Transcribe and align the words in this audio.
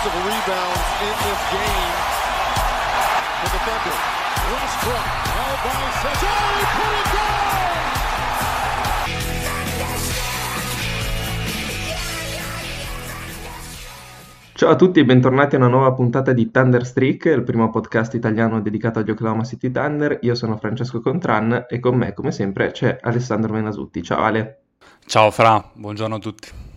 Offensive 0.00 0.24
rebounds 0.24 0.80
in 1.02 1.12
this 1.20 1.42
game 1.52 1.92
for 3.36 3.50
the 3.50 3.60
Thunder. 3.68 3.96
Westbrook 4.48 5.06
held 5.28 5.58
by 5.60 5.84
Sajari, 6.00 6.64
put 6.72 6.92
it 6.96 7.04
down! 7.12 7.58
Ciao 14.54 14.70
a 14.70 14.76
tutti 14.76 15.00
e 15.00 15.04
bentornati 15.04 15.56
a 15.56 15.58
una 15.58 15.68
nuova 15.68 15.92
puntata 15.92 16.32
di 16.32 16.50
Thunder 16.50 16.86
Streak, 16.86 17.26
il 17.26 17.42
primo 17.42 17.68
podcast 17.68 18.14
italiano 18.14 18.62
dedicato 18.62 19.00
agli 19.00 19.10
Oklahoma 19.10 19.44
City 19.44 19.70
Thunder. 19.70 20.18
Io 20.22 20.34
sono 20.34 20.56
Francesco 20.56 21.02
Contran 21.02 21.66
e 21.68 21.78
con 21.78 21.96
me, 21.96 22.14
come 22.14 22.32
sempre, 22.32 22.70
c'è 22.70 23.00
Alessandro 23.02 23.52
Menasutti. 23.52 24.02
Ciao 24.02 24.22
Ale. 24.22 24.62
Ciao 25.04 25.30
Fra, 25.30 25.62
buongiorno 25.74 26.14
a 26.14 26.18
tutti. 26.18 26.68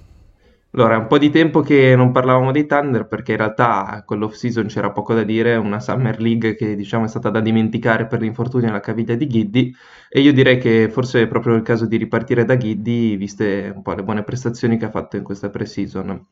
Allora, 0.75 0.95
è 0.95 0.97
un 0.97 1.05
po' 1.07 1.19
di 1.19 1.29
tempo 1.29 1.61
che 1.61 1.95
non 1.95 2.11
parlavamo 2.11 2.51
dei 2.51 2.65
Thunder 2.65 3.05
perché 3.07 3.31
in 3.33 3.37
realtà 3.37 4.01
con 4.05 4.17
l'off 4.17 4.33
season 4.33 4.65
c'era 4.67 4.91
poco 4.91 5.13
da 5.13 5.21
dire, 5.23 5.55
una 5.55 5.79
Summer 5.79 6.19
League 6.19 6.55
che 6.55 6.75
diciamo 6.75 7.05
è 7.05 7.07
stata 7.07 7.29
da 7.29 7.41
dimenticare 7.41 8.07
per 8.07 8.21
l'infortunio 8.21 8.69
alla 8.69 8.79
caviglia 8.79 9.13
di 9.15 9.27
Giddy 9.27 9.71
e 10.09 10.19
io 10.21 10.33
direi 10.33 10.57
che 10.57 10.89
forse 10.89 11.21
è 11.21 11.27
proprio 11.27 11.53
il 11.55 11.61
caso 11.61 11.85
di 11.85 11.97
ripartire 11.97 12.43
da 12.43 12.57
Giddy 12.57 13.17
viste 13.17 13.71
un 13.75 13.83
po' 13.83 13.93
le 13.93 14.03
buone 14.03 14.23
prestazioni 14.23 14.77
che 14.77 14.85
ha 14.85 14.89
fatto 14.89 15.15
in 15.15 15.23
questa 15.23 15.49
pre-season. 15.51 16.25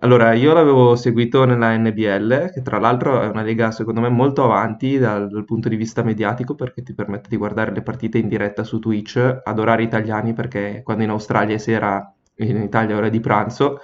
Allora, 0.00 0.32
io 0.34 0.52
l'avevo 0.52 0.96
seguito 0.96 1.44
nella 1.44 1.76
NBL, 1.76 2.50
che 2.52 2.62
tra 2.62 2.78
l'altro 2.78 3.22
è 3.22 3.26
una 3.28 3.42
lega 3.42 3.70
secondo 3.70 4.00
me 4.00 4.08
molto 4.08 4.44
avanti 4.44 4.98
dal, 4.98 5.28
dal 5.28 5.44
punto 5.44 5.68
di 5.68 5.76
vista 5.76 6.02
mediatico 6.02 6.54
perché 6.54 6.82
ti 6.82 6.94
permette 6.94 7.28
di 7.28 7.36
guardare 7.36 7.72
le 7.72 7.82
partite 7.82 8.18
in 8.18 8.28
diretta 8.28 8.64
su 8.64 8.78
Twitch 8.80 9.16
ad 9.42 9.58
orari 9.58 9.84
italiani 9.84 10.32
perché 10.34 10.82
quando 10.84 11.04
in 11.04 11.10
Australia 11.10 11.54
è 11.54 11.58
sera 11.58 12.13
in 12.36 12.62
Italia 12.62 12.96
ora 12.96 13.08
di 13.08 13.20
pranzo 13.20 13.80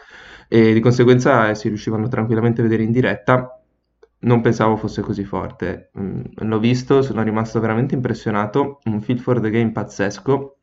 e 0.49 0.73
di 0.73 0.81
conseguenza 0.81 1.49
eh, 1.49 1.55
si 1.55 1.69
riuscivano 1.69 2.09
tranquillamente 2.09 2.61
a 2.61 2.65
vedere 2.65 2.83
in 2.83 2.91
diretta. 2.91 3.61
Non 4.23 4.41
pensavo 4.41 4.77
fosse 4.77 5.01
così 5.01 5.25
forte. 5.25 5.91
Mm, 5.99 6.23
l'ho 6.35 6.59
visto, 6.59 7.03
sono 7.03 7.23
rimasto 7.23 7.61
veramente 7.61 7.95
impressionato. 7.95 8.81
Un 8.85 9.01
feel 9.01 9.21
for 9.21 9.41
the 9.41 9.51
game 9.51 9.71
pazzesco, 9.73 10.57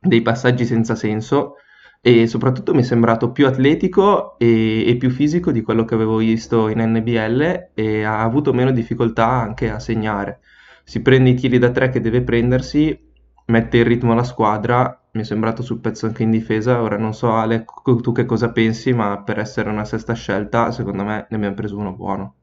dei 0.00 0.22
passaggi 0.22 0.64
senza 0.64 0.94
senso 0.94 1.54
e 2.02 2.26
soprattutto 2.26 2.72
mi 2.74 2.80
è 2.80 2.82
sembrato 2.82 3.30
più 3.30 3.46
atletico 3.46 4.38
e, 4.38 4.88
e 4.88 4.96
più 4.96 5.10
fisico 5.10 5.52
di 5.52 5.60
quello 5.62 5.84
che 5.84 5.94
avevo 5.94 6.16
visto 6.16 6.68
in 6.68 6.80
NBL 6.80 7.70
e 7.74 8.02
ha 8.02 8.22
avuto 8.22 8.52
meno 8.52 8.70
difficoltà 8.72 9.28
anche 9.28 9.70
a 9.70 9.78
segnare. 9.78 10.40
Si 10.82 11.02
prende 11.02 11.30
i 11.30 11.34
tiri 11.34 11.58
da 11.58 11.70
tre 11.70 11.90
che 11.90 12.00
deve 12.00 12.22
prendersi, 12.22 12.98
mette 13.46 13.78
il 13.78 13.84
ritmo 13.84 14.12
alla 14.12 14.24
squadra 14.24 14.99
mi 15.12 15.22
è 15.22 15.24
sembrato 15.24 15.62
sul 15.62 15.80
pezzo 15.80 16.06
anche 16.06 16.22
in 16.22 16.30
difesa. 16.30 16.80
Ora 16.82 16.96
non 16.96 17.14
so, 17.14 17.32
Ale, 17.32 17.64
tu 17.84 18.12
che 18.12 18.26
cosa 18.26 18.50
pensi, 18.52 18.92
ma 18.92 19.22
per 19.22 19.38
essere 19.38 19.70
una 19.70 19.84
sesta 19.84 20.14
scelta, 20.14 20.70
secondo 20.72 21.04
me 21.04 21.26
ne 21.28 21.36
abbiamo 21.36 21.54
preso 21.54 21.76
uno 21.76 21.92
buono. 21.92 22.34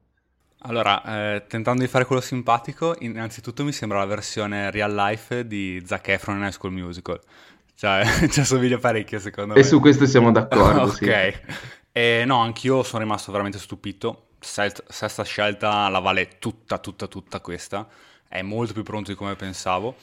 Allora, 0.62 1.36
eh, 1.36 1.46
tentando 1.48 1.82
di 1.82 1.88
fare 1.88 2.06
quello 2.06 2.22
simpatico, 2.22 2.96
innanzitutto 3.00 3.64
mi 3.64 3.72
sembra 3.72 4.00
la 4.00 4.06
versione 4.06 4.72
real 4.72 4.94
life 4.94 5.46
di 5.48 5.82
Zac 5.86 6.08
Efron 6.10 6.38
in 6.38 6.44
High 6.44 6.52
School 6.52 6.74
Musical. 6.74 7.20
Cioè, 7.76 8.04
ci 8.30 8.40
assomiglia 8.40 8.78
parecchio, 8.80 9.20
secondo 9.20 9.54
e 9.54 9.62
me. 9.62 9.64
E 9.64 9.64
su 9.64 9.80
questo 9.80 10.06
siamo 10.06 10.32
d'accordo, 10.32 10.88
ok. 10.92 10.98
sì. 10.98 11.12
E 11.92 12.24
no, 12.26 12.40
anch'io 12.42 12.84
sono 12.84 13.04
rimasto 13.04 13.32
veramente 13.32 13.60
stupito. 13.60 14.30
Sest- 14.40 14.84
sesta 14.90 15.24
scelta 15.24 15.88
la 15.90 16.00
vale 16.00 16.38
tutta, 16.40 16.80
tutta, 16.80 17.08
tutta 17.08 17.40
questa. 17.40 17.88
È 18.28 18.42
molto 18.42 18.74
più 18.74 18.84
pronto 18.84 19.12
di 19.12 19.18
come 19.18 19.36
pensavo. 19.36 19.96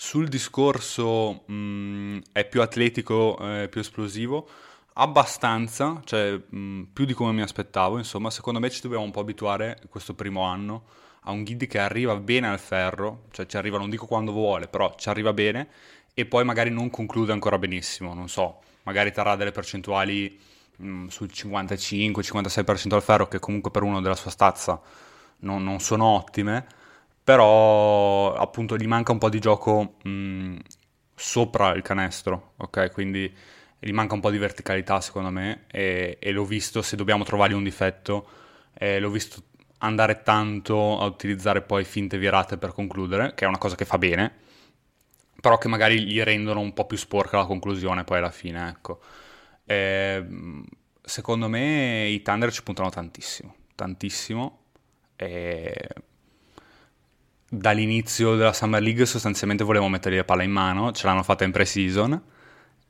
Sul 0.00 0.28
discorso 0.28 1.42
mh, 1.46 2.18
è 2.30 2.46
più 2.46 2.62
atletico, 2.62 3.36
eh, 3.40 3.68
più 3.68 3.80
esplosivo, 3.80 4.48
abbastanza, 4.94 6.00
cioè 6.04 6.40
mh, 6.48 6.82
più 6.92 7.04
di 7.04 7.14
come 7.14 7.32
mi 7.32 7.42
aspettavo, 7.42 7.98
insomma, 7.98 8.30
secondo 8.30 8.60
me 8.60 8.70
ci 8.70 8.80
dobbiamo 8.80 9.02
un 9.02 9.10
po' 9.10 9.18
abituare 9.20 9.80
questo 9.88 10.14
primo 10.14 10.42
anno 10.42 10.84
a 11.22 11.32
un 11.32 11.42
Giddy 11.44 11.66
che 11.66 11.80
arriva 11.80 12.14
bene 12.14 12.46
al 12.48 12.60
ferro, 12.60 13.24
cioè 13.32 13.46
ci 13.46 13.56
arriva 13.56 13.76
non 13.76 13.90
dico 13.90 14.06
quando 14.06 14.30
vuole, 14.30 14.68
però 14.68 14.94
ci 14.96 15.08
arriva 15.08 15.32
bene 15.32 15.68
e 16.14 16.26
poi 16.26 16.44
magari 16.44 16.70
non 16.70 16.90
conclude 16.90 17.32
ancora 17.32 17.58
benissimo, 17.58 18.14
non 18.14 18.28
so, 18.28 18.60
magari 18.84 19.10
terrà 19.12 19.34
delle 19.34 19.50
percentuali 19.50 20.38
mh, 20.76 21.06
sul 21.08 21.28
55-56% 21.32 22.94
al 22.94 23.02
ferro 23.02 23.26
che 23.26 23.40
comunque 23.40 23.72
per 23.72 23.82
uno 23.82 24.00
della 24.00 24.14
sua 24.14 24.30
stazza 24.30 24.80
non, 25.40 25.62
non 25.64 25.80
sono 25.80 26.04
ottime, 26.06 26.66
però 27.28 28.32
appunto 28.32 28.78
gli 28.78 28.86
manca 28.86 29.12
un 29.12 29.18
po' 29.18 29.28
di 29.28 29.38
gioco 29.38 29.96
mh, 30.02 30.56
sopra 31.14 31.74
il 31.74 31.82
canestro, 31.82 32.54
ok? 32.56 32.90
Quindi 32.90 33.30
gli 33.78 33.92
manca 33.92 34.14
un 34.14 34.20
po' 34.20 34.30
di 34.30 34.38
verticalità 34.38 34.98
secondo 35.02 35.28
me 35.28 35.66
e, 35.70 36.16
e 36.18 36.32
l'ho 36.32 36.46
visto, 36.46 36.80
se 36.80 36.96
dobbiamo 36.96 37.24
trovargli 37.24 37.52
un 37.52 37.64
difetto, 37.64 38.26
eh, 38.72 38.98
l'ho 38.98 39.10
visto 39.10 39.42
andare 39.80 40.22
tanto 40.22 40.98
a 40.98 41.04
utilizzare 41.04 41.60
poi 41.60 41.84
finte 41.84 42.16
virate 42.16 42.56
per 42.56 42.72
concludere, 42.72 43.34
che 43.34 43.44
è 43.44 43.48
una 43.48 43.58
cosa 43.58 43.76
che 43.76 43.84
fa 43.84 43.98
bene, 43.98 44.32
però 45.38 45.58
che 45.58 45.68
magari 45.68 46.04
gli 46.06 46.22
rendono 46.22 46.60
un 46.60 46.72
po' 46.72 46.86
più 46.86 46.96
sporca 46.96 47.36
la 47.36 47.44
conclusione 47.44 48.04
poi 48.04 48.16
alla 48.18 48.30
fine, 48.30 48.70
ecco. 48.70 49.00
Eh, 49.66 50.24
secondo 51.02 51.48
me 51.48 52.06
i 52.08 52.22
Thunder 52.22 52.50
ci 52.50 52.62
puntano 52.62 52.88
tantissimo, 52.88 53.54
tantissimo. 53.74 54.60
E 55.16 55.74
dall'inizio 57.48 58.36
della 58.36 58.52
Summer 58.52 58.82
League 58.82 59.06
sostanzialmente 59.06 59.64
volevo 59.64 59.88
mettergli 59.88 60.16
la 60.16 60.24
palla 60.24 60.42
in 60.42 60.50
mano, 60.50 60.92
ce 60.92 61.06
l'hanno 61.06 61.22
fatta 61.22 61.44
in 61.44 61.50
pre-season 61.50 62.22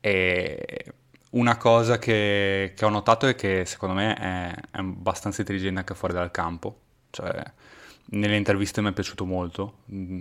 e 0.01 0.85
una 1.31 1.57
cosa 1.57 1.99
che, 1.99 2.73
che 2.75 2.85
ho 2.85 2.89
notato 2.89 3.27
è 3.27 3.35
che 3.35 3.65
secondo 3.65 3.95
me 3.95 4.15
è, 4.15 4.53
è, 4.71 4.79
abbastanza 4.79 5.41
intelligente 5.41 5.79
anche 5.79 5.93
fuori 5.93 6.13
dal 6.13 6.31
campo, 6.31 6.79
cioè 7.11 7.43
nelle 8.11 8.35
interviste 8.35 8.81
mi 8.81 8.89
è 8.89 8.93
piaciuto 8.93 9.25
molto, 9.25 9.79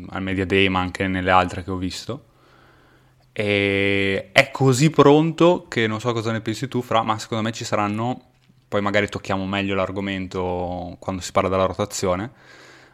al 0.09 0.23
Media 0.23 0.45
Day 0.45 0.69
ma 0.69 0.81
anche 0.81 1.09
nelle 1.09 1.31
altre 1.31 1.65
che 1.65 1.71
ho 1.71 1.77
visto. 1.77 2.25
E 3.33 4.31
è 4.33 4.51
così 4.51 4.91
pronto 4.91 5.67
che 5.69 5.87
non 5.87 6.01
so 6.01 6.13
cosa 6.13 6.33
ne 6.33 6.41
pensi 6.41 6.69
tu 6.69 6.83
Fra, 6.83 7.03
ma 7.03 7.19
secondo 7.19 7.45
me 7.45 7.53
ci 7.53 7.65
saranno, 7.65 8.33
poi 8.67 8.83
magari 8.83 9.09
tocchiamo 9.09 9.47
meglio 9.47 9.75
l'argomento 9.75 10.97
quando 10.99 11.23
si 11.23 11.33
parla 11.33 11.49
della 11.49 11.67
rotazione, 11.67 12.31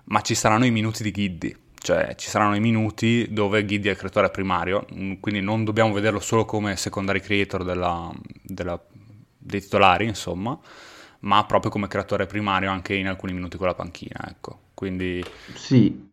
ma 0.04 0.20
ci 0.20 0.34
saranno 0.34 0.66
i 0.66 0.70
minuti 0.70 1.02
di 1.02 1.10
Giddy, 1.10 1.56
cioè 1.78 2.14
ci 2.16 2.28
saranno 2.28 2.56
i 2.56 2.60
minuti 2.60 3.26
dove 3.30 3.64
Giddy 3.64 3.88
è 3.88 3.92
il 3.92 3.96
creatore 3.96 4.30
primario, 4.30 4.86
quindi 5.20 5.40
non 5.40 5.64
dobbiamo 5.64 5.92
vederlo 5.92 6.20
solo 6.20 6.44
come 6.44 6.76
secondary 6.76 7.20
creator 7.20 7.64
della, 7.64 8.12
della, 8.42 8.80
dei 9.36 9.60
titolari, 9.60 10.06
insomma, 10.06 10.58
ma 11.20 11.44
proprio 11.44 11.70
come 11.70 11.88
creatore 11.88 12.26
primario 12.26 12.70
anche 12.70 12.94
in 12.94 13.08
alcuni 13.08 13.32
minuti 13.32 13.56
con 13.56 13.66
la 13.66 13.74
panchina, 13.74 14.28
ecco. 14.28 14.60
Quindi... 14.74 15.24
Sì, 15.54 16.10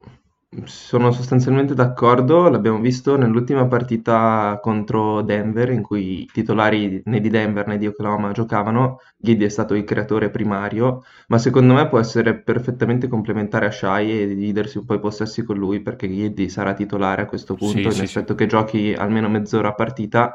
sono 0.65 1.11
sostanzialmente 1.13 1.73
d'accordo, 1.73 2.49
l'abbiamo 2.49 2.79
visto 2.81 3.15
nell'ultima 3.15 3.67
partita 3.67 4.59
contro 4.61 5.21
Denver 5.21 5.69
in 5.71 5.81
cui 5.81 6.23
i 6.23 6.25
titolari 6.25 7.01
né 7.05 7.21
di 7.21 7.29
Denver 7.29 7.65
né 7.67 7.77
di 7.77 7.87
Oklahoma 7.87 8.31
giocavano, 8.33 8.99
Giddy 9.17 9.45
è 9.45 9.49
stato 9.49 9.75
il 9.75 9.85
creatore 9.85 10.29
primario, 10.29 11.03
ma 11.27 11.37
secondo 11.37 11.73
me 11.73 11.87
può 11.87 11.99
essere 11.99 12.37
perfettamente 12.37 13.07
complementare 13.07 13.67
a 13.67 13.71
Shai 13.71 14.21
e 14.23 14.27
dividersi 14.27 14.77
un 14.77 14.83
po' 14.85 14.95
i 14.95 14.99
possessi 14.99 15.43
con 15.43 15.57
lui 15.57 15.81
perché 15.81 16.09
Giddy 16.09 16.49
sarà 16.49 16.73
titolare 16.73 17.21
a 17.21 17.25
questo 17.27 17.55
punto, 17.55 17.89
Sì, 17.89 17.91
mi 17.93 18.01
sì, 18.03 18.03
aspetto 18.03 18.35
che 18.35 18.45
giochi 18.45 18.93
almeno 18.93 19.29
mezz'ora 19.29 19.69
a 19.69 19.73
partita. 19.73 20.33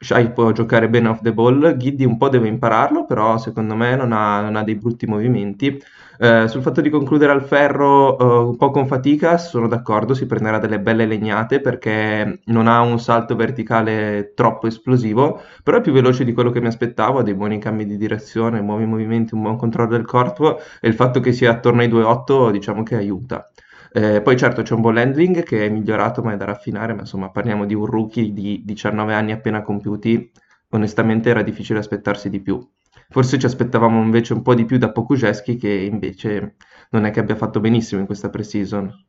Shai 0.00 0.32
può 0.32 0.52
giocare 0.52 0.88
bene 0.88 1.08
off 1.08 1.20
the 1.22 1.32
ball, 1.32 1.76
Giddy 1.76 2.04
un 2.04 2.16
po' 2.16 2.28
deve 2.28 2.46
impararlo, 2.48 3.04
però 3.04 3.36
secondo 3.36 3.74
me 3.74 3.96
non 3.96 4.12
ha, 4.12 4.40
non 4.40 4.54
ha 4.56 4.62
dei 4.62 4.76
brutti 4.76 5.06
movimenti. 5.06 5.80
Eh, 6.20 6.46
sul 6.48 6.62
fatto 6.62 6.80
di 6.80 6.88
concludere 6.88 7.32
al 7.32 7.42
ferro 7.44 8.16
eh, 8.18 8.24
un 8.48 8.56
po' 8.56 8.70
con 8.70 8.86
fatica, 8.86 9.38
sono 9.38 9.66
d'accordo, 9.68 10.14
si 10.14 10.26
prenderà 10.26 10.58
delle 10.58 10.78
belle 10.80 11.04
legnate 11.06 11.60
perché 11.60 12.40
non 12.46 12.68
ha 12.68 12.80
un 12.80 12.98
salto 13.00 13.34
verticale 13.36 14.32
troppo 14.34 14.68
esplosivo, 14.68 15.40
però 15.64 15.78
è 15.78 15.80
più 15.80 15.92
veloce 15.92 16.24
di 16.24 16.32
quello 16.32 16.50
che 16.50 16.60
mi 16.60 16.68
aspettavo, 16.68 17.18
ha 17.18 17.22
dei 17.22 17.34
buoni 17.34 17.58
cambi 17.58 17.84
di 17.84 17.96
direzione, 17.96 18.60
muovi 18.60 18.84
movimenti, 18.84 19.34
un 19.34 19.42
buon 19.42 19.56
controllo 19.56 19.90
del 19.90 20.04
corpo 20.06 20.58
e 20.80 20.88
il 20.88 20.94
fatto 20.94 21.18
che 21.20 21.32
sia 21.32 21.50
attorno 21.50 21.80
ai 21.80 21.88
2,8 21.88 22.50
diciamo 22.52 22.82
che 22.84 22.94
aiuta. 22.96 23.48
Eh, 23.92 24.20
poi 24.22 24.36
certo 24.36 24.62
c'è 24.62 24.74
un 24.74 24.80
ball 24.80 24.98
handling 24.98 25.42
che 25.42 25.66
è 25.66 25.68
migliorato 25.68 26.22
ma 26.22 26.32
è 26.32 26.36
da 26.36 26.44
raffinare, 26.44 26.92
ma 26.92 27.00
insomma 27.00 27.30
parliamo 27.30 27.64
di 27.64 27.74
un 27.74 27.86
rookie 27.86 28.32
di 28.32 28.62
19 28.64 29.14
anni 29.14 29.32
appena 29.32 29.62
compiuti, 29.62 30.30
onestamente 30.70 31.30
era 31.30 31.42
difficile 31.42 31.78
aspettarsi 31.78 32.28
di 32.28 32.40
più. 32.40 32.66
Forse 33.10 33.38
ci 33.38 33.46
aspettavamo 33.46 34.02
invece 34.02 34.34
un 34.34 34.42
po' 34.42 34.54
di 34.54 34.66
più 34.66 34.76
da 34.76 34.92
Pokuszewski 34.92 35.56
che 35.56 35.70
invece 35.72 36.56
non 36.90 37.06
è 37.06 37.10
che 37.10 37.20
abbia 37.20 37.36
fatto 37.36 37.60
benissimo 37.60 38.00
in 38.00 38.06
questa 38.06 38.28
pre-season. 38.28 39.06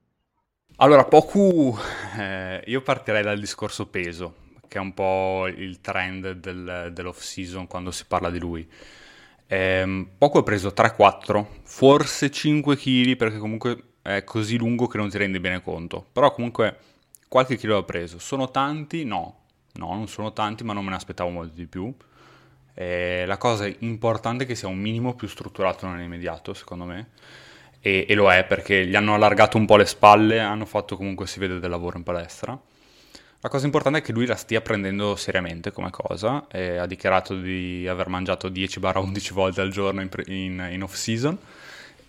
Allora, 0.77 1.03
Poku, 1.03 1.75
eh, 2.17 2.63
io 2.65 2.81
partirei 2.81 3.21
dal 3.21 3.37
discorso 3.37 3.87
peso, 3.87 4.35
che 4.69 4.77
è 4.77 4.81
un 4.81 4.93
po' 4.93 5.47
il 5.47 5.81
trend 5.81 6.31
del, 6.31 6.91
dell'off-season 6.93 7.67
quando 7.67 7.91
si 7.91 8.05
parla 8.07 8.29
di 8.29 8.39
lui. 8.39 8.65
Eh, 9.45 10.07
Poku 10.17 10.37
ha 10.37 10.43
preso 10.43 10.71
3-4, 10.73 11.45
forse 11.63 12.31
5 12.31 12.77
kg, 12.77 13.17
perché 13.17 13.37
comunque 13.39 13.88
è 14.01 14.23
così 14.23 14.57
lungo 14.57 14.87
che 14.87 14.97
non 14.97 15.09
ti 15.09 15.17
rendi 15.17 15.39
bene 15.39 15.61
conto. 15.61 16.05
Però 16.11 16.33
comunque 16.33 16.77
qualche 17.27 17.57
chilo 17.57 17.77
ha 17.77 17.83
preso. 17.83 18.19
Sono 18.19 18.49
tanti? 18.49 19.03
No. 19.03 19.37
No, 19.73 19.93
non 19.93 20.07
sono 20.07 20.33
tanti, 20.33 20.63
ma 20.63 20.73
non 20.73 20.83
me 20.83 20.89
ne 20.89 20.95
aspettavo 20.95 21.29
molto 21.29 21.53
di 21.55 21.65
più. 21.65 21.93
Eh, 22.73 23.25
la 23.25 23.37
cosa 23.37 23.69
importante 23.79 24.43
è 24.43 24.47
che 24.47 24.55
sia 24.55 24.67
un 24.67 24.77
minimo 24.77 25.13
più 25.13 25.27
strutturato 25.27 25.87
nell'immediato, 25.87 26.53
secondo 26.53 26.85
me. 26.85 27.09
E, 27.81 28.05
e, 28.07 28.13
lo 28.13 28.31
è 28.31 28.43
perché 28.43 28.85
gli 28.85 28.95
hanno 28.95 29.13
allargato 29.13 29.57
un 29.57 29.65
po' 29.65 29.77
le 29.77 29.85
spalle, 29.85 30.39
hanno 30.39 30.65
fatto 30.65 30.97
comunque 30.97 31.27
si 31.27 31.39
vede 31.39 31.59
del 31.59 31.69
lavoro 31.69 31.97
in 31.97 32.03
palestra. 32.03 32.59
La 33.41 33.47
cosa 33.47 33.65
importante 33.65 33.99
è 33.99 34.01
che 34.01 34.11
lui 34.11 34.25
la 34.25 34.35
stia 34.35 34.59
prendendo 34.59 35.15
seriamente 35.15 35.71
come 35.71 35.89
cosa, 35.91 36.47
e 36.51 36.75
ha 36.75 36.85
dichiarato 36.85 37.39
di 37.39 37.87
aver 37.87 38.09
mangiato 38.09 38.49
10-11 38.49 39.31
volte 39.31 39.61
al 39.61 39.69
giorno 39.69 40.01
in, 40.01 40.09
in, 40.25 40.67
in 40.71 40.83
off-season 40.83 41.37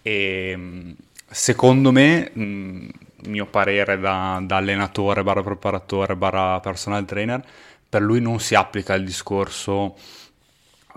e 0.02 0.94
secondo 1.30 1.92
me, 1.92 2.30
mio 2.34 3.46
parere 3.46 3.98
da, 3.98 4.40
da 4.42 4.56
allenatore, 4.56 5.22
barra 5.22 5.42
preparatore, 5.42 6.16
barra 6.16 6.60
personal 6.60 7.04
trainer, 7.04 7.42
per 7.88 8.02
lui 8.02 8.20
non 8.20 8.40
si 8.40 8.54
applica 8.54 8.94
il 8.94 9.04
discorso 9.04 9.96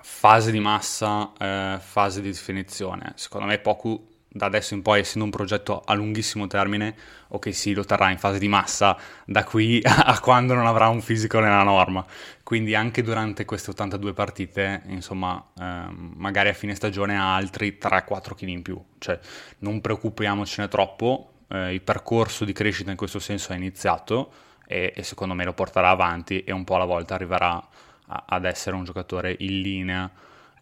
fase 0.02 0.52
di 0.52 0.60
massa, 0.60 1.32
eh, 1.38 1.78
fase 1.80 2.22
di 2.22 2.30
definizione. 2.30 3.14
Secondo 3.16 3.48
me 3.48 3.60
Poku 3.60 4.12
da 4.34 4.48
adesso 4.48 4.74
in 4.74 4.82
poi, 4.82 5.02
essendo 5.02 5.26
un 5.26 5.32
progetto 5.32 5.84
a 5.86 5.94
lunghissimo 5.94 6.48
termine, 6.48 6.96
ok 7.30 7.54
sì, 7.54 7.74
lo 7.74 7.86
terrà 7.86 8.10
in 8.10 8.18
fase 8.18 8.40
di 8.40 8.48
massa 8.48 8.98
da 9.26 9.44
qui 9.44 9.80
a 9.86 10.20
quando 10.20 10.56
non 10.56 10.66
avrà 10.66 10.88
un 10.88 11.02
fisico 11.02 11.40
nella 11.40 11.62
norma. 11.62 12.04
Quindi 12.42 12.74
anche 12.74 13.04
durante 13.04 13.46
queste 13.46 13.70
82 13.70 14.14
partite, 14.14 14.82
insomma, 14.88 15.42
ehm, 15.58 16.14
magari 16.16 16.50
a 16.50 16.54
fine 16.54 16.74
stagione 16.74 17.18
ha 17.18 17.36
altri 17.36 17.78
3-4 17.80 18.34
kg 18.36 18.48
in 18.48 18.62
più. 18.64 18.84
Cioè, 18.98 19.20
non 19.60 19.80
preoccupiamocene 19.82 20.68
troppo, 20.68 21.34
eh, 21.50 21.74
il 21.74 21.82
percorso 21.82 22.44
di 22.44 22.54
crescita 22.54 22.90
in 22.90 22.98
questo 22.98 23.20
senso 23.20 23.54
è 23.54 23.56
iniziato 23.56 24.34
e, 24.66 24.94
e 24.96 25.04
secondo 25.04 25.36
me 25.36 25.44
lo 25.44 25.54
porterà 25.54 25.90
avanti 25.90 26.44
e 26.44 26.52
un 26.52 26.64
po' 26.64 26.76
alla 26.76 26.86
volta 26.86 27.14
arriverà 27.14 27.62
ad 28.08 28.46
essere 28.46 28.76
un 28.76 28.84
giocatore 28.84 29.36
in 29.40 29.62
linea 29.62 30.12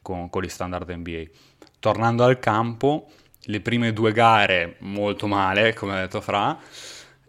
con, 0.02 0.30
con 0.30 0.42
gli 0.42 0.50
standard 0.50 0.90
NBA. 0.90 1.24
Tornando 1.80 2.24
al 2.24 2.40
campo, 2.40 3.10
le 3.46 3.62
prime 3.62 3.94
due 3.94 4.12
gare 4.12 4.76
molto 4.80 5.28
male, 5.28 5.74
come 5.74 5.94
ha 5.94 6.00
detto 6.02 6.22
Fra. 6.22 6.58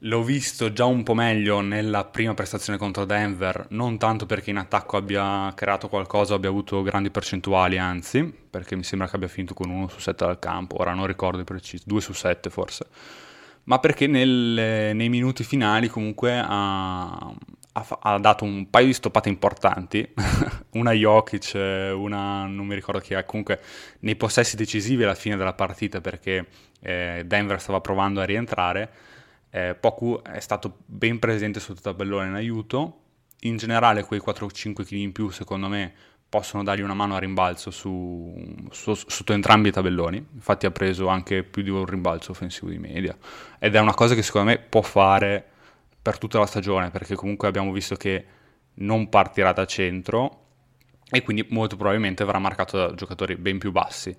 L'ho 0.04 0.22
visto 0.24 0.72
già 0.72 0.84
un 0.84 1.04
po' 1.04 1.14
meglio 1.14 1.60
nella 1.60 2.04
prima 2.04 2.34
prestazione 2.34 2.76
contro 2.76 3.04
Denver, 3.04 3.66
non 3.70 3.98
tanto 3.98 4.26
perché 4.26 4.50
in 4.50 4.56
attacco 4.56 4.96
abbia 4.96 5.52
creato 5.54 5.88
qualcosa, 5.88 6.34
abbia 6.34 6.48
avuto 6.48 6.82
grandi 6.82 7.10
percentuali, 7.10 7.78
anzi, 7.78 8.24
perché 8.50 8.74
mi 8.74 8.82
sembra 8.82 9.08
che 9.08 9.14
abbia 9.14 9.28
finito 9.28 9.54
con 9.54 9.70
1 9.70 9.86
su 9.86 10.00
7 10.00 10.24
dal 10.24 10.40
campo, 10.40 10.80
ora 10.80 10.92
non 10.92 11.06
ricordo 11.06 11.40
i 11.40 11.44
precisi, 11.44 11.84
2 11.86 12.00
su 12.00 12.12
7 12.14 12.50
forse, 12.50 12.86
ma 13.64 13.78
perché 13.78 14.08
nel, 14.08 14.90
nei 14.96 15.08
minuti 15.08 15.44
finali 15.44 15.86
comunque 15.86 16.36
ha, 16.44 17.32
ha, 17.72 17.98
ha, 18.00 18.18
dato 18.18 18.44
un 18.44 18.68
paio 18.68 18.86
di 18.86 18.92
stoppate 18.92 19.28
importanti, 19.28 20.06
una 20.72 20.92
Jokic, 20.92 21.52
una 21.54 22.46
non 22.46 22.66
mi 22.66 22.74
ricordo 22.74 23.00
chi 23.00 23.14
è, 23.14 23.24
comunque 23.24 23.60
nei 24.00 24.16
possessi 24.16 24.56
decisivi 24.56 25.04
alla 25.04 25.14
fine 25.14 25.36
della 25.36 25.54
partita 25.54 26.00
perché 26.00 26.46
eh, 26.80 27.22
Denver 27.26 27.60
stava 27.60 27.80
provando 27.80 28.20
a 28.20 28.24
rientrare, 28.24 28.90
eh, 29.50 29.74
Poku 29.78 30.20
è 30.22 30.40
stato 30.40 30.78
ben 30.84 31.18
presente 31.18 31.60
sotto 31.60 31.80
tabellone 31.80 32.28
in 32.28 32.34
aiuto, 32.34 32.98
in 33.40 33.56
generale 33.56 34.04
quei 34.04 34.22
4-5 34.24 34.84
kg 34.84 34.92
in 34.92 35.12
più 35.12 35.30
secondo 35.30 35.68
me 35.68 35.92
possono 36.28 36.62
dargli 36.62 36.80
una 36.80 36.94
mano 36.94 37.14
a 37.14 37.18
rimbalzo 37.18 37.70
su, 37.70 38.34
su, 38.70 38.94
sotto 38.94 39.34
entrambi 39.34 39.68
i 39.68 39.72
tabelloni, 39.72 40.26
infatti 40.32 40.64
ha 40.64 40.70
preso 40.70 41.08
anche 41.08 41.42
più 41.42 41.62
di 41.62 41.68
un 41.68 41.84
rimbalzo 41.84 42.30
offensivo 42.30 42.70
di 42.70 42.78
media. 42.78 43.14
Ed 43.58 43.74
è 43.74 43.78
una 43.78 43.92
cosa 43.92 44.14
che 44.14 44.22
secondo 44.22 44.48
me 44.48 44.58
può 44.58 44.80
fare 44.80 45.51
per 46.02 46.18
tutta 46.18 46.38
la 46.40 46.46
stagione, 46.46 46.90
perché 46.90 47.14
comunque 47.14 47.46
abbiamo 47.46 47.70
visto 47.72 47.94
che 47.94 48.24
non 48.74 49.08
partirà 49.08 49.52
da 49.52 49.64
centro 49.66 50.40
e 51.10 51.22
quindi 51.22 51.46
molto 51.50 51.76
probabilmente 51.76 52.24
verrà 52.24 52.38
marcato 52.38 52.76
da 52.76 52.94
giocatori 52.94 53.36
ben 53.36 53.58
più 53.58 53.70
bassi 53.70 54.14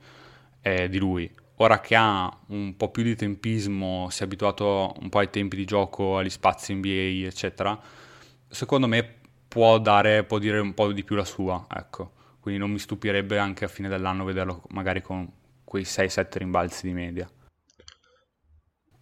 eh, 0.62 0.88
di 0.88 0.98
lui. 0.98 1.30
Ora 1.58 1.80
che 1.80 1.96
ha 1.96 2.32
un 2.48 2.76
po' 2.76 2.90
più 2.90 3.04
di 3.04 3.16
tempismo, 3.16 4.08
si 4.10 4.22
è 4.22 4.26
abituato 4.26 4.94
un 5.00 5.10
po' 5.10 5.20
ai 5.20 5.30
tempi 5.30 5.56
di 5.56 5.66
gioco, 5.66 6.18
agli 6.18 6.30
spazi 6.30 6.74
NBA, 6.74 7.28
eccetera, 7.28 7.80
secondo 8.48 8.88
me 8.88 9.22
può, 9.48 9.78
dare, 9.80 10.24
può 10.24 10.40
dire 10.40 10.60
un 10.60 10.74
po' 10.74 10.92
di 10.92 11.04
più 11.04 11.16
la 11.16 11.26
sua, 11.26 11.66
ecco. 11.70 12.14
Quindi 12.40 12.60
non 12.60 12.72
mi 12.72 12.80
stupirebbe 12.80 13.38
anche 13.38 13.66
a 13.66 13.68
fine 13.68 13.88
dell'anno 13.88 14.24
vederlo 14.24 14.64
magari 14.70 15.02
con 15.02 15.30
quei 15.64 15.84
6-7 15.84 16.28
rimbalzi 16.38 16.88
di 16.88 16.94
media. 16.94 17.30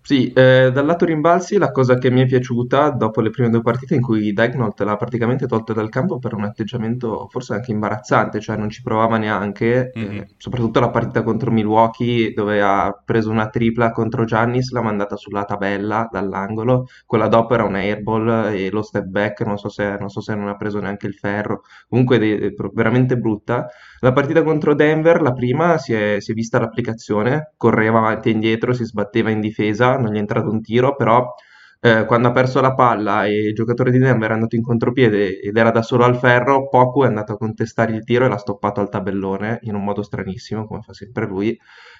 Sì, 0.03 0.31
eh, 0.33 0.71
dal 0.73 0.85
lato 0.87 1.05
rimbalzi 1.05 1.57
la 1.57 1.69
cosa 1.71 1.95
che 1.99 2.09
mi 2.09 2.21
è 2.21 2.25
piaciuta 2.25 2.89
dopo 2.89 3.21
le 3.21 3.29
prime 3.29 3.49
due 3.51 3.61
partite 3.61 3.93
in 3.93 4.01
cui 4.01 4.33
Dagnott 4.33 4.79
l'ha 4.81 4.95
praticamente 4.97 5.45
tolto 5.45 5.73
dal 5.73 5.89
campo 5.89 6.17
per 6.17 6.33
un 6.33 6.43
atteggiamento 6.43 7.27
forse 7.29 7.53
anche 7.53 7.71
imbarazzante, 7.71 8.39
cioè 8.39 8.57
non 8.57 8.69
ci 8.69 8.81
provava 8.81 9.17
neanche, 9.17 9.91
mm-hmm. 9.97 10.17
eh, 10.17 10.27
soprattutto 10.37 10.79
la 10.79 10.89
partita 10.89 11.21
contro 11.21 11.51
Milwaukee 11.51 12.33
dove 12.33 12.61
ha 12.63 12.91
preso 13.05 13.29
una 13.29 13.47
tripla 13.49 13.91
contro 13.91 14.25
Giannis, 14.25 14.71
l'ha 14.71 14.81
mandata 14.81 15.15
sulla 15.15 15.45
tabella 15.45 16.09
dall'angolo, 16.11 16.87
quella 17.05 17.27
dopo 17.27 17.53
era 17.53 17.63
un 17.63 17.75
airball 17.75 18.51
e 18.53 18.71
lo 18.71 18.81
step 18.81 19.05
back, 19.05 19.41
non 19.41 19.57
so 19.57 19.69
se 19.69 19.97
non, 19.99 20.09
so 20.09 20.19
se 20.19 20.33
non 20.33 20.47
ha 20.47 20.55
preso 20.55 20.79
neanche 20.79 21.05
il 21.05 21.13
ferro, 21.13 21.61
comunque 21.87 22.17
de- 22.17 22.39
de- 22.39 22.55
veramente 22.73 23.17
brutta. 23.17 23.67
La 24.03 24.13
partita 24.13 24.43
contro 24.43 24.73
Denver, 24.73 25.21
la 25.21 25.31
prima, 25.31 25.77
si 25.77 25.93
è, 25.93 26.19
si 26.19 26.31
è 26.31 26.33
vista 26.33 26.59
l'applicazione, 26.59 27.53
correva 27.55 27.99
avanti 27.99 28.29
e 28.29 28.31
indietro, 28.31 28.73
si 28.73 28.83
sbatteva 28.83 29.29
in 29.29 29.39
difesa, 29.39 29.97
non 29.97 30.11
gli 30.11 30.15
è 30.15 30.19
entrato 30.19 30.49
un 30.49 30.61
tiro, 30.61 30.95
però 30.95 31.33
eh, 31.81 32.05
quando 32.05 32.27
ha 32.27 32.31
perso 32.31 32.61
la 32.61 32.73
palla 32.75 33.25
e 33.25 33.47
il 33.47 33.53
giocatore 33.55 33.91
di 33.91 33.97
Denver 33.97 34.29
è 34.29 34.33
andato 34.33 34.55
in 34.55 34.61
contropiede 34.61 35.39
ed 35.39 35.57
era 35.57 35.71
da 35.71 35.81
solo 35.81 36.05
al 36.05 36.17
ferro, 36.17 36.69
Poco 36.69 37.03
è 37.03 37.07
andato 37.07 37.33
a 37.33 37.37
contestare 37.37 37.93
il 37.93 38.03
tiro 38.03 38.25
e 38.25 38.29
l'ha 38.29 38.37
stoppato 38.37 38.79
al 38.81 38.89
tabellone 38.89 39.59
in 39.63 39.75
un 39.75 39.83
modo 39.83 40.03
stranissimo, 40.03 40.65
come 40.67 40.81
fa 40.81 40.93
sempre 40.93 41.25
lui. 41.25 41.57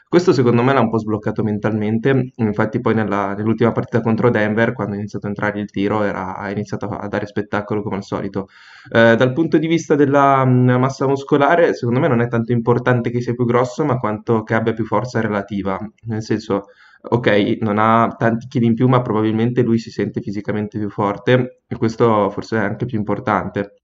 Questo 0.08 0.34
secondo 0.34 0.62
me 0.62 0.74
l'ha 0.74 0.82
un 0.82 0.90
po' 0.90 0.98
sbloccato 1.00 1.42
mentalmente, 1.42 2.34
infatti 2.36 2.82
poi 2.82 2.94
nella, 2.94 3.34
nell'ultima 3.34 3.72
partita 3.72 4.02
contro 4.02 4.30
Denver, 4.30 4.74
quando 4.74 4.94
ha 4.96 4.98
iniziato 4.98 5.26
a 5.26 5.30
entrare 5.30 5.60
il 5.62 5.72
tiro, 5.72 6.04
era, 6.04 6.36
ha 6.36 6.52
iniziato 6.52 6.88
a 6.88 7.08
dare 7.08 7.26
spettacolo 7.26 7.82
come 7.82 7.96
al 7.96 8.04
solito. 8.04 8.48
Eh, 8.92 9.16
dal 9.16 9.32
punto 9.32 9.58
di 9.58 9.68
vista 9.68 9.96
della 9.96 10.44
mh, 10.46 10.78
massa 10.80 11.08
muscolare, 11.08 11.74
secondo 11.74 12.02
me 12.02 12.10
non 12.10 12.20
è 12.22 12.28
tanto 12.28 12.52
importante 12.52 13.10
che 13.10 13.22
sia 13.22 13.34
più 13.34 13.46
grosso, 13.46 13.86
ma 13.86 13.98
quanto 13.98 14.44
che 14.44 14.54
abbia 14.54 14.74
più 14.74 14.86
forza 14.86 15.22
relativa, 15.22 15.80
nel 16.08 16.22
senso 16.22 16.66
ok, 17.02 17.58
non 17.62 17.78
ha 17.80 18.16
tanti 18.18 18.48
chili 18.48 18.66
in 18.68 18.74
più, 18.76 18.88
ma 18.88 19.02
probabilmente 19.02 19.62
lui 19.62 19.78
si 19.80 19.92
sente 19.92 20.22
fisicamente 20.22 20.78
più 20.78 20.90
forte 20.90 21.62
e 21.68 21.76
questo 21.78 22.30
forse 22.30 22.58
è 22.58 22.60
anche 22.60 22.86
più 22.86 22.98
importante. 22.98 23.76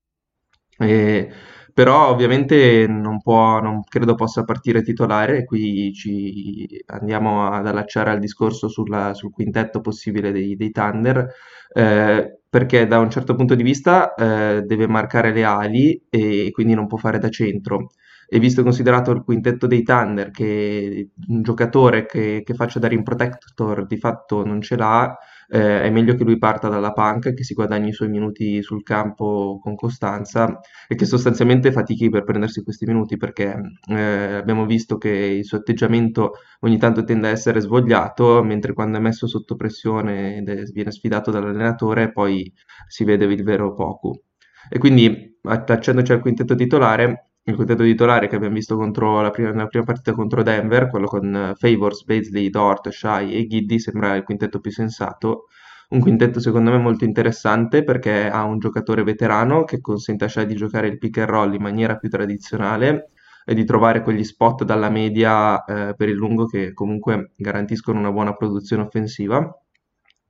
E 0.77 1.31
però 1.74 2.09
ovviamente 2.09 2.88
non 2.88 3.21
può, 3.21 3.59
non 3.62 3.83
credo 3.83 4.15
possa 4.15 4.43
partire 4.43 4.81
titolare, 4.81 5.38
e 5.38 5.45
qui 5.45 5.93
ci 5.93 6.67
andiamo 6.88 7.47
ad 7.51 7.67
allacciare 7.67 8.09
al 8.09 8.17
discorso 8.19 8.67
sulla, 8.67 9.13
sul 9.13 9.31
quintetto 9.31 9.79
possibile 9.79 10.31
dei, 10.31 10.55
dei 10.55 10.71
Thunder, 10.71 11.27
eh, 11.74 12.39
perché 12.50 12.88
da 12.88 12.97
un 12.97 13.12
certo 13.12 13.36
punto 13.36 13.53
di 13.53 13.62
vista 13.62 14.15
eh, 14.15 14.63
deve 14.63 14.88
marcare 14.88 15.31
le 15.31 15.43
ali 15.43 16.01
e 16.09 16.50
quindi 16.51 16.74
non 16.74 16.88
può 16.88 16.97
fare 16.97 17.19
da 17.19 17.29
centro 17.29 17.89
e 18.29 18.39
visto 18.39 18.62
considerato 18.63 19.12
il 19.12 19.24
quintetto 19.24 19.67
dei 19.67 19.84
Thunder 19.84 20.31
che 20.31 21.12
un 21.27 21.41
giocatore 21.41 22.05
che, 22.05 22.41
che 22.43 22.53
faccia 22.53 22.79
da 22.79 22.88
rim 22.88 23.03
protector 23.03 23.86
di 23.86 23.98
fatto 23.98 24.46
non 24.46 24.62
ce 24.62 24.75
l'ha, 24.75 25.17
eh, 25.50 25.84
è 25.84 25.89
meglio 25.89 26.13
che 26.15 26.24
lui 26.25 26.38
parta 26.38 26.67
dalla 26.67 26.91
panca, 26.91 27.31
che 27.31 27.43
si 27.43 27.53
guadagni 27.53 27.89
i 27.89 27.93
suoi 27.93 28.10
minuti 28.10 28.62
sul 28.62 28.84
campo 28.84 29.60
con 29.62 29.75
costanza 29.75 30.60
e 30.88 30.96
che 30.96 31.05
sostanzialmente 31.05 31.72
fatichi 31.72 32.10
per 32.10 32.24
prendersi 32.24 32.63
questi 32.63 32.86
minuti 32.86 33.15
perché 33.17 33.55
eh, 33.89 34.34
abbiamo 34.36 34.65
visto 34.65 34.98
che 34.98 35.10
il 35.10 35.46
suo 35.46 35.60
atteggiamento 35.60 36.34
ogni 36.62 36.77
tanto 36.77 37.03
tende 37.03 37.27
a 37.29 37.31
essere 37.31 37.62
svogliato, 37.62 38.43
mentre 38.43 38.74
quando 38.74 38.98
è 38.98 39.01
messo 39.01 39.27
sotto 39.27 39.55
pressione 39.55 40.38
ed 40.38 40.72
viene 40.74 40.91
sfidato 40.91 41.31
dall'allenatore 41.31 42.12
poi 42.12 42.51
si 42.88 43.03
vede 43.05 43.25
il 43.25 43.43
vero 43.43 43.74
poco. 43.74 44.24
E 44.69 44.77
quindi 44.79 45.39
attacciandoci 45.43 46.12
al 46.12 46.19
quintetto 46.19 46.55
titolare 46.55 47.26
il 47.48 47.56
quintetto 47.56 47.84
titolare 47.84 48.27
che 48.27 48.36
abbiamo 48.36 48.56
visto 48.56 48.77
la 48.77 49.32
prima, 49.32 49.54
la 49.54 49.68
prima 49.68 49.86
partita 49.86 50.12
contro 50.12 50.44
Denver, 50.44 50.89
quello 50.89 51.08
con 51.08 51.54
Favors, 51.56 52.04
Beasley, 52.04 52.50
Dort, 52.50 52.89
Shai 52.89 53.34
e 53.36 53.48
Giddy, 53.48 53.80
sembra 53.80 54.16
il 54.16 54.24
quintetto 54.24 54.60
più 54.60 54.70
sensato. 54.72 55.46
Un 55.89 56.01
quintetto 56.01 56.42
secondo 56.42 56.72
me 56.72 56.77
molto 56.77 57.06
interessante 57.06 57.86
perché 57.86 58.30
ha 58.30 58.44
un 58.44 58.60
giocatore 58.60 59.04
veterano 59.04 59.63
che 59.63 59.80
consente 59.80 60.25
a 60.25 60.27
Shai 60.27 60.46
di 60.46 60.56
giocare 60.56 60.88
il 60.88 60.98
pick 60.98 61.20
and 61.20 61.30
roll 61.30 61.54
in 61.54 61.62
maniera 61.62 61.96
più 61.96 62.10
tradizionale 62.10 63.12
e 63.46 63.54
di 63.54 63.63
trovare 63.63 64.04
quegli 64.04 64.25
spot 64.25 64.66
dalla 64.66 64.89
media 64.89 65.63
eh, 65.63 65.94
per 65.96 66.10
il 66.10 66.16
lungo 66.16 66.46
che 66.48 66.74
comunque 66.74 67.32
garantiscono 67.38 67.98
una 67.98 68.12
buona 68.12 68.36
produzione 68.36 68.84
offensiva, 68.84 69.50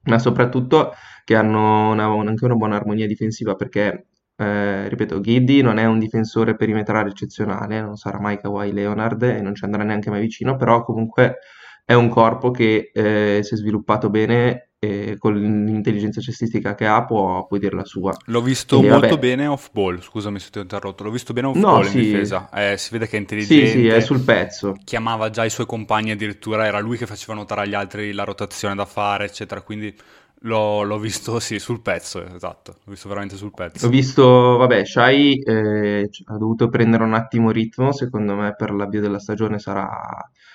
ma 0.03 0.19
soprattutto 0.19 0.93
che 1.23 1.35
hanno 1.35 1.89
una, 1.91 2.05
anche 2.05 2.45
una 2.45 2.55
buona 2.55 2.75
armonia 2.75 3.07
difensiva 3.07 3.55
perché 3.55 4.07
eh, 4.37 4.87
ripeto, 4.87 5.19
Giddy 5.19 5.61
non 5.61 5.79
è 5.79 5.85
un 5.85 5.97
difensore 5.97 6.55
perimetrale 6.55 7.09
eccezionale, 7.09 7.81
non 7.81 7.95
sarà 7.95 8.19
mai 8.19 8.39
Kawhi 8.39 8.71
Leonard 8.71 9.23
e 9.23 9.41
non 9.41 9.55
ci 9.55 9.65
andrà 9.65 9.83
neanche 9.83 10.11
mai 10.11 10.21
vicino, 10.21 10.55
però 10.55 10.83
comunque 10.83 11.37
è 11.83 11.93
un 11.93 12.07
corpo 12.09 12.51
che 12.51 12.91
eh, 12.93 13.39
si 13.41 13.53
è 13.53 13.57
sviluppato 13.57 14.09
bene 14.09 14.69
e 14.79 15.15
con 15.17 15.33
l'intelligenza 15.33 16.21
cestistica 16.21 16.75
che 16.75 16.85
ha 16.85 17.03
può, 17.03 17.47
può 17.47 17.57
dire 17.57 17.75
la 17.75 17.85
sua. 17.85 18.15
L'ho 18.25 18.41
visto 18.41 18.75
Quindi, 18.75 18.93
molto 18.93 19.15
vabbè. 19.15 19.27
bene 19.27 19.47
off 19.47 19.69
ball, 19.71 19.99
scusami 19.99 20.37
se 20.37 20.49
ti 20.51 20.59
ho 20.59 20.61
interrotto, 20.61 21.03
l'ho 21.03 21.09
visto 21.09 21.33
bene 21.33 21.47
off 21.47 21.55
no, 21.55 21.71
ball 21.71 21.85
sì. 21.85 21.97
in 21.97 22.03
difesa, 22.03 22.49
eh, 22.51 22.77
si 22.77 22.91
vede 22.91 23.07
che 23.07 23.17
è 23.17 23.19
intelligente. 23.19 23.67
Sì, 23.67 23.71
sì, 23.71 23.87
è 23.87 23.99
sul 24.01 24.19
pezzo. 24.19 24.75
Chiamava 24.83 25.31
già 25.31 25.45
i 25.45 25.49
suoi 25.49 25.65
compagni 25.65 26.11
addirittura, 26.11 26.65
era 26.65 26.79
lui 26.79 26.97
che 26.97 27.07
faceva 27.07 27.33
notare 27.33 27.61
agli 27.61 27.73
altri 27.73 28.11
la 28.11 28.23
rotazione 28.23 28.75
da 28.75 28.85
fare, 28.85 29.25
eccetera, 29.25 29.61
quindi 29.61 29.95
L'ho, 30.41 30.83
l'ho, 30.83 30.99
visto, 30.99 31.39
sì, 31.41 31.59
sul 31.59 31.81
pezzo, 31.81 32.23
esatto, 32.23 32.77
l'ho 32.83 32.91
visto 32.91 33.09
veramente 33.09 33.35
sul 33.35 33.51
pezzo. 33.53 33.87
Ho 33.87 33.89
visto, 33.89 34.57
vabbè, 34.57 34.85
Shai 34.85 35.39
eh, 35.41 36.09
ha 36.25 36.37
dovuto 36.37 36.69
prendere 36.69 37.03
un 37.03 37.13
attimo 37.13 37.49
ritmo, 37.51 37.91
secondo 37.91 38.35
me 38.35 38.55
per 38.55 38.71
l'avvio 38.71 39.01
della 39.01 39.19
stagione 39.19 39.57
sarà, 39.57 39.89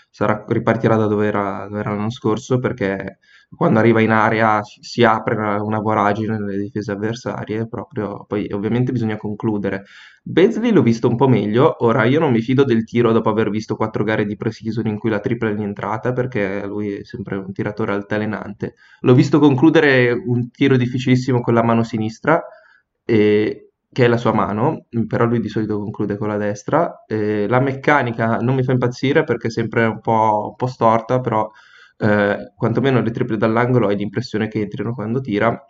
sarà, 0.09 0.45
ripartirà 0.47 0.97
da 0.97 1.07
dove 1.07 1.27
era, 1.27 1.67
dove 1.69 1.81
era 1.81 1.95
l'anno 1.95 2.11
scorso, 2.11 2.59
perché 2.59 3.19
quando 3.55 3.79
arriva 3.79 4.01
in 4.01 4.11
area 4.11 4.61
si, 4.63 5.05
apre 5.05 5.35
una 5.35 5.79
voragine 5.79 6.39
nelle 6.39 6.59
difese 6.59 6.93
avversarie, 6.93 7.69
proprio, 7.69 8.25
poi 8.27 8.51
ovviamente 8.53 8.93
bisogna 8.93 9.17
concludere. 9.17 9.85
Beasley 10.23 10.73
l'ho 10.73 10.83
visto 10.83 11.09
un 11.09 11.17
po' 11.17 11.29
meglio, 11.29 11.85
ora 11.85 12.05
io 12.05 12.21
non 12.21 12.33
mi 12.33 12.41
fido 12.41 12.65
del 12.65 12.85
tiro 12.85 13.13
dopo 13.13 13.29
aver 13.29 13.51
visto 13.51 13.77
quattro 13.77 14.05
gare 14.05 14.25
di 14.25 14.37
pre-season 14.37 14.87
in 14.87 14.99
cui 14.99 15.11
la 15.11 15.21
tripla 15.21 15.49
è 15.49 15.53
in 15.53 15.63
entrata, 15.63 16.13
perché 16.13 16.65
lui 16.67 16.95
è 16.97 17.05
sempre 17.05 17.37
un 17.37 17.53
tiratore 17.53 17.93
altalenante. 17.93 18.75
L'ho 19.01 19.15
visto 19.15 19.39
concludere 19.39 20.13
un 20.13 20.51
tiro 20.51 20.77
difficilissimo 20.77 21.41
con 21.41 21.55
la 21.55 21.63
mano 21.63 21.83
sinistra, 21.83 22.43
e, 23.05 23.73
che 23.93 24.05
è 24.05 24.09
la 24.09 24.17
sua 24.17 24.33
mano, 24.33 24.87
però 25.07 25.27
lui 25.27 25.41
di 25.41 25.49
solito 25.49 25.79
conclude 25.79 26.17
con 26.17 26.29
la 26.29 26.39
destra. 26.39 27.05
E 27.07 27.47
la 27.49 27.61
meccanica 27.61 28.37
non 28.39 28.55
mi 28.55 28.63
fa 28.63 28.73
impazzire 28.73 29.25
perché 29.25 29.49
è 29.49 29.51
sempre 29.51 29.85
un 29.85 30.01
po', 30.01 30.49
un 30.51 30.57
po 30.57 30.67
storta, 30.67 31.21
però 31.21 31.51
eh, 32.03 32.53
quantomeno 32.57 33.01
le 33.01 33.11
triple 33.13 33.37
dall'angolo 33.37 33.87
hai 33.87 33.97
l'impressione 33.97 34.49
che 34.49 34.61
entrino 34.61 34.95
quando 34.95 35.21
tira. 35.21 35.65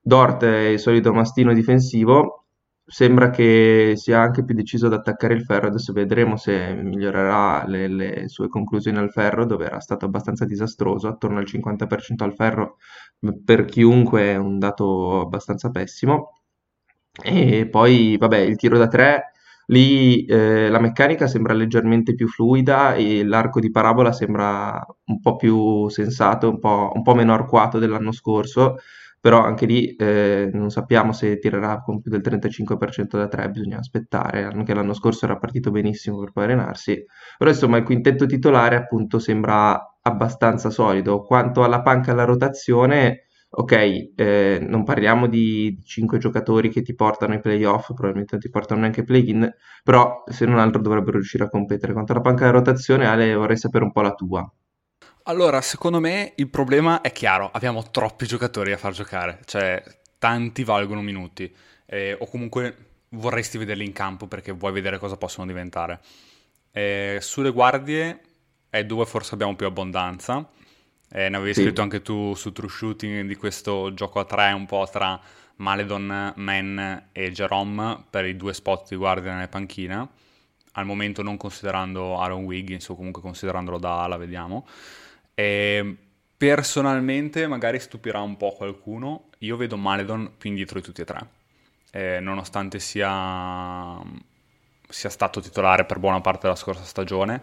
Dort 0.00 0.44
è 0.44 0.66
il 0.68 0.78
solito 0.78 1.12
mastino 1.12 1.52
difensivo, 1.52 2.46
sembra 2.84 3.30
che 3.30 3.94
sia 3.96 4.20
anche 4.20 4.44
più 4.44 4.54
deciso 4.54 4.86
ad 4.86 4.92
attaccare 4.94 5.34
il 5.34 5.44
ferro, 5.44 5.68
adesso 5.68 5.92
vedremo 5.92 6.36
se 6.36 6.74
migliorerà 6.74 7.64
le, 7.66 7.88
le, 7.88 8.28
sue 8.28 8.48
conclusioni 8.48 8.98
al 8.98 9.10
ferro, 9.10 9.44
dove 9.46 9.66
era 9.66 9.80
stato 9.80 10.04
abbastanza 10.06 10.44
disastroso, 10.44 11.08
attorno 11.08 11.38
al 11.38 11.46
50% 11.46 12.22
al 12.24 12.34
ferro 12.34 12.76
per 13.44 13.64
chiunque 13.64 14.22
è 14.32 14.36
un 14.36 14.58
dato 14.58 15.20
abbastanza 15.20 15.70
pessimo. 15.70 16.40
E 17.22 17.68
poi, 17.68 18.16
vabbè, 18.16 18.38
il 18.38 18.56
tiro 18.56 18.78
da 18.78 18.88
tre, 18.88 19.31
lì 19.66 20.24
eh, 20.24 20.68
la 20.68 20.80
meccanica 20.80 21.26
sembra 21.26 21.52
leggermente 21.54 22.14
più 22.14 22.28
fluida 22.28 22.94
e 22.94 23.24
l'arco 23.24 23.60
di 23.60 23.70
parabola 23.70 24.12
sembra 24.12 24.84
un 25.06 25.20
po' 25.20 25.36
più 25.36 25.88
sensato, 25.88 26.48
un 26.48 26.58
po', 26.58 26.90
un 26.94 27.02
po 27.02 27.14
meno 27.14 27.32
arcuato 27.32 27.78
dell'anno 27.78 28.12
scorso 28.12 28.76
però 29.20 29.44
anche 29.44 29.66
lì 29.66 29.94
eh, 29.94 30.50
non 30.52 30.70
sappiamo 30.70 31.12
se 31.12 31.38
tirerà 31.38 31.80
con 31.80 32.00
più 32.00 32.10
del 32.10 32.22
35% 32.22 33.16
da 33.16 33.28
3, 33.28 33.50
bisogna 33.50 33.78
aspettare, 33.78 34.42
anche 34.42 34.74
l'anno 34.74 34.94
scorso 34.94 35.26
era 35.26 35.38
partito 35.38 35.70
benissimo 35.70 36.18
per 36.18 36.32
poi 36.32 36.44
allenarsi, 36.44 37.04
però 37.38 37.48
insomma 37.48 37.76
il 37.76 37.84
quintetto 37.84 38.26
titolare 38.26 38.74
appunto 38.74 39.20
sembra 39.20 39.80
abbastanza 40.02 40.70
solido, 40.70 41.22
quanto 41.22 41.62
alla 41.62 41.82
panca 41.82 42.10
alla 42.10 42.24
rotazione, 42.24 43.26
ok, 43.54 43.72
eh, 44.16 44.58
non 44.66 44.82
parliamo 44.84 45.26
di 45.26 45.78
5 45.84 46.16
giocatori 46.18 46.70
che 46.70 46.80
ti 46.82 46.94
portano 46.94 47.34
ai 47.34 47.40
playoff, 47.40 47.88
probabilmente 47.88 48.32
non 48.32 48.40
ti 48.40 48.48
portano 48.48 48.80
neanche 48.80 49.04
play-in, 49.04 49.50
però 49.82 50.24
se 50.26 50.46
non 50.46 50.58
altro 50.58 50.80
dovrebbero 50.80 51.18
riuscire 51.18 51.44
a 51.44 51.48
competere. 51.48 51.92
Quanto 51.92 52.12
alla 52.12 52.22
panca 52.22 52.44
alla 52.44 52.52
rotazione, 52.52 53.06
Ale, 53.06 53.34
vorrei 53.34 53.58
sapere 53.58 53.84
un 53.84 53.92
po' 53.92 54.00
la 54.00 54.14
tua. 54.14 54.50
Allora, 55.24 55.60
secondo 55.60 56.00
me 56.00 56.32
il 56.36 56.48
problema 56.48 57.00
è 57.02 57.12
chiaro, 57.12 57.50
abbiamo 57.52 57.90
troppi 57.90 58.26
giocatori 58.26 58.70
da 58.70 58.76
far 58.76 58.92
giocare, 58.92 59.40
cioè 59.44 59.82
tanti 60.18 60.64
valgono 60.64 61.02
minuti, 61.02 61.54
eh, 61.86 62.16
o 62.18 62.26
comunque 62.26 62.76
vorresti 63.10 63.58
vederli 63.58 63.84
in 63.84 63.92
campo 63.92 64.26
perché 64.26 64.50
vuoi 64.52 64.72
vedere 64.72 64.98
cosa 64.98 65.16
possono 65.16 65.46
diventare. 65.46 66.00
Eh, 66.72 67.18
sulle 67.20 67.50
guardie 67.50 68.20
è 68.70 68.84
dove 68.84 69.04
forse 69.04 69.34
abbiamo 69.34 69.54
più 69.54 69.66
abbondanza, 69.66 70.48
eh, 71.12 71.28
ne 71.28 71.36
avevi 71.36 71.54
sì. 71.54 71.62
scritto 71.62 71.82
anche 71.82 72.00
tu 72.00 72.34
su 72.34 72.52
True 72.52 72.70
Shooting 72.70 73.26
di 73.26 73.36
questo 73.36 73.92
gioco 73.92 74.18
a 74.18 74.24
tre 74.24 74.52
un 74.52 74.66
po' 74.66 74.88
tra 74.90 75.20
Maledon, 75.56 76.32
Man 76.36 77.08
e 77.12 77.30
Jerome 77.30 78.04
per 78.08 78.24
i 78.24 78.36
due 78.36 78.54
spot 78.54 78.88
di 78.88 78.96
guardia 78.96 79.34
nelle 79.34 79.48
panchine, 79.48 80.08
al 80.72 80.86
momento 80.86 81.22
non 81.22 81.36
considerando 81.36 82.18
Aaron 82.18 82.44
Wiggins 82.44 82.88
o 82.88 82.96
comunque 82.96 83.20
considerandolo 83.20 83.78
da 83.78 84.02
ala, 84.02 84.16
vediamo. 84.16 84.66
E 85.34 85.96
personalmente 86.36 87.46
magari 87.46 87.78
stupirà 87.78 88.20
un 88.20 88.36
po' 88.36 88.52
qualcuno, 88.52 89.28
io 89.38 89.56
vedo 89.56 89.76
Maledon 89.76 90.32
più 90.36 90.50
indietro 90.50 90.80
di 90.80 90.84
tutti 90.84 91.02
e 91.02 91.04
tre, 91.04 91.26
eh, 91.92 92.18
nonostante 92.20 92.80
sia, 92.80 94.00
sia, 94.88 95.10
stato 95.10 95.40
titolare 95.40 95.84
per 95.84 95.98
buona 96.00 96.20
parte 96.20 96.40
della 96.42 96.56
scorsa 96.56 96.82
stagione, 96.82 97.42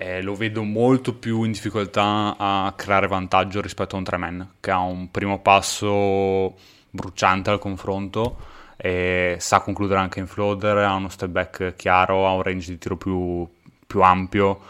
eh, 0.00 0.22
lo 0.22 0.36
vedo 0.36 0.62
molto 0.62 1.12
più 1.14 1.42
in 1.42 1.50
difficoltà 1.50 2.36
a 2.38 2.72
creare 2.76 3.08
vantaggio 3.08 3.60
rispetto 3.60 3.96
a 3.96 3.98
un 3.98 4.04
Tremen, 4.04 4.50
che 4.60 4.70
ha 4.70 4.78
un 4.78 5.10
primo 5.10 5.40
passo 5.40 6.54
bruciante 6.88 7.50
al 7.50 7.58
confronto, 7.58 8.36
sa 8.76 9.60
concludere 9.60 9.98
anche 9.98 10.20
in 10.20 10.28
floater, 10.28 10.78
ha 10.78 10.94
uno 10.94 11.08
step 11.08 11.30
back 11.30 11.74
chiaro, 11.74 12.28
ha 12.28 12.32
un 12.32 12.42
range 12.42 12.70
di 12.70 12.78
tiro 12.78 12.96
più, 12.96 13.44
più 13.86 14.00
ampio, 14.02 14.60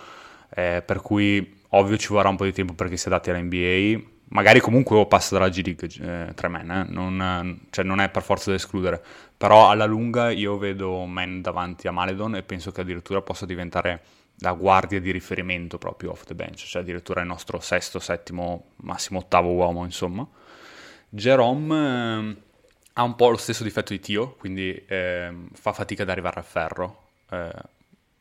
eh, 0.54 0.82
per 0.84 1.02
cui 1.02 1.56
Ovvio 1.72 1.98
ci 1.98 2.08
vorrà 2.08 2.30
un 2.30 2.36
po' 2.36 2.44
di 2.44 2.52
tempo 2.52 2.72
perché 2.72 2.96
si 2.96 3.08
adatti 3.08 3.28
all'NBA, 3.28 4.02
magari 4.28 4.60
comunque 4.60 5.06
passa 5.06 5.34
dalla 5.34 5.50
G-League 5.50 5.88
eh, 6.00 6.32
tre 6.32 6.48
eh? 6.48 6.84
non, 6.88 7.66
cioè 7.68 7.84
non 7.84 8.00
è 8.00 8.08
per 8.08 8.22
forza 8.22 8.48
da 8.48 8.56
escludere, 8.56 9.02
però 9.36 9.68
alla 9.68 9.84
lunga 9.84 10.30
io 10.30 10.56
vedo 10.56 11.04
Men 11.04 11.42
davanti 11.42 11.86
a 11.86 11.90
Maledon 11.92 12.36
e 12.36 12.42
penso 12.42 12.72
che 12.72 12.80
addirittura 12.80 13.20
possa 13.20 13.44
diventare 13.44 14.00
la 14.40 14.52
guardia 14.52 15.00
di 15.00 15.10
riferimento 15.10 15.78
proprio 15.78 16.12
off 16.12 16.24
the 16.24 16.34
bench, 16.34 16.64
cioè 16.66 16.82
addirittura 16.82 17.20
il 17.20 17.26
nostro 17.26 17.60
sesto, 17.60 17.98
settimo, 17.98 18.72
massimo 18.76 19.20
ottavo 19.20 19.52
uomo, 19.52 19.84
insomma. 19.84 20.26
Jerome 21.08 21.74
eh, 21.76 22.36
ha 22.94 23.02
un 23.02 23.14
po' 23.14 23.30
lo 23.30 23.36
stesso 23.36 23.64
difetto 23.64 23.92
di 23.92 24.00
Tio, 24.00 24.34
quindi 24.34 24.74
eh, 24.86 25.32
fa 25.52 25.72
fatica 25.72 26.02
ad 26.02 26.10
arrivare 26.10 26.38
al 26.38 26.44
ferro, 26.44 27.08
eh, 27.30 27.50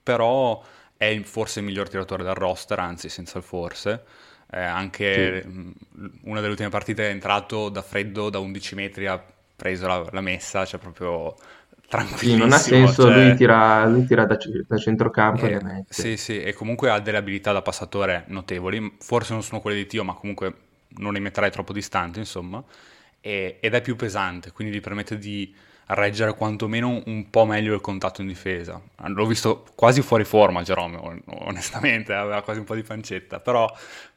però 0.02 0.64
è 0.96 1.20
forse 1.22 1.60
il 1.60 1.66
miglior 1.66 1.90
tiratore 1.90 2.24
del 2.24 2.34
roster, 2.34 2.80
anzi 2.80 3.10
senza 3.10 3.38
il 3.38 3.44
forse. 3.44 4.04
Eh, 4.50 4.62
anche 4.62 5.42
sì. 5.42 5.74
una 6.24 6.40
delle 6.40 6.52
ultime 6.52 6.70
partite 6.70 7.10
è 7.10 7.12
entrato 7.12 7.68
da 7.68 7.82
freddo 7.82 8.30
da 8.30 8.40
11 8.40 8.76
metri, 8.76 9.06
ha 9.06 9.22
preso 9.56 9.88
la, 9.88 10.08
la 10.12 10.22
messa, 10.22 10.66
cioè 10.66 10.80
proprio 10.80 11.36
tranquillissimo. 11.88 12.34
Sì, 12.34 12.38
non 12.38 12.52
ha 12.52 12.58
senso, 12.58 13.04
cioè... 13.04 13.14
lui, 13.14 13.36
tira, 13.36 13.86
lui 13.86 14.06
tira 14.06 14.26
da, 14.26 14.38
da, 14.68 14.78
centrocampo 14.78 15.46
eh, 15.46 15.54
e 15.54 15.86
Sì, 15.90 16.18
sì, 16.18 16.42
e 16.42 16.54
comunque 16.54 16.90
ha 16.90 17.00
delle 17.00 17.18
abilità 17.18 17.52
da 17.52 17.62
passatore 17.62 18.26
notevoli, 18.28 18.98
forse 19.00 19.34
non 19.34 19.44
sono 19.44 19.62
quelle 19.62 19.78
di 19.78 19.86
Tio, 19.86 20.04
ma 20.04 20.14
comunque 20.14 20.54
non 20.98 21.14
li 21.14 21.20
metterai 21.20 21.52
troppo 21.52 21.74
distante, 21.74 22.20
insomma, 22.20 22.64
e, 23.22 23.58
ed 23.60 23.74
è 23.74 23.82
più 23.82 23.96
pesante, 23.96 24.52
quindi 24.52 24.76
gli 24.76 24.82
permette 24.82 25.18
di 25.18 25.54
reggere 25.88 26.34
quantomeno 26.34 27.02
un 27.06 27.30
po' 27.30 27.46
meglio 27.46 27.74
il 27.74 27.82
contatto 27.82 28.22
in 28.22 28.28
difesa. 28.28 28.82
L'ho 29.06 29.26
visto 29.26 29.66
quasi 29.76 30.02
fuori 30.02 30.26
forma 30.26 30.62
Jerome, 30.64 31.24
onestamente, 31.26 32.14
aveva 32.14 32.42
quasi 32.42 32.60
un 32.60 32.66
po' 32.66 32.76
di 32.76 32.84
pancetta, 32.84 33.40
però 33.40 33.72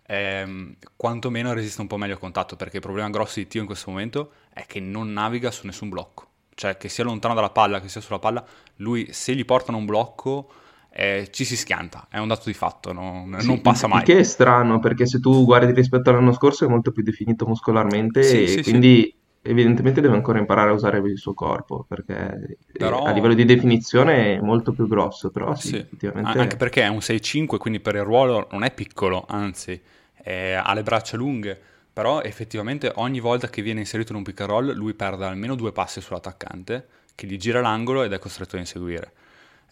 ehm, 0.07 0.75
quantomeno 0.97 1.53
resiste 1.53 1.81
un 1.81 1.87
po' 1.87 1.97
meglio 1.97 2.15
al 2.15 2.19
contatto, 2.19 2.57
perché 2.57 2.77
il 2.77 2.83
problema 2.83 3.09
grosso 3.11 3.39
di 3.39 3.47
Tio 3.47 3.61
in 3.61 3.67
questo 3.67 3.91
momento 3.91 4.33
è 4.53 4.65
che 4.67 4.81
non 4.81 5.13
naviga 5.13 5.51
su 5.51 5.67
nessun 5.67 5.89
blocco. 5.89 6.30
Cioè, 6.61 6.77
che 6.77 6.91
sia 6.91 7.05
lontano 7.05 7.33
dalla 7.33 7.49
palla, 7.49 7.81
che 7.81 7.89
sia 7.89 8.03
sulla 8.03 8.19
palla, 8.19 8.45
lui 8.77 9.09
se 9.13 9.35
gli 9.35 9.47
portano 9.47 9.79
un 9.79 9.87
blocco... 9.87 10.53
Eh, 10.93 11.29
ci 11.31 11.45
si 11.45 11.57
schianta, 11.57 12.09
è 12.11 12.19
un 12.19 12.27
dato 12.27 12.43
di 12.47 12.53
fatto, 12.53 12.93
no? 12.93 13.25
sì, 13.39 13.47
non 13.47 13.61
passa 13.61 13.87
mai. 13.87 14.03
Che 14.03 14.19
è 14.19 14.23
strano 14.25 14.81
perché 14.81 15.07
se 15.07 15.21
tu 15.21 15.45
guardi 15.45 15.73
rispetto 15.73 16.11
all'anno 16.11 16.33
scorso 16.33 16.65
è 16.65 16.69
molto 16.69 16.91
più 16.91 17.05
definito 17.05 17.47
muscolarmente 17.47 18.25
sì, 18.25 18.43
e 18.43 18.47
sì, 18.49 18.63
quindi 18.65 19.15
evidentemente 19.41 20.01
deve 20.01 20.17
ancora 20.17 20.41
imparare 20.41 20.71
a 20.71 20.73
usare 20.73 20.99
il 20.99 21.17
suo 21.17 21.33
corpo, 21.33 21.87
perché 21.87 22.59
Però... 22.73 23.05
a 23.05 23.13
livello 23.13 23.35
di 23.35 23.45
definizione 23.45 24.35
è 24.35 24.41
molto 24.41 24.73
più 24.73 24.89
grosso, 24.89 25.31
però 25.31 25.55
sì, 25.55 25.69
Sì, 25.69 25.77
effettivamente... 25.77 26.37
anche 26.37 26.57
perché 26.57 26.83
è 26.83 26.89
un 26.89 26.99
6'5, 26.99 27.57
quindi 27.59 27.79
per 27.79 27.95
il 27.95 28.03
ruolo 28.03 28.49
non 28.51 28.65
è 28.65 28.75
piccolo, 28.75 29.25
anzi, 29.29 29.81
ha 30.25 30.75
le 30.75 30.83
braccia 30.83 31.17
lunghe, 31.17 31.61
però 32.01 32.23
effettivamente 32.23 32.91
ogni 32.95 33.21
volta 33.21 33.51
che 33.51 33.61
viene 33.61 33.81
inserito 33.81 34.13
in 34.13 34.17
un 34.17 34.25
pick 34.25 34.41
and 34.41 34.49
roll 34.49 34.73
lui 34.73 34.95
perde 34.95 35.27
almeno 35.27 35.55
due 35.55 35.71
passi 35.71 36.01
sull'attaccante, 36.01 36.87
che 37.15 37.27
gli 37.27 37.37
gira 37.37 37.61
l'angolo 37.61 38.03
ed 38.03 38.13
è 38.15 38.19
costretto 38.19 38.57
a 38.57 38.59
inseguire. 38.59 39.13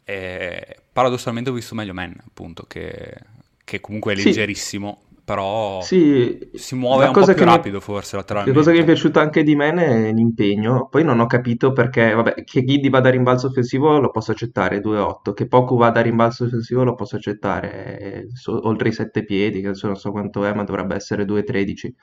E 0.05 0.77
paradossalmente 0.93 1.49
ho 1.49 1.55
visto 1.55 1.75
meglio 1.75 1.95
Men, 1.95 2.15
appunto, 2.23 2.65
che, 2.69 3.17
che 3.65 3.81
comunque 3.81 4.13
è 4.13 4.17
Sì, 4.17 4.25
leggerissimo, 4.25 5.05
però 5.33 5.83
Sì, 5.83 6.51
si 6.55 6.75
muove 6.75 7.07
un 7.07 7.17
po' 7.17 7.29
più 7.29 7.45
mi, 7.45 7.45
rapido 7.45 7.81
forse 7.81 8.17
la 8.17 8.53
cosa 8.53 8.71
che 8.71 8.79
mi 8.79 8.83
è 8.83 8.85
lateralmente. 8.85 8.85
piaciuta 8.85 9.21
anche 9.21 9.43
di 9.43 9.55
me 9.57 9.73
è 9.73 10.13
l'impegno. 10.13 10.89
Poi 10.89 11.05
non 11.05 11.21
ho 11.21 11.27
capito 11.27 11.73
perché, 11.73 12.13
vabbè, 12.15 12.45
che 12.45 12.65
Giddy 12.65 12.89
vada 12.91 13.09
a 13.09 13.11
rimbalzo 13.13 13.49
offensivo 13.49 13.99
lo 14.01 14.11
posso 14.11 14.33
accettare, 14.33 14.81
2-8, 14.81 15.33
che 15.33 15.47
Poku 15.47 15.77
vada 15.77 16.01
a 16.01 16.03
rimbalzo 16.03 16.45
offensivo 16.45 16.85
lo 16.85 16.95
posso 16.95 17.17
accettare, 17.17 17.99
eh, 18.01 18.27
so- 18.35 18.67
oltre 18.67 18.89
i 18.89 18.93
7 18.93 19.25
piedi, 19.25 19.61
che 19.61 19.69
adesso 19.69 19.87
non 19.87 19.97
so 19.97 20.11
quanto 20.13 20.45
è, 20.45 20.53
ma 20.55 20.65
dovrebbe 20.65 20.95
essere 20.95 21.25
2-13. 21.25 21.95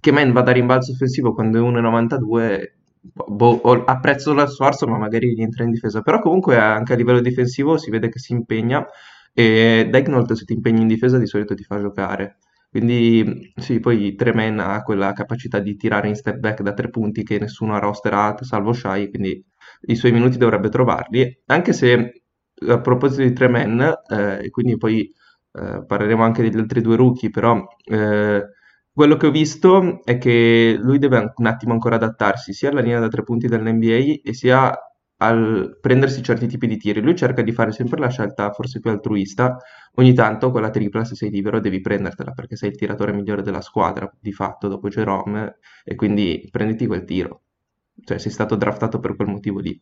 Che 0.00 0.12
Man 0.12 0.32
vada 0.32 0.50
a 0.50 0.54
rimbalzo 0.54 0.92
offensivo 0.92 1.34
quando 1.34 1.58
è 1.58 1.60
1,92, 1.60 2.76
boh, 3.00 3.60
apprezzo 3.84 4.32
lo 4.34 4.46
sforzo, 4.46 4.86
ma 4.86 4.98
magari 4.98 5.34
rientra 5.34 5.64
in 5.64 5.70
difesa. 5.70 6.02
Però 6.02 6.20
comunque 6.20 6.56
anche 6.58 6.92
a 6.92 6.96
livello 6.96 7.20
difensivo 7.20 7.76
si 7.78 7.90
vede 7.90 8.08
che 8.08 8.18
si 8.18 8.32
impegna 8.32 8.86
e 9.32 9.86
Daignault 9.90 10.32
se 10.32 10.44
ti 10.44 10.52
impegni 10.54 10.82
in 10.82 10.88
difesa 10.88 11.18
di 11.18 11.26
solito 11.26 11.54
ti 11.54 11.64
fa 11.64 11.80
giocare. 11.80 12.38
Quindi 12.70 13.52
sì, 13.56 13.80
poi 13.80 14.14
Tremen 14.14 14.58
ha 14.60 14.82
quella 14.82 15.12
capacità 15.12 15.58
di 15.58 15.76
tirare 15.76 16.08
in 16.08 16.14
step 16.14 16.36
back 16.38 16.62
da 16.62 16.74
tre 16.74 16.90
punti 16.90 17.22
che 17.22 17.38
nessuno 17.38 17.74
ha 17.74 17.78
rosterato, 17.78 18.44
salvo 18.44 18.72
Shai, 18.72 19.08
quindi 19.08 19.42
i 19.86 19.96
suoi 19.96 20.12
minuti 20.12 20.36
dovrebbe 20.38 20.68
trovarli. 20.68 21.40
Anche 21.46 21.72
se 21.72 22.22
a 22.68 22.80
proposito 22.80 23.22
di 23.22 23.32
Tremen, 23.32 23.80
eh, 24.10 24.44
e 24.46 24.50
quindi 24.50 24.76
poi 24.76 25.10
eh, 25.52 25.84
parleremo 25.86 26.22
anche 26.22 26.42
degli 26.42 26.58
altri 26.58 26.80
due 26.82 26.96
rookie, 26.96 27.30
però 27.30 27.64
eh, 27.84 28.42
quello 28.92 29.16
che 29.16 29.26
ho 29.26 29.30
visto 29.30 30.02
è 30.04 30.18
che 30.18 30.76
lui 30.80 30.98
deve 30.98 31.32
un 31.36 31.46
attimo 31.46 31.72
ancora 31.72 31.94
adattarsi 31.96 32.52
sia 32.52 32.70
alla 32.70 32.80
linea 32.80 32.98
da 33.00 33.08
tre 33.08 33.22
punti 33.22 33.46
dell'NBA 33.46 34.28
e 34.28 34.34
sia 34.34 34.76
al 35.18 35.78
prendersi 35.80 36.22
certi 36.22 36.46
tipi 36.46 36.66
di 36.66 36.76
tiri. 36.76 37.00
Lui 37.00 37.16
cerca 37.16 37.42
di 37.42 37.52
fare 37.52 37.72
sempre 37.72 37.98
la 37.98 38.08
scelta 38.08 38.52
forse 38.52 38.80
più 38.80 38.90
altruista 38.90 39.58
Ogni 39.98 40.14
tanto 40.14 40.52
quella 40.52 40.70
tripla, 40.70 41.04
se 41.04 41.16
sei 41.16 41.28
libero, 41.28 41.58
devi 41.58 41.80
prendertela 41.80 42.30
perché 42.30 42.54
sei 42.54 42.70
il 42.70 42.76
tiratore 42.76 43.12
migliore 43.12 43.42
della 43.42 43.60
squadra, 43.60 44.08
di 44.20 44.32
fatto, 44.32 44.68
dopo 44.68 44.86
Jerome, 44.88 45.58
e 45.82 45.96
quindi 45.96 46.46
prenditi 46.52 46.86
quel 46.86 47.04
tiro. 47.04 47.40
Cioè, 48.04 48.18
sei 48.18 48.30
stato 48.30 48.54
draftato 48.54 49.00
per 49.00 49.16
quel 49.16 49.26
motivo 49.26 49.58
lì. 49.58 49.78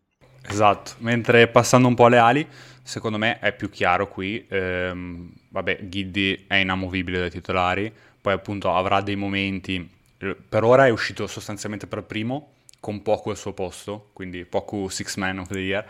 Esatto, 0.49 0.93
mentre 0.99 1.49
passando 1.49 1.87
un 1.87 1.95
po' 1.95 2.07
alle 2.07 2.17
ali, 2.17 2.47
secondo 2.83 3.19
me 3.19 3.39
è 3.41 3.55
più 3.55 3.69
chiaro 3.69 4.09
qui, 4.09 4.47
ehm, 4.49 5.31
vabbè, 5.51 5.81
Giddy 5.83 6.47
è 6.47 6.55
inamovibile 6.55 7.19
dai 7.19 7.31
titolari, 7.31 7.93
poi 8.19 8.33
appunto 8.33 8.75
avrà 8.75 9.03
dei 9.03 9.17
momenti, 9.17 9.87
eh, 10.17 10.37
per 10.49 10.65
ora 10.65 10.87
è 10.87 10.91
uscito 10.91 11.27
sostanzialmente 11.27 11.87
per 11.87 12.05
primo, 12.05 12.53
con 12.87 13.03
Poku 13.03 13.31
al 13.31 13.37
suo 13.37 13.53
posto, 13.53 14.11
quindi 14.13 14.45
Poku 14.45 14.89
Six 14.89 15.17
Man 15.17 15.41
of 15.41 15.49
the 15.49 15.59
Year, 15.59 15.85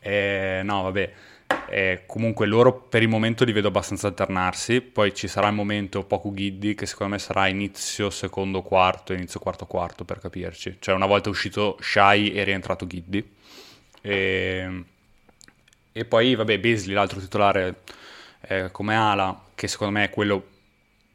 Eh, 0.00 0.60
no 0.62 0.82
vabbè, 0.82 1.12
eh, 1.68 2.02
comunque 2.06 2.46
loro 2.46 2.72
per 2.72 3.02
il 3.02 3.08
momento 3.08 3.44
li 3.44 3.50
vedo 3.50 3.66
abbastanza 3.66 4.06
alternarsi, 4.06 4.80
poi 4.80 5.12
ci 5.12 5.26
sarà 5.26 5.48
il 5.48 5.54
momento 5.54 6.04
Poku 6.04 6.32
Giddy 6.32 6.74
che 6.76 6.86
secondo 6.86 7.14
me 7.14 7.18
sarà 7.18 7.48
inizio 7.48 8.08
secondo 8.10 8.62
quarto, 8.62 9.12
inizio 9.12 9.40
quarto 9.40 9.66
quarto 9.66 10.04
per 10.04 10.20
capirci, 10.20 10.76
cioè 10.78 10.94
una 10.94 11.06
volta 11.06 11.28
uscito 11.28 11.76
Shai 11.80 12.32
e 12.32 12.44
rientrato 12.44 12.86
Giddy. 12.86 13.32
E, 14.00 14.84
e 15.90 16.04
poi, 16.04 16.36
vabbè, 16.36 16.60
Beasley, 16.60 16.94
l'altro 16.94 17.18
titolare 17.18 17.82
eh, 18.42 18.70
come 18.70 18.94
ala, 18.94 19.42
che 19.56 19.66
secondo 19.66 19.98
me 19.98 20.04
è 20.04 20.10
quello 20.10 20.46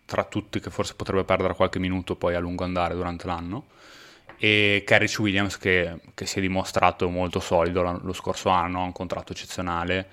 tra 0.05 0.25
tutti 0.25 0.59
che 0.59 0.69
forse 0.69 0.95
potrebbe 0.95 1.23
perdere 1.23 1.55
qualche 1.55 1.79
minuto 1.79 2.17
poi 2.17 2.35
a 2.35 2.39
lungo 2.39 2.65
andare 2.65 2.93
durante 2.93 3.25
l'anno. 3.25 3.67
E 4.37 4.83
Carrick 4.85 5.19
Williams 5.19 5.57
che, 5.57 5.99
che 6.13 6.25
si 6.25 6.39
è 6.39 6.41
dimostrato 6.41 7.09
molto 7.09 7.39
solido 7.39 7.99
lo 8.01 8.13
scorso 8.13 8.49
anno, 8.49 8.81
ha 8.81 8.83
un 8.85 8.91
contratto 8.91 9.31
eccezionale, 9.31 10.07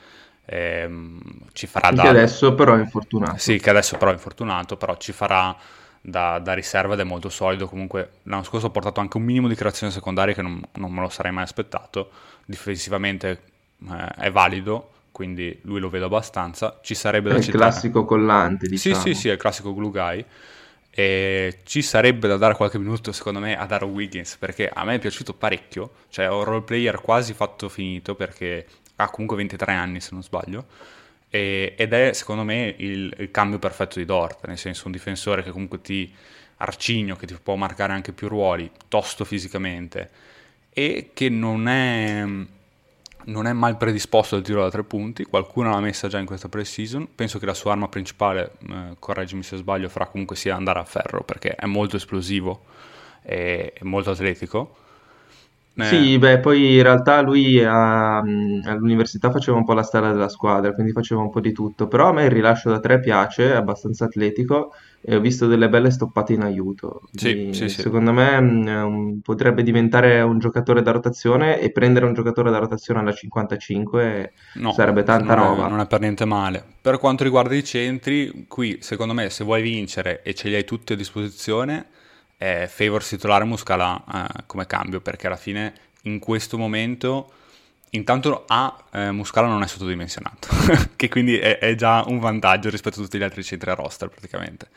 ehm, 0.46 1.20
ci 1.52 1.66
farà 1.66 1.92
Che 1.94 1.94
da... 1.94 2.08
adesso 2.08 2.54
però 2.54 2.74
è 2.74 2.80
infortunato. 2.80 3.38
Sì, 3.38 3.58
che 3.58 3.70
adesso 3.70 3.96
però 3.96 4.10
è 4.10 4.14
infortunato, 4.14 4.76
però 4.76 4.96
ci 4.96 5.12
farà 5.12 5.56
da, 6.00 6.38
da 6.38 6.52
riserva 6.54 6.94
ed 6.94 7.00
è 7.00 7.04
molto 7.04 7.28
solido. 7.28 7.68
Comunque 7.68 8.10
l'anno 8.24 8.42
scorso 8.42 8.66
ha 8.66 8.70
portato 8.70 9.00
anche 9.00 9.16
un 9.16 9.22
minimo 9.24 9.48
di 9.48 9.54
creazione 9.54 9.92
secondaria 9.92 10.34
che 10.34 10.42
non, 10.42 10.60
non 10.74 10.92
me 10.92 11.00
lo 11.00 11.08
sarei 11.08 11.32
mai 11.32 11.44
aspettato. 11.44 12.10
Difensivamente 12.44 13.42
eh, 13.90 14.06
è 14.16 14.30
valido, 14.30 14.92
quindi 15.12 15.58
lui 15.62 15.80
lo 15.80 15.88
vedo 15.88 16.06
abbastanza. 16.06 16.78
Ci 16.82 16.94
sarebbe 16.94 17.30
È 17.30 17.32
da 17.32 17.38
il 17.38 17.42
citare... 17.42 17.70
classico 17.70 18.04
collante, 18.04 18.68
Sì, 18.72 18.94
diciamo. 18.94 18.94
sì, 18.94 19.14
sì, 19.14 19.28
è 19.28 19.32
il 19.32 19.38
classico 19.38 19.74
glue 19.74 19.90
guy. 19.90 20.24
E 20.90 21.60
ci 21.64 21.82
sarebbe 21.82 22.26
da 22.28 22.36
dare 22.36 22.54
qualche 22.54 22.78
minuto, 22.78 23.12
secondo 23.12 23.38
me, 23.38 23.56
a 23.56 23.64
Darrow 23.66 23.90
Wiggins, 23.90 24.36
perché 24.36 24.68
a 24.68 24.84
me 24.84 24.96
è 24.96 24.98
piaciuto 24.98 25.34
parecchio. 25.34 25.92
Cioè, 26.08 26.26
è 26.26 26.28
un 26.28 26.44
role 26.44 26.62
player 26.62 27.00
quasi 27.00 27.32
fatto 27.32 27.68
finito, 27.68 28.14
perché 28.14 28.66
ha 28.96 29.08
comunque 29.10 29.36
23 29.36 29.72
anni, 29.72 30.00
se 30.00 30.10
non 30.12 30.22
sbaglio. 30.22 30.66
E- 31.30 31.74
ed 31.76 31.92
è, 31.92 32.12
secondo 32.12 32.42
me, 32.42 32.74
il, 32.78 33.14
il 33.18 33.30
cambio 33.30 33.58
perfetto 33.58 33.98
di 33.98 34.04
Dort, 34.04 34.46
nel 34.46 34.58
senso 34.58 34.86
un 34.86 34.92
difensore 34.92 35.42
che 35.42 35.50
comunque 35.50 35.80
ti 35.80 36.12
arcigno, 36.58 37.16
che 37.16 37.26
ti 37.26 37.36
può 37.42 37.54
marcare 37.56 37.92
anche 37.92 38.12
più 38.12 38.28
ruoli, 38.28 38.70
tosto 38.88 39.24
fisicamente, 39.24 40.10
e 40.72 41.10
che 41.14 41.28
non 41.28 41.68
è 41.68 42.24
non 43.24 43.46
è 43.46 43.52
mal 43.52 43.76
predisposto 43.76 44.36
al 44.36 44.42
tiro 44.42 44.62
da 44.62 44.70
tre 44.70 44.82
punti, 44.84 45.24
qualcuno 45.24 45.70
l'ha 45.70 45.80
messa 45.80 46.08
già 46.08 46.18
in 46.18 46.26
questa 46.26 46.48
pre-season, 46.48 47.08
penso 47.14 47.38
che 47.38 47.46
la 47.46 47.54
sua 47.54 47.72
arma 47.72 47.88
principale, 47.88 48.52
eh, 48.68 48.96
correggimi 48.98 49.42
se 49.42 49.56
sbaglio, 49.56 49.88
farà 49.88 50.06
comunque 50.06 50.36
sia 50.36 50.54
andare 50.56 50.78
a 50.78 50.84
ferro 50.84 51.22
perché 51.22 51.54
è 51.54 51.66
molto 51.66 51.96
esplosivo 51.96 52.64
e 53.22 53.74
molto 53.82 54.10
atletico. 54.10 54.76
Eh, 55.76 55.84
Sì, 55.84 56.18
beh, 56.18 56.40
poi 56.40 56.76
in 56.76 56.82
realtà 56.82 57.20
lui 57.22 57.62
a- 57.64 58.22
mh, 58.22 58.62
all'università 58.66 59.30
faceva 59.30 59.56
un 59.56 59.64
po' 59.64 59.72
la 59.72 59.82
stella 59.82 60.12
della 60.12 60.28
squadra, 60.28 60.72
quindi 60.74 60.92
faceva 60.92 61.22
un 61.22 61.30
po' 61.30 61.40
di 61.40 61.52
tutto, 61.52 61.88
però 61.88 62.08
a 62.08 62.12
me 62.12 62.24
il 62.24 62.30
rilascio 62.30 62.68
da 62.70 62.80
tre 62.80 63.00
piace, 63.00 63.50
è 63.52 63.56
abbastanza 63.56 64.04
atletico 64.04 64.72
e 65.00 65.16
ho 65.16 65.20
visto 65.20 65.46
delle 65.46 65.68
belle 65.70 65.90
stoppate 65.90 66.34
in 66.34 66.42
aiuto, 66.42 67.08
sì, 67.12 67.46
quindi 67.50 67.50
sì, 67.50 67.68
sì. 67.68 67.80
secondo 67.80 68.12
me 68.12 68.38
mh, 68.40 68.66
un- 68.84 69.20
potrebbe 69.22 69.62
diventare 69.62 70.20
un 70.20 70.38
giocatore 70.38 70.82
da 70.82 70.90
rotazione 70.92 71.58
e 71.60 71.72
prendere 71.72 72.04
un 72.04 72.12
giocatore 72.14 72.50
da 72.50 72.58
rotazione 72.58 73.00
alla 73.00 73.12
55 73.12 74.32
No, 74.52 74.72
sarebbe 74.72 75.02
tanta 75.02 75.32
non 75.32 75.38
è, 75.40 75.42
roba. 75.48 75.68
non 75.68 75.80
è 75.80 75.86
per 75.86 76.00
niente 76.00 76.24
male. 76.24 76.64
Per 76.80 76.98
quanto 76.98 77.24
riguarda 77.24 77.54
i 77.54 77.64
centri, 77.64 78.46
qui 78.48 78.78
secondo 78.80 79.12
me 79.14 79.30
se 79.30 79.44
vuoi 79.44 79.62
vincere 79.62 80.22
e 80.22 80.34
ce 80.34 80.48
li 80.48 80.54
hai 80.54 80.64
tutti 80.64 80.92
a 80.92 80.96
disposizione, 80.96 81.86
eh, 82.42 82.66
Favors 82.66 83.08
titolare 83.08 83.44
Muscala 83.44 84.02
eh, 84.10 84.42
come 84.46 84.66
cambio, 84.66 85.02
perché 85.02 85.26
alla 85.26 85.36
fine 85.36 85.74
in 86.04 86.18
questo 86.18 86.56
momento 86.56 87.32
intanto 87.90 88.44
A, 88.46 88.84
eh, 88.92 89.10
Muscala 89.10 89.46
non 89.46 89.62
è 89.62 89.66
sottodimensionato, 89.66 90.48
che 90.96 91.08
quindi 91.08 91.36
è, 91.36 91.58
è 91.58 91.74
già 91.74 92.02
un 92.06 92.18
vantaggio 92.18 92.70
rispetto 92.70 93.00
a 93.00 93.02
tutti 93.02 93.18
gli 93.18 93.22
altri 93.22 93.44
centri 93.44 93.70
a 93.70 93.74
roster 93.74 94.08
praticamente. 94.08 94.68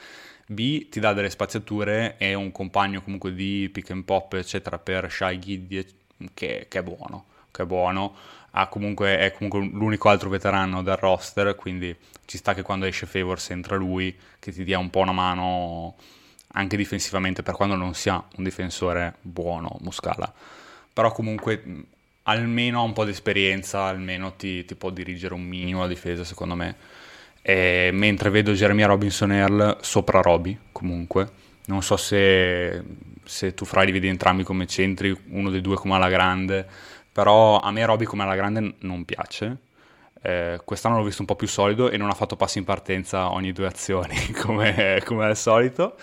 B 0.45 0.89
ti 0.89 0.99
dà 0.99 1.13
delle 1.13 1.30
spaziature 1.30 2.15
e 2.17 2.34
un 2.34 2.52
compagno 2.52 3.02
comunque 3.02 3.34
di 3.34 3.69
pick 3.71 3.91
and 3.91 4.04
pop 4.04 4.34
eccetera 4.34 4.78
per 4.78 5.10
Shy 5.10 5.39
Giddy 5.39 5.86
che, 6.34 6.65
che 6.67 6.80
è 6.80 6.84
buono, 6.84 7.26
che 7.49 7.63
è 7.63 7.65
buono 7.65 8.13
comunque, 8.69 9.17
è 9.17 9.32
comunque 9.32 9.62
l'unico 9.62 10.10
altro 10.10 10.30
veterano 10.30 10.84
del 10.84 10.95
roster, 10.97 11.56
quindi 11.56 11.95
ci 12.26 12.38
sta 12.38 12.54
che 12.54 12.62
quando 12.62 12.86
esce 12.86 13.06
Favors 13.06 13.49
entra 13.49 13.76
lui, 13.76 14.15
che 14.39 14.52
ti 14.52 14.63
dia 14.63 14.78
un 14.78 14.89
po' 14.89 14.99
una 14.99 15.12
mano 15.12 15.95
anche 16.56 16.78
difensivamente 16.78 17.44
per 17.44 17.56
quando 17.56 17.76
non 17.76 17.94
sia 17.94 18.24
un 18.38 18.44
difensore 18.44 19.16
buono, 19.22 19.78
Muscala. 19.82 20.32
Però 20.94 21.12
comunque 21.12 21.62
mh, 21.63 21.86
almeno 22.24 22.80
ha 22.80 22.84
un 22.84 22.94
po' 22.94 23.06
di 23.06 23.12
esperienza, 23.12 23.84
almeno 23.84 24.34
ti, 24.34 24.66
ti 24.66 24.76
può 24.76 24.89
dirigere 24.89 25.34
un 25.34 25.44
minimo 25.44 25.82
la 25.82 25.88
difesa 25.88 26.24
secondo 26.24 26.56
me. 26.56 26.76
E 27.42 27.89
mentre 27.92 28.30
vedo 28.30 28.54
Jeremia 28.54 28.88
Robinson 28.88 29.32
Earl 29.32 29.78
sopra 29.82 30.22
Roby 30.22 30.58
comunque. 30.72 31.42
Non 31.66 31.82
so 31.82 31.98
se, 31.98 32.84
se 33.24 33.54
tu 33.54 33.66
fra 33.66 33.84
li 33.84 33.92
vedi 33.92 34.08
entrambi 34.08 34.44
come 34.44 34.68
centri, 34.68 35.16
uno 35.30 35.50
dei 35.50 35.62
due 35.62 35.76
come 35.76 35.96
alla 35.96 36.10
grande, 36.10 36.66
però 37.12 37.60
a 37.60 37.72
me 37.72 37.86
Roby 37.86 38.06
come 38.06 38.24
alla 38.24 38.36
grande 38.36 38.76
non 38.80 39.06
piace. 39.06 39.58
Eh, 40.22 40.60
quest'anno 40.63 40.98
l'ho 40.98 41.04
visto 41.04 41.22
un 41.22 41.28
po' 41.28 41.36
più 41.36 41.48
solido 41.48 41.89
e 41.89 41.98
non 41.98 42.10
ha 42.10 42.13
fatto 42.13 42.38
passi 42.38 42.58
in 42.58 42.63
partenza 42.63 43.32
ogni 43.32 43.52
due 43.52 43.68
azioni 43.68 44.32
come, 44.39 45.02
come 45.04 45.26
al 45.26 45.36
solito. 45.36 45.96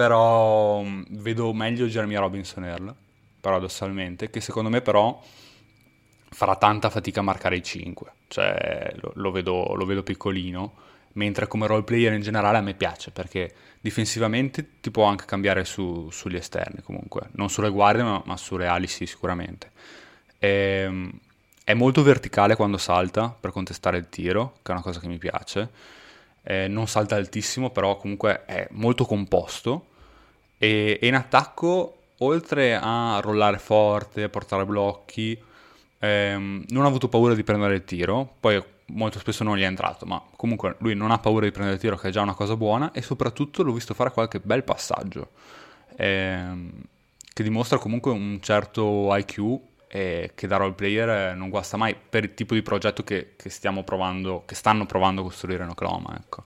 Però 0.00 0.80
mh, 0.80 1.08
vedo 1.10 1.52
meglio 1.52 1.84
Jeremia 1.84 2.20
Robinson 2.20 2.64
Earl, 2.64 2.94
paradossalmente, 3.38 4.30
che 4.30 4.40
secondo 4.40 4.70
me 4.70 4.80
però 4.80 5.20
farà 6.30 6.56
tanta 6.56 6.88
fatica 6.88 7.20
a 7.20 7.22
marcare 7.22 7.56
i 7.56 7.62
5. 7.62 8.10
Cioè 8.28 8.94
lo, 8.94 9.12
lo 9.16 9.30
vedo, 9.30 9.74
lo 9.74 9.84
vedo 9.84 10.02
piccolino 10.02 10.72
mentre 11.12 11.46
come 11.48 11.66
role 11.66 11.82
player 11.82 12.14
in 12.14 12.22
generale 12.22 12.56
a 12.56 12.60
me 12.62 12.72
piace 12.72 13.10
perché 13.10 13.52
difensivamente 13.78 14.80
ti 14.80 14.90
può 14.90 15.04
anche 15.04 15.26
cambiare 15.26 15.66
su, 15.66 16.08
sugli 16.10 16.36
esterni 16.36 16.80
comunque, 16.80 17.28
non 17.32 17.50
sulle 17.50 17.68
guardie 17.68 18.02
ma, 18.02 18.22
ma 18.24 18.38
sulle 18.38 18.68
ali 18.68 18.86
sì 18.86 19.04
sicuramente. 19.04 19.70
E, 20.38 20.48
ehm, 20.86 21.10
è 21.62 21.74
molto 21.74 22.02
verticale 22.02 22.56
quando 22.56 22.78
salta 22.78 23.28
per 23.38 23.50
contestare 23.50 23.98
il 23.98 24.08
tiro, 24.08 24.54
che 24.62 24.70
è 24.70 24.74
una 24.74 24.82
cosa 24.82 24.98
che 24.98 25.08
mi 25.08 25.18
piace. 25.18 25.68
Eh, 26.42 26.68
non 26.68 26.88
salta 26.88 27.16
altissimo, 27.16 27.68
però 27.68 27.98
comunque 27.98 28.46
è 28.46 28.66
molto 28.70 29.04
composto. 29.04 29.88
E, 30.62 30.98
e 31.00 31.06
in 31.06 31.14
attacco, 31.14 31.96
oltre 32.18 32.78
a 32.78 33.18
rollare 33.22 33.58
forte, 33.58 34.28
portare 34.28 34.66
blocchi, 34.66 35.42
ehm, 35.98 36.64
non 36.68 36.84
ha 36.84 36.86
avuto 36.86 37.08
paura 37.08 37.32
di 37.32 37.42
prendere 37.42 37.76
il 37.76 37.84
tiro. 37.84 38.34
Poi 38.38 38.62
molto 38.88 39.18
spesso 39.18 39.42
non 39.42 39.56
gli 39.56 39.62
è 39.62 39.66
entrato, 39.66 40.04
ma 40.04 40.22
comunque 40.36 40.76
lui 40.80 40.94
non 40.94 41.10
ha 41.12 41.18
paura 41.18 41.46
di 41.46 41.50
prendere 41.50 41.76
il 41.76 41.80
tiro, 41.80 41.96
che 41.96 42.08
è 42.08 42.10
già 42.10 42.20
una 42.20 42.34
cosa 42.34 42.56
buona, 42.56 42.92
e 42.92 43.00
soprattutto 43.00 43.62
l'ho 43.62 43.72
visto 43.72 43.94
fare 43.94 44.10
qualche 44.10 44.38
bel 44.38 44.62
passaggio, 44.62 45.30
ehm, 45.96 46.72
che 47.32 47.42
dimostra 47.42 47.78
comunque 47.78 48.10
un 48.12 48.38
certo 48.42 49.08
IQ 49.16 49.60
e 49.88 50.32
che 50.34 50.46
da 50.46 50.58
role 50.58 50.74
player 50.74 51.34
non 51.34 51.48
guasta 51.48 51.78
mai 51.78 51.96
per 51.96 52.24
il 52.24 52.34
tipo 52.34 52.52
di 52.52 52.60
progetto 52.62 53.02
che, 53.02 53.32
che 53.36 53.48
stiamo 53.48 53.82
provando, 53.82 54.42
che 54.44 54.54
stanno 54.54 54.84
provando 54.84 55.22
a 55.22 55.24
costruire 55.24 55.64
in 55.64 55.70
Oklahoma, 55.70 56.16
ecco. 56.22 56.44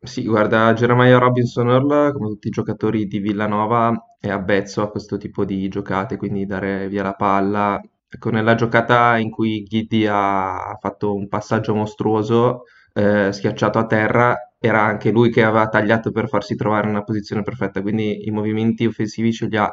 Sì, 0.00 0.24
guarda, 0.24 0.72
Jeremiah 0.74 1.18
Robinson 1.18 1.68
Earl, 1.70 2.12
come 2.12 2.28
tutti 2.28 2.48
i 2.48 2.50
giocatori 2.50 3.06
di 3.06 3.18
Villanova, 3.18 4.14
è 4.20 4.28
avvezzo 4.28 4.80
a 4.82 4.90
questo 4.90 5.16
tipo 5.16 5.44
di 5.44 5.66
giocate, 5.68 6.16
quindi 6.16 6.46
dare 6.46 6.88
via 6.88 7.02
la 7.02 7.14
palla, 7.14 7.80
Ecco, 8.10 8.30
nella 8.30 8.54
giocata 8.54 9.18
in 9.18 9.28
cui 9.30 9.64
Giddy 9.64 10.06
ha 10.08 10.78
fatto 10.80 11.14
un 11.14 11.28
passaggio 11.28 11.74
mostruoso, 11.74 12.62
eh, 12.94 13.30
schiacciato 13.32 13.78
a 13.78 13.84
terra, 13.86 14.34
era 14.58 14.80
anche 14.82 15.10
lui 15.10 15.28
che 15.30 15.42
aveva 15.44 15.68
tagliato 15.68 16.10
per 16.10 16.26
farsi 16.28 16.54
trovare 16.56 16.84
in 16.86 16.94
una 16.94 17.04
posizione 17.04 17.42
perfetta, 17.42 17.82
quindi 17.82 18.26
i 18.26 18.30
movimenti 18.30 18.86
offensivi 18.86 19.30
ce 19.32 19.46
li 19.46 19.58
ha. 19.58 19.70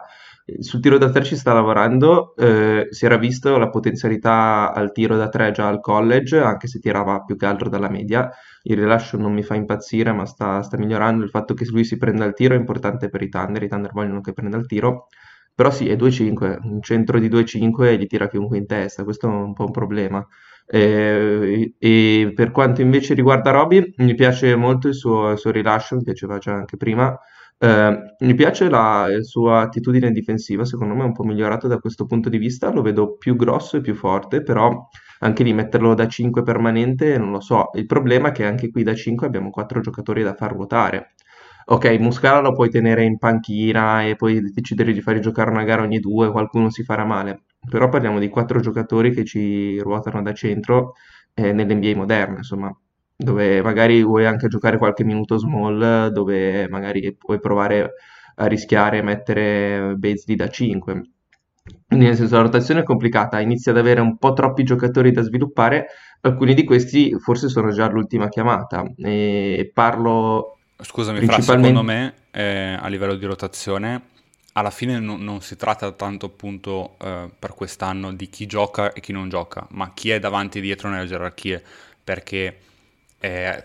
Sul 0.60 0.80
tiro 0.80 1.00
da 1.00 1.10
tre 1.10 1.24
ci 1.24 1.36
sta 1.36 1.54
lavorando, 1.54 2.36
eh, 2.36 2.88
si 2.92 3.06
era 3.06 3.18
visto 3.18 3.58
la 3.58 3.70
potenzialità 3.70 4.72
al 4.72 4.92
tiro 4.92 5.18
da 5.18 5.28
tre 5.28 5.52
già 5.52 5.68
al 5.68 5.80
college, 5.80 6.38
anche 6.40 6.68
se 6.68 6.80
tirava 6.80 7.24
più 7.24 7.36
che 7.36 7.48
altro 7.48 7.68
dalla 7.68 7.90
media. 7.90 8.30
Il 8.62 8.78
rilascio 8.78 9.18
non 9.18 9.34
mi 9.34 9.42
fa 9.42 9.56
impazzire, 9.56 10.12
ma 10.14 10.26
sta, 10.26 10.62
sta 10.62 10.78
migliorando. 10.78 11.24
Il 11.24 11.32
fatto 11.32 11.56
che 11.56 11.66
lui 11.66 11.84
si 11.84 11.98
prenda 11.98 12.26
il 12.26 12.34
tiro 12.34 12.54
è 12.54 12.58
importante 12.58 13.10
per 13.10 13.24
i 13.24 13.30
Thunder, 13.30 13.64
i 13.64 13.68
Thunder 13.68 13.92
vogliono 13.92 14.22
che 14.22 14.34
prenda 14.34 14.58
il 14.58 14.68
tiro. 14.68 15.08
Però 15.56 15.72
sì, 15.72 15.90
è 15.90 15.96
2-5, 15.96 16.60
un 16.62 16.82
centro 16.82 17.18
di 17.20 17.28
2-5 17.28 17.98
gli 17.98 18.06
tira 18.06 18.28
chiunque 18.28 18.58
in 18.58 18.68
testa, 18.68 19.04
questo 19.04 19.28
è 19.28 19.32
un 19.32 19.54
po' 19.54 19.66
un 19.66 19.72
problema. 19.72 20.26
Eh, 20.68 21.74
e 21.80 22.32
per 22.36 22.52
quanto 22.52 22.82
invece 22.82 23.14
riguarda 23.16 23.52
Roby, 23.52 23.94
mi 23.98 24.14
piace 24.16 24.56
molto 24.56 24.88
il 24.88 24.96
suo, 24.96 25.32
il 25.32 25.38
suo 25.40 25.52
rilascio, 25.52 25.96
mi 25.96 26.04
piaceva 26.04 26.38
già 26.38 26.54
anche 26.54 26.78
prima. 26.78 27.18
Eh, 27.58 28.16
mi 28.20 28.34
piace 28.36 28.70
la, 28.70 29.08
sua 29.22 29.62
attitudine 29.62 30.12
difensiva, 30.12 30.66
secondo 30.66 30.94
me 30.94 31.02
è 31.02 31.06
un 31.06 31.14
po' 31.14 31.24
migliorato 31.24 31.68
da 31.68 31.80
questo 31.80 32.06
punto 32.06 32.30
di 32.30 32.38
vista, 32.38 32.72
lo 32.72 32.82
vedo 32.82 33.16
più 33.18 33.36
grosso 33.36 33.78
e 33.78 33.82
più 33.82 33.96
forte, 33.96 34.42
però 34.44 34.88
anche 35.20 35.44
lì 35.44 35.54
metterlo 35.54 35.94
da 35.94 36.08
5 36.08 36.44
permanente 36.44 37.18
non 37.18 37.32
lo 37.32 37.40
so. 37.40 37.70
Il 37.74 37.86
problema 37.86 38.30
è 38.30 38.32
che 38.32 38.46
anche 38.46 38.70
qui 38.70 38.84
da 38.84 38.94
5 38.94 39.26
abbiamo 39.26 39.50
4 39.52 39.80
giocatori 39.80 40.22
da 40.24 40.34
far 40.34 40.52
ruotare. 40.54 41.14
Ok, 41.68 41.86
Muscala 42.00 42.42
lo 42.42 42.54
puoi 42.54 42.70
tenere 42.70 43.04
in 43.06 43.18
panchina 43.18 44.04
e 44.04 44.16
poi 44.16 44.40
decidere 44.52 44.94
di 44.94 45.02
fare 45.02 45.20
giocare 45.20 45.50
una 45.50 45.64
gara 45.64 45.82
ogni 45.82 46.00
due, 46.00 46.30
qualcuno 46.32 46.70
si 46.70 46.84
farà 46.84 47.06
male. 47.06 47.46
Però 47.70 47.90
parliamo 47.90 48.20
di 48.20 48.30
quattro 48.30 48.60
giocatori 48.60 49.12
che 49.12 49.24
ci 49.26 49.80
ruotano 49.80 50.22
da 50.22 50.34
centro 50.34 50.94
eh, 51.34 51.52
nell'NBA 51.54 51.96
moderna, 51.96 52.38
insomma, 52.38 52.72
dove 53.16 53.62
magari 53.62 54.04
vuoi 54.04 54.26
anche 54.26 54.48
giocare 54.48 54.78
qualche 54.78 55.04
minuto 55.04 55.38
small, 55.38 56.08
dove 56.08 56.68
magari 56.70 57.16
puoi 57.16 57.40
provare 57.40 57.94
a 58.36 58.46
rischiare 58.48 58.98
e 58.98 59.02
mettere 59.02 59.94
Bezzi 59.96 60.36
da 60.36 60.50
5. 60.50 61.02
Quindi 61.88 62.06
nel 62.06 62.16
senso 62.16 62.36
la 62.36 62.44
rotazione 62.44 62.82
è 62.82 62.84
complicata, 62.84 63.40
inizia 63.40 63.72
ad 63.72 63.78
avere 63.78 64.02
un 64.02 64.18
po' 64.18 64.34
troppi 64.34 64.64
giocatori 64.64 65.12
da 65.12 65.22
sviluppare, 65.22 65.88
alcuni 66.22 66.54
di 66.54 66.64
questi 66.64 67.12
forse 67.20 67.48
sono 67.50 67.72
già 67.72 67.86
all'ultima 67.86 68.30
chiamata 68.30 68.84
e 68.98 69.72
parlo 69.74 70.58
Scusami, 70.78 71.26
Fra, 71.26 71.40
secondo 71.40 71.84
me 71.84 72.14
eh, 72.32 72.78
a 72.80 72.88
livello 72.88 73.16
di 73.16 73.26
rotazione 73.26 74.14
alla 74.58 74.72
fine 74.72 75.00
no, 75.00 75.18
non 75.18 75.42
si 75.42 75.56
tratta 75.56 75.92
tanto 75.92 76.28
appunto 76.28 76.96
eh, 77.02 77.30
per 77.38 77.54
quest'anno 77.54 78.14
di 78.14 78.30
chi 78.30 78.46
gioca 78.46 78.94
e 78.94 79.02
chi 79.02 79.12
non 79.12 79.28
gioca, 79.28 79.68
ma 79.72 79.92
chi 79.94 80.12
è 80.12 80.20
davanti 80.20 80.60
e 80.60 80.62
dietro 80.62 80.90
nelle 80.90 81.08
gerarchie, 81.08 81.62
perché 82.02 82.60
eh, 83.26 83.64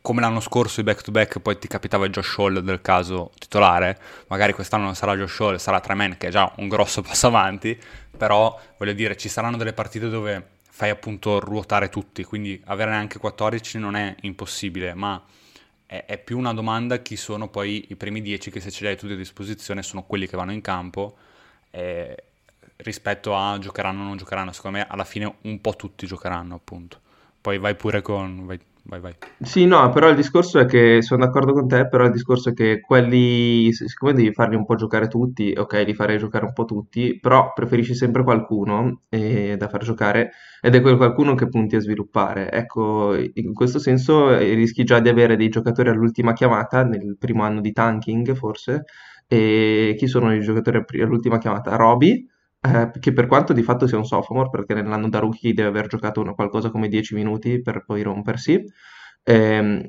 come 0.00 0.20
l'anno 0.20 0.40
scorso 0.40 0.80
i 0.80 0.84
back-to-back 0.84 1.40
poi 1.40 1.58
ti 1.58 1.66
capitava 1.66 2.08
Josh 2.08 2.36
Hall 2.38 2.58
del 2.58 2.80
caso 2.80 3.32
titolare, 3.38 3.98
magari 4.28 4.52
quest'anno 4.52 4.84
non 4.84 4.94
sarà 4.94 5.16
Josh 5.16 5.40
Hall, 5.40 5.56
sarà 5.56 5.80
Treman 5.80 6.16
che 6.16 6.28
è 6.28 6.30
già 6.30 6.52
un 6.58 6.68
grosso 6.68 7.00
passo 7.02 7.26
avanti, 7.26 7.78
però 8.16 8.58
voglio 8.76 8.92
dire 8.92 9.16
ci 9.16 9.28
saranno 9.28 9.56
delle 9.56 9.72
partite 9.72 10.08
dove 10.08 10.52
fai 10.70 10.90
appunto 10.90 11.40
ruotare 11.40 11.88
tutti, 11.88 12.22
quindi 12.24 12.60
avere 12.66 12.92
anche 12.92 13.18
14 13.18 13.78
non 13.78 13.96
è 13.96 14.14
impossibile, 14.22 14.94
ma 14.94 15.22
è, 15.86 16.04
è, 16.06 16.18
più 16.18 16.38
una 16.38 16.52
domanda 16.52 16.98
chi 16.98 17.16
sono 17.16 17.48
poi 17.48 17.86
i 17.88 17.96
primi 17.96 18.20
dieci 18.20 18.50
che 18.50 18.60
se 18.60 18.70
ce 18.70 18.84
li 18.84 18.90
hai 18.90 18.96
tutti 18.96 19.12
a 19.12 19.16
disposizione 19.16 19.82
sono 19.82 20.02
quelli 20.04 20.26
che 20.26 20.36
vanno 20.36 20.52
in 20.52 20.60
campo 20.60 21.16
eh, 21.70 22.24
rispetto 22.76 23.36
a 23.36 23.58
giocheranno 23.58 24.02
o 24.02 24.04
non 24.04 24.16
giocheranno. 24.16 24.52
Secondo 24.52 24.78
me 24.78 24.86
alla 24.88 25.04
fine 25.04 25.36
un 25.42 25.60
po' 25.60 25.74
tutti 25.76 26.06
giocheranno 26.06 26.54
appunto. 26.54 27.00
Poi 27.40 27.58
vai 27.58 27.74
pure 27.74 28.02
con... 28.02 28.46
Vai, 28.46 28.58
vai, 28.84 29.00
vai. 29.00 29.14
Sì, 29.40 29.64
no, 29.66 29.88
però 29.90 30.08
il 30.08 30.16
discorso 30.16 30.58
è 30.58 30.66
che 30.66 31.00
sono 31.02 31.24
d'accordo 31.24 31.52
con 31.52 31.66
te, 31.66 31.88
però 31.88 32.04
il 32.04 32.12
discorso 32.12 32.50
è 32.50 32.52
che 32.54 32.80
quelli, 32.80 33.72
siccome 33.72 34.12
devi 34.12 34.32
farli 34.32 34.56
un 34.56 34.64
po' 34.64 34.74
giocare 34.74 35.08
tutti, 35.08 35.52
ok, 35.56 35.82
li 35.86 35.94
farei 35.94 36.18
giocare 36.18 36.44
un 36.44 36.52
po' 36.52 36.64
tutti, 36.64 37.18
però 37.20 37.52
preferisci 37.52 37.94
sempre 37.94 38.22
qualcuno 38.22 39.02
eh, 39.08 39.56
da 39.58 39.68
far 39.68 39.82
giocare 39.84 40.32
ed 40.60 40.74
è 40.74 40.80
quel 40.80 40.96
qualcuno 40.96 41.34
che 41.34 41.48
punti 41.48 41.76
a 41.76 41.80
sviluppare. 41.80 42.50
Ecco, 42.50 43.14
in 43.16 43.52
questo 43.54 43.78
senso 43.78 44.36
eh, 44.36 44.54
rischi 44.54 44.84
già 44.84 45.00
di 45.00 45.08
avere 45.08 45.36
dei 45.36 45.48
giocatori 45.48 45.88
all'ultima 45.88 46.32
chiamata, 46.32 46.84
nel 46.84 47.16
primo 47.18 47.42
anno 47.42 47.60
di 47.60 47.72
tanking 47.72 48.34
forse, 48.34 48.84
e 49.26 49.94
chi 49.98 50.06
sono 50.06 50.34
i 50.34 50.40
giocatori 50.40 50.84
all'ultima 51.00 51.38
chiamata? 51.38 51.76
Roby, 51.76 52.26
eh, 52.64 52.90
che 52.98 53.12
per 53.12 53.26
quanto 53.26 53.52
di 53.52 53.62
fatto 53.62 53.86
sia 53.86 53.98
un 53.98 54.06
sophomore, 54.06 54.48
perché 54.50 54.74
nell'anno 54.74 55.08
da 55.08 55.18
rookie 55.18 55.52
deve 55.52 55.68
aver 55.68 55.86
giocato 55.86 56.20
una, 56.20 56.32
qualcosa 56.34 56.70
come 56.70 56.88
10 56.88 57.14
minuti 57.14 57.60
per 57.60 57.84
poi 57.84 58.02
rompersi, 58.02 58.62
ehm, 59.22 59.82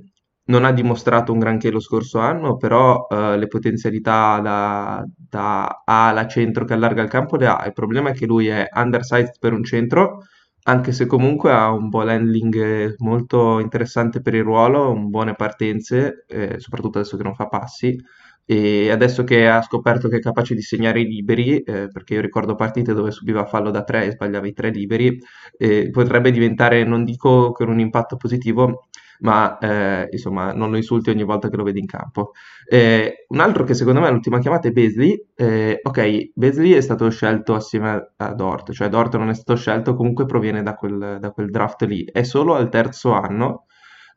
non 0.48 0.64
ha 0.66 0.72
dimostrato 0.72 1.32
un 1.32 1.40
granché 1.40 1.72
lo 1.72 1.80
scorso 1.80 2.20
anno, 2.20 2.58
però 2.58 3.08
eh, 3.10 3.38
le 3.38 3.48
potenzialità 3.48 4.40
da, 4.42 5.04
da 5.16 5.84
ala 5.86 6.28
centro 6.28 6.66
che 6.66 6.74
allarga 6.74 7.02
il 7.02 7.10
campo 7.10 7.36
le 7.38 7.48
ha. 7.48 7.64
Il 7.66 7.74
problema 7.74 8.10
è 8.10 8.14
che 8.14 8.26
lui 8.26 8.48
è 8.48 8.68
undersized 8.74 9.40
per 9.40 9.54
un 9.54 9.64
centro, 9.64 10.24
anche 10.68 10.92
se 10.94 11.06
comunque 11.06 11.52
ha 11.52 11.72
un 11.72 11.90
ball 11.90 12.10
handling 12.10 12.96
molto 13.00 13.60
interessante 13.60 14.22
per 14.22 14.34
il 14.36 14.44
ruolo, 14.44 14.96
buone 14.96 15.36
partenze, 15.36 16.26
eh, 16.28 16.60
soprattutto 16.60 16.98
adesso 17.00 17.18
che 17.18 17.24
non 17.24 17.36
fa 17.36 17.48
passi. 17.48 17.96
E 18.48 18.92
adesso 18.92 19.24
che 19.24 19.48
ha 19.48 19.62
scoperto 19.64 20.08
che 20.08 20.18
è 20.18 20.20
capace 20.20 20.54
di 20.54 20.62
segnare 20.62 21.02
i 21.02 21.06
liberi, 21.06 21.62
eh, 21.62 21.88
perché 21.92 22.14
io 22.16 22.22
ricordo 22.22 22.54
partite 22.56 22.94
dove 22.94 23.10
subiva 23.12 23.46
fallo 23.46 23.72
da 23.72 23.84
tre 23.84 24.06
e 24.06 24.12
sbagliava 24.12 24.48
i 24.48 24.54
tre 24.54 24.70
liberi, 24.70 25.18
eh, 25.58 25.90
potrebbe 25.92 26.30
diventare, 26.32 26.84
non 26.84 27.04
dico 27.04 27.52
con 27.52 27.70
un 27.70 27.80
impatto 27.80 28.18
positivo, 28.18 28.88
ma 29.20 29.58
eh, 29.60 30.08
insomma 30.12 30.54
non 30.54 30.72
lo 30.72 30.78
insulti 30.78 31.10
ogni 31.10 31.24
volta 31.24 31.50
che 31.50 31.56
lo 31.56 31.64
vedi 31.64 31.80
in 31.80 31.86
campo. 31.86 32.32
Eh, 32.68 33.26
un 33.30 33.40
altro 33.40 33.64
che 33.64 33.74
secondo 33.74 34.00
me 34.00 34.08
è 34.08 34.12
l'ultima 34.12 34.40
chiamata 34.40 34.68
è 34.68 34.72
Beasley. 34.72 35.26
Eh, 35.36 35.80
ok, 35.82 36.32
Beasley 36.34 36.72
è 36.72 36.82
stato 36.82 37.10
scelto 37.10 37.54
assieme 37.56 38.14
a 38.18 38.34
Dort, 38.34 38.72
cioè 38.72 38.90
Dort 38.90 39.16
non 39.18 39.30
è 39.30 39.34
stato 39.34 39.56
scelto, 39.56 39.96
comunque 39.96 40.26
proviene 40.26 40.64
da 40.64 40.76
quel, 40.76 41.18
da 41.20 41.32
quel 41.32 41.50
draft 41.50 41.84
lì, 41.84 42.04
è 42.06 42.24
solo 42.24 42.56
al 42.56 42.70
terzo 42.70 43.12
anno 43.12 43.66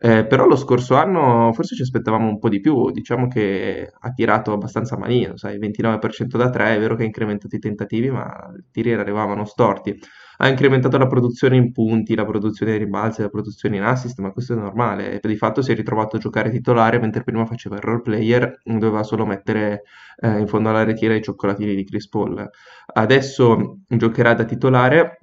eh, 0.01 0.27
però 0.27 0.47
lo 0.47 0.55
scorso 0.55 0.95
anno 0.95 1.53
forse 1.53 1.75
ci 1.75 1.83
aspettavamo 1.83 2.29
un 2.29 2.39
po' 2.39 2.49
di 2.49 2.61
più, 2.61 2.91
diciamo 2.93 3.27
che 3.27 3.91
ha 3.99 4.11
tirato 4.13 4.53
abbastanza 4.53 4.97
malino, 4.97 5.37
sai, 5.37 5.59
29% 5.59 6.37
da 6.37 6.51
3, 6.51 6.77
è 6.77 6.79
vero 6.79 6.95
che 6.95 7.03
ha 7.03 7.07
incrementato 7.07 7.57
i 7.57 7.59
tentativi, 7.59 8.09
ma 8.11 8.25
i 8.57 8.65
tiri 8.71 8.93
arrivavano 8.93 9.45
storti. 9.45 9.99
Ha 10.41 10.49
incrementato 10.49 10.99
la 10.99 11.09
produzione 11.09 11.57
in 11.57 11.73
punti, 11.73 12.15
la 12.15 12.25
produzione 12.25 12.71
di 12.73 12.79
rimbalzi, 12.79 13.23
la 13.23 13.29
produzione 13.29 13.77
in 13.77 13.83
assist, 13.83 14.21
ma 14.21 14.31
questo 14.31 14.53
è 14.53 14.57
normale. 14.57 15.19
Di 15.21 15.37
fatto 15.37 15.63
si 15.63 15.73
è 15.73 15.75
ritrovato 15.75 16.15
a 16.15 16.21
giocare 16.21 16.51
titolare, 16.51 17.01
mentre 17.01 17.25
prima 17.25 17.45
faceva 17.45 17.75
il 17.75 17.83
role 17.83 18.03
player, 18.03 18.61
doveva 18.63 19.03
solo 19.03 19.27
mettere 19.27 19.83
eh, 20.21 20.39
in 20.39 20.47
fondo 20.47 20.69
alla 20.69 20.85
retira 20.85 21.15
i 21.17 21.23
cioccolatini 21.23 21.75
di 21.75 21.85
Chris 21.85 22.09
Paul. 22.09 22.49
Adesso 22.87 23.79
giocherà 23.89 24.35
da 24.35 24.45
titolare 24.45 25.19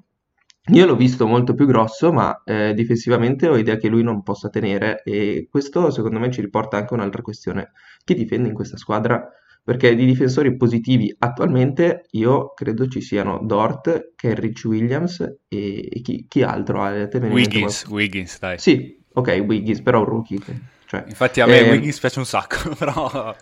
io 0.72 0.86
l'ho 0.86 0.96
visto 0.96 1.28
molto 1.28 1.54
più 1.54 1.66
grosso, 1.66 2.12
ma 2.12 2.42
eh, 2.44 2.74
difensivamente 2.74 3.48
ho 3.48 3.58
idea 3.58 3.78
che 3.78 3.88
lui 3.88 4.04
non 4.04 4.24
possa 4.24 4.50
tenere 4.50 5.02
e 5.04 5.48
questo 5.50 5.92
secondo 5.92 6.20
me 6.20 6.32
ci 6.32 6.42
riporta 6.42 6.78
anche 6.78 6.94
un'altra 6.94 7.22
questione. 7.22 7.72
Chi 8.04 8.16
difende 8.16 8.48
in 8.48 8.54
questa 8.54 8.78
squadra? 8.78 9.28
Perché 9.64 9.96
di 9.96 10.06
difensori 10.06 10.56
positivi 10.56 11.14
attualmente 11.18 12.06
io 12.12 12.54
credo 12.54 12.88
ci 12.88 13.02
siano 13.02 13.40
Dort, 13.44 14.14
Kerrich 14.16 14.64
Williams 14.66 15.22
e, 15.48 15.90
e 15.92 16.02
chi, 16.02 16.26
chi, 16.28 16.44
altro? 16.44 16.84
Wiggins, 16.88 17.86
Wiggins, 17.88 18.38
dai. 18.40 18.60
Sì, 18.60 19.04
Ok, 19.18 19.44
Wiggins, 19.48 19.82
però 19.82 20.00
un 20.00 20.06
rookie. 20.06 20.40
Cioè, 20.86 21.06
Infatti 21.08 21.40
a 21.42 21.46
me 21.46 21.60
eh, 21.60 21.72
Wiggins 21.72 22.00
piace 22.00 22.20
un 22.20 22.26
sacco, 22.26 22.70
però... 22.78 23.36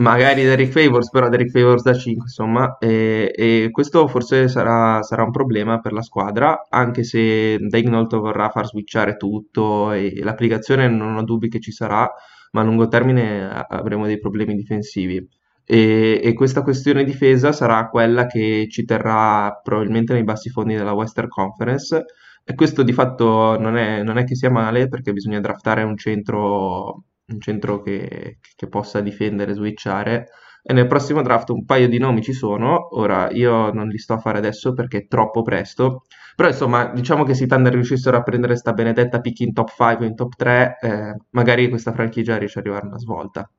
Magari 0.00 0.44
Derrick 0.44 0.70
Favors, 0.70 1.10
però 1.10 1.28
Derrick 1.28 1.50
Favors 1.50 1.82
da 1.82 1.92
5, 1.92 2.22
insomma, 2.22 2.78
e, 2.78 3.32
e 3.34 3.68
questo 3.72 4.06
forse 4.06 4.46
sarà, 4.46 5.02
sarà, 5.02 5.24
un 5.24 5.32
problema 5.32 5.80
per 5.80 5.92
la 5.92 6.02
squadra, 6.02 6.66
anche 6.68 7.02
se 7.02 7.58
Daignault 7.58 8.14
vorrà 8.16 8.48
far 8.48 8.66
switchare 8.66 9.16
tutto 9.16 9.90
e 9.90 10.20
l'applicazione 10.22 10.86
non 10.86 11.16
ho 11.16 11.24
dubbi 11.24 11.48
che 11.48 11.58
ci 11.58 11.72
sarà, 11.72 12.08
ma 12.52 12.60
a 12.60 12.64
lungo 12.64 12.86
termine 12.86 13.48
avremo 13.48 14.06
dei 14.06 14.20
problemi 14.20 14.54
difensivi. 14.54 15.26
E, 15.64 16.20
e, 16.22 16.32
questa 16.32 16.62
questione 16.62 17.02
difesa 17.02 17.50
sarà 17.50 17.88
quella 17.88 18.26
che 18.26 18.68
ci 18.70 18.84
terrà 18.84 19.60
probabilmente 19.62 20.12
nei 20.12 20.24
bassi 20.24 20.48
fondi 20.48 20.76
della 20.76 20.92
Western 20.92 21.28
Conference 21.28 22.04
e 22.44 22.54
questo 22.54 22.82
di 22.82 22.92
fatto 22.92 23.58
non 23.58 23.76
è, 23.76 24.02
non 24.02 24.16
è 24.16 24.24
che 24.24 24.34
sia 24.34 24.50
male 24.50 24.88
perché 24.88 25.12
bisogna 25.12 25.40
draftare 25.40 25.82
un 25.82 25.96
centro, 25.96 27.04
un 27.28 27.40
centro 27.40 27.80
che, 27.82 28.38
che 28.56 28.68
possa 28.68 29.00
difendere, 29.00 29.54
switchare. 29.54 30.28
E 30.62 30.72
nel 30.72 30.86
prossimo 30.86 31.22
draft 31.22 31.50
un 31.50 31.64
paio 31.64 31.88
di 31.88 31.98
nomi 31.98 32.22
ci 32.22 32.32
sono, 32.32 32.96
ora 32.98 33.30
io 33.30 33.72
non 33.72 33.88
li 33.88 33.98
sto 33.98 34.14
a 34.14 34.18
fare 34.18 34.38
adesso 34.38 34.74
perché 34.74 34.98
è 34.98 35.06
troppo 35.06 35.42
presto, 35.42 36.02
però 36.36 36.48
insomma 36.48 36.86
diciamo 36.92 37.24
che 37.24 37.34
se 37.34 37.44
i 37.44 37.46
Thunder 37.46 37.72
riuscissero 37.72 38.16
a 38.16 38.22
prendere 38.22 38.56
sta 38.56 38.72
benedetta 38.72 39.20
pick 39.20 39.40
in 39.40 39.52
top 39.54 39.68
5 39.74 40.04
o 40.04 40.08
in 40.08 40.14
top 40.14 40.34
3, 40.36 40.76
eh, 40.80 41.16
magari 41.30 41.68
questa 41.70 41.92
franchigia 41.92 42.36
riesce 42.36 42.58
ad 42.58 42.64
arrivare 42.66 42.86
a 42.86 42.88
una 42.88 42.98
svolta. 42.98 43.50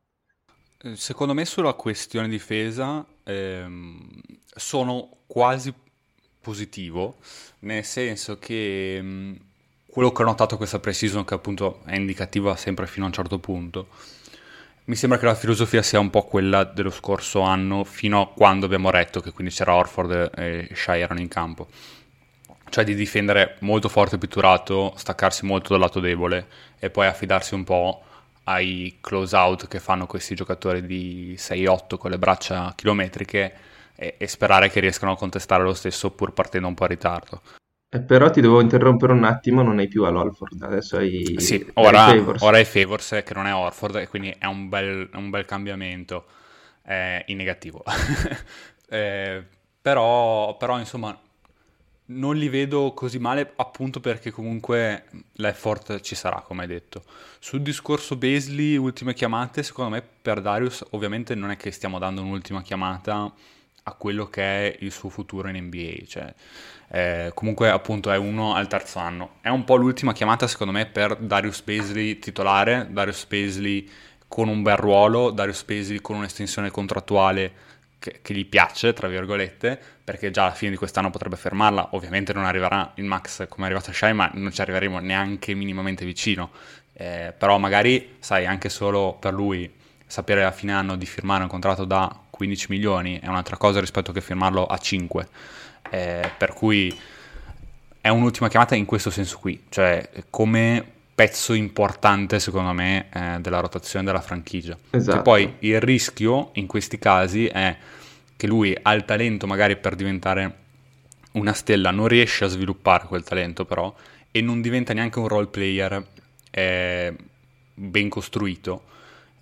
Eh, 0.81 0.95
secondo 0.95 1.33
me 1.33 1.43
sulla 1.45 1.73
questione 1.73 2.29
difesa 2.29 3.05
ehm, 3.23 4.09
sono 4.55 5.17
quasi 5.27 5.73
positivo, 6.39 7.17
nel 7.59 7.83
senso 7.83 8.39
che 8.39 9.01
mh, 9.01 9.35
quello 9.89 10.11
che 10.11 10.21
ho 10.21 10.25
notato 10.25 10.57
questa 10.57 10.79
pre-season, 10.79 11.25
che 11.25 11.33
appunto 11.33 11.81
è 11.85 11.95
indicativa 11.95 12.55
sempre 12.55 12.85
fino 12.87 13.05
a 13.05 13.07
un 13.07 13.13
certo 13.13 13.39
punto, 13.39 13.87
mi 14.85 14.95
sembra 14.95 15.19
che 15.19 15.25
la 15.25 15.35
filosofia 15.35 15.81
sia 15.81 15.99
un 15.99 16.09
po' 16.09 16.23
quella 16.23 16.63
dello 16.63 16.89
scorso 16.89 17.41
anno, 17.41 17.83
fino 17.83 18.21
a 18.21 18.27
quando 18.27 18.65
abbiamo 18.65 18.89
retto 18.89 19.19
che 19.19 19.31
quindi 19.31 19.53
c'era 19.53 19.75
Orford 19.75 20.31
e 20.35 20.69
Shai 20.73 21.01
erano 21.01 21.19
in 21.19 21.27
campo. 21.27 21.67
Cioè 22.69 22.83
di 22.83 22.95
difendere 22.95 23.57
molto 23.59 23.89
forte 23.89 24.15
e 24.15 24.17
pitturato, 24.17 24.93
staccarsi 24.95 25.45
molto 25.45 25.69
dal 25.69 25.79
lato 25.79 25.99
debole 25.99 26.47
e 26.79 26.89
poi 26.89 27.07
affidarsi 27.07 27.53
un 27.53 27.63
po' 27.63 28.03
ai 28.45 28.97
close 29.01 29.35
out 29.35 29.67
che 29.67 29.79
fanno 29.79 30.07
questi 30.07 30.33
giocatori 30.33 30.85
di 30.85 31.35
6-8 31.37 31.97
con 31.97 32.09
le 32.09 32.17
braccia 32.17 32.73
chilometriche 32.75 33.53
e, 33.95 34.15
e, 34.17 34.27
sperare 34.27 34.69
che 34.69 34.79
riescano 34.79 35.11
a 35.11 35.17
contestare 35.17 35.63
lo 35.63 35.73
stesso 35.73 36.09
pur 36.11 36.33
partendo 36.33 36.67
un 36.67 36.73
po' 36.73 36.83
in 36.83 36.89
ritardo. 36.89 37.41
Eh, 37.91 38.01
però 38.01 38.29
ti 38.29 38.39
devo 38.39 38.61
interrompere 38.61 39.13
un 39.13 39.23
attimo, 39.23 39.63
non 39.63 39.79
hai 39.79 39.87
più 39.87 40.03
all'Olford, 40.03 40.61
adesso 40.61 40.97
hai... 40.97 41.35
Sì, 41.39 41.65
ora, 41.73 42.05
Favors. 42.05 42.41
ora 42.43 42.59
è 42.59 42.63
Favors 42.63 43.21
che 43.25 43.33
non 43.33 43.47
è 43.47 43.53
Orford 43.53 43.95
e 43.95 44.07
quindi 44.07 44.33
è 44.37 44.45
un 44.45 44.69
bel, 44.69 45.09
un 45.13 45.31
bel 45.31 45.45
cambiamento 45.45 46.25
eh, 46.85 47.23
in 47.27 47.37
negativo. 47.37 47.83
eh, 48.89 49.43
però, 49.81 50.55
però 50.57 50.77
insomma 50.77 51.19
non 52.11 52.35
li 52.35 52.49
vedo 52.49 52.93
così 52.93 53.17
male 53.17 53.53
appunto 53.55 53.99
perché 53.99 54.29
comunque 54.29 55.05
l'effort 55.33 55.99
ci 56.01 56.13
sarà, 56.13 56.41
come 56.41 56.61
hai 56.61 56.67
detto. 56.67 57.03
Sul 57.39 57.61
discorso 57.61 58.15
Basley, 58.15 58.75
ultime 58.75 59.15
chiamate, 59.15 59.63
secondo 59.63 59.91
me 59.91 60.03
per 60.21 60.41
Darius 60.41 60.85
ovviamente 60.91 61.33
non 61.33 61.49
è 61.49 61.57
che 61.57 61.71
stiamo 61.71 61.97
dando 61.97 62.21
un'ultima 62.21 62.61
chiamata 62.61 63.33
a 63.89 63.93
quello 63.93 64.27
che 64.27 64.41
è 64.41 64.77
il 64.79 64.91
suo 64.91 65.09
futuro 65.09 65.49
in 65.49 65.57
NBA, 65.65 66.05
cioè 66.07 66.33
eh, 66.91 67.31
comunque 67.33 67.69
appunto 67.69 68.11
è 68.11 68.17
uno 68.17 68.55
al 68.55 68.67
terzo 68.67 68.99
anno. 68.99 69.37
È 69.41 69.49
un 69.49 69.63
po' 69.63 69.75
l'ultima 69.75 70.13
chiamata 70.13 70.47
secondo 70.47 70.73
me 70.73 70.85
per 70.85 71.15
Darius 71.17 71.61
Basley 71.61 72.19
titolare, 72.19 72.87
Darius 72.89 73.25
Basley 73.25 73.89
con 74.27 74.47
un 74.47 74.61
bel 74.61 74.77
ruolo, 74.77 75.31
Darius 75.31 75.63
Basley 75.63 75.99
con 75.99 76.17
un'estensione 76.17 76.69
contrattuale 76.69 77.67
che, 77.99 78.19
che, 78.21 78.33
gli 78.33 78.45
piace, 78.45 78.93
tra 78.93 79.07
virgolette, 79.07 79.79
perché 80.03 80.31
già 80.31 80.43
alla 80.43 80.53
fine 80.53 80.71
di 80.71 80.77
quest'anno 80.77 81.09
potrebbe 81.09 81.35
fermarla. 81.35 81.89
Ovviamente 81.91 82.33
non 82.33 82.45
arriverà 82.45 82.91
il 82.95 83.05
max 83.05 83.47
come 83.47 83.67
è 83.67 83.69
arrivato 83.69 83.91
Shai, 83.91 84.13
ma 84.13 84.29
non 84.33 84.51
ci 84.51 84.61
arriveremo 84.61 84.99
neanche 84.99 85.53
minimamente 85.53 86.05
vicino. 86.05 86.51
Eh, 86.93 87.33
però 87.37 87.57
magari, 87.57 88.17
sai, 88.19 88.45
anche 88.45 88.69
solo 88.69 89.13
per 89.19 89.33
lui 89.33 89.71
sapere 90.05 90.43
a 90.43 90.51
fine 90.51 90.73
anno 90.73 90.95
di 90.95 91.05
firmare 91.05 91.43
un 91.43 91.49
contratto 91.49 91.85
da 91.85 92.23
15 92.39 92.67
milioni 92.69 93.19
è 93.19 93.27
un'altra 93.27 93.57
cosa 93.57 93.81
rispetto 93.81 94.13
che 94.13 94.21
firmarlo 94.21 94.65
a 94.65 94.77
5. 94.77 95.27
Eh, 95.89 96.31
per 96.37 96.53
cui 96.53 96.97
è 97.99 98.07
un'ultima 98.07 98.47
chiamata 98.47 98.75
in 98.75 98.85
questo 98.85 99.09
senso 99.09 99.39
qui, 99.39 99.63
cioè 99.67 100.09
come 100.29 100.85
pezzo 101.13 101.51
importante 101.51 102.39
secondo 102.39 102.71
me 102.71 103.07
eh, 103.11 103.39
della 103.41 103.59
rotazione 103.59 104.05
della 104.05 104.21
franchigia. 104.21 104.77
Esatto. 104.91 105.17
Che 105.17 105.21
poi 105.21 105.53
il 105.59 105.81
rischio 105.81 106.51
in 106.53 106.65
questi 106.65 106.97
casi 106.97 107.47
è 107.47 107.75
che 108.37 108.47
lui 108.47 108.73
ha 108.81 108.93
il 108.93 109.03
talento 109.03 109.45
magari 109.45 109.75
per 109.75 109.95
diventare 109.95 110.55
una 111.33 111.51
stella, 111.51 111.91
non 111.91 112.07
riesce 112.07 112.45
a 112.45 112.47
sviluppare 112.47 113.05
quel 113.05 113.23
talento 113.23 113.65
però 113.65 113.93
e 114.31 114.39
non 114.39 114.61
diventa 114.61 114.93
neanche 114.93 115.19
un 115.19 115.27
role 115.27 115.47
player 115.47 116.05
eh, 116.51 117.13
ben 117.73 118.07
costruito 118.07 118.83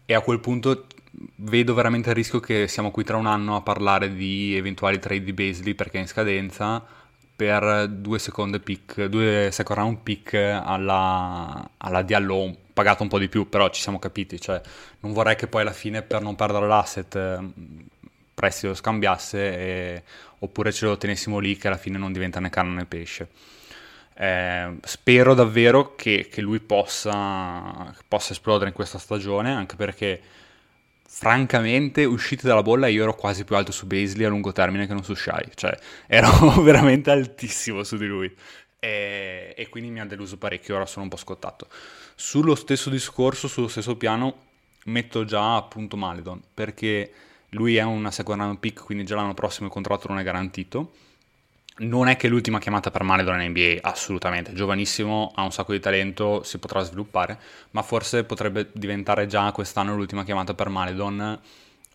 e 0.08 0.16
a 0.16 0.22
quel 0.22 0.40
punto 0.40 0.88
vedo 1.36 1.74
veramente 1.74 2.10
il 2.10 2.16
rischio 2.16 2.40
che 2.40 2.68
siamo 2.68 2.92
qui 2.92 3.04
tra 3.04 3.18
un 3.18 3.26
anno 3.26 3.56
a 3.56 3.62
parlare 3.62 4.14
di 4.14 4.56
eventuali 4.56 5.00
trade 5.00 5.24
di 5.24 5.34
Basley 5.34 5.74
perché 5.74 5.98
è 5.98 6.02
in 6.02 6.08
scadenza 6.08 6.84
per 7.36 7.88
due 7.90 8.20
seconde 8.20 8.60
pick, 8.60 9.06
due 9.06 9.50
second 9.52 9.78
round 9.78 9.98
pick 10.00 10.34
alla, 10.34 11.70
alla 11.78 12.02
Diallo 12.02 12.56
pagato 12.74 13.04
un 13.04 13.10
po' 13.10 13.20
di 13.20 13.28
più, 13.28 13.48
però 13.50 13.70
ci 13.70 13.82
siamo 13.82 14.00
capiti, 14.00 14.40
cioè 14.40 14.62
non 15.02 15.14
vorrei 15.14 15.36
che 15.36 15.48
poi 15.48 15.62
alla 15.62 15.72
fine 15.72 16.02
per 16.02 16.22
non 16.22 16.36
perdere 16.36 16.68
l'asset 16.68 17.40
Presti 18.38 18.68
lo 18.68 18.76
scambiasse 18.76 19.40
e, 19.40 20.04
oppure 20.40 20.72
ce 20.72 20.86
lo 20.86 20.96
tenessimo 20.96 21.40
lì 21.40 21.58
che 21.58 21.66
alla 21.66 21.78
fine 21.78 21.98
non 21.98 22.14
diventa 22.14 22.40
né 22.40 22.52
carne 22.52 22.76
né 22.76 22.86
pesce. 22.86 23.30
Eh, 24.14 24.78
spero 24.84 25.34
davvero 25.34 25.96
che, 25.96 26.28
che 26.32 26.42
lui 26.42 26.60
possa, 26.60 27.92
possa 28.08 28.34
esplodere 28.34 28.70
in 28.70 28.76
questa 28.76 29.00
stagione, 29.00 29.52
anche 29.52 29.76
perché 29.76 30.22
francamente, 31.20 32.06
usciti 32.06 32.46
dalla 32.46 32.62
bolla, 32.62 32.86
io 32.86 33.02
ero 33.02 33.16
quasi 33.16 33.44
più 33.44 33.56
alto 33.56 33.72
su 33.72 33.88
Basley 33.88 34.24
a 34.24 34.30
lungo 34.30 34.52
termine 34.52 34.86
che 34.86 34.94
non 34.94 35.04
su 35.04 35.16
Shai, 35.16 35.50
cioè 35.56 35.76
ero 36.06 36.62
veramente 36.62 37.10
altissimo 37.10 37.84
su 37.84 37.98
di 37.98 38.06
lui. 38.06 38.32
E, 38.80 39.56
e, 39.58 39.70
quindi 39.70 39.90
mi 39.90 40.00
ha 40.00 40.06
deluso 40.06 40.38
parecchio, 40.38 40.76
ora 40.76 40.86
sono 40.86 41.06
un 41.06 41.10
po' 41.10 41.18
scottato. 41.18 41.70
Sullo 42.14 42.54
stesso 42.54 42.92
discorso, 42.92 43.48
sullo 43.48 43.68
stesso 43.68 43.98
piano, 43.98 44.44
metto 44.86 45.26
già 45.26 45.56
appunto 45.56 45.98
Maledon, 45.98 46.40
perché 46.54 47.12
lui 47.50 47.78
è 47.78 47.82
una 47.82 48.12
second 48.12 48.40
round 48.40 48.60
pick, 48.60 48.84
quindi 48.84 49.04
già 49.04 49.16
l'anno 49.16 49.34
prossimo 49.34 49.66
il 49.66 49.74
contratto 49.74 50.08
non 50.10 50.20
è 50.20 50.24
garantito 50.24 50.92
non 51.80 52.08
è 52.08 52.16
che 52.16 52.28
l'ultima 52.28 52.60
chiamata 52.60 52.90
per 52.90 53.04
Maledon 53.04 53.42
in 53.42 53.52
NBA, 53.52 53.78
assolutamente, 53.82 54.54
giovanissimo, 54.54 55.32
ha 55.36 55.44
un 55.44 55.52
sacco 55.52 55.74
di 55.74 55.80
talento, 55.80 56.42
si 56.44 56.58
potrà 56.58 56.82
sviluppare, 56.82 57.38
ma 57.72 57.84
forse 57.84 58.24
potrebbe 58.24 58.70
diventare 58.72 59.28
già 59.28 59.52
quest'anno 59.52 59.96
l'ultima 59.96 60.24
chiamata 60.24 60.54
per 60.54 60.70
Maledon, 60.70 61.40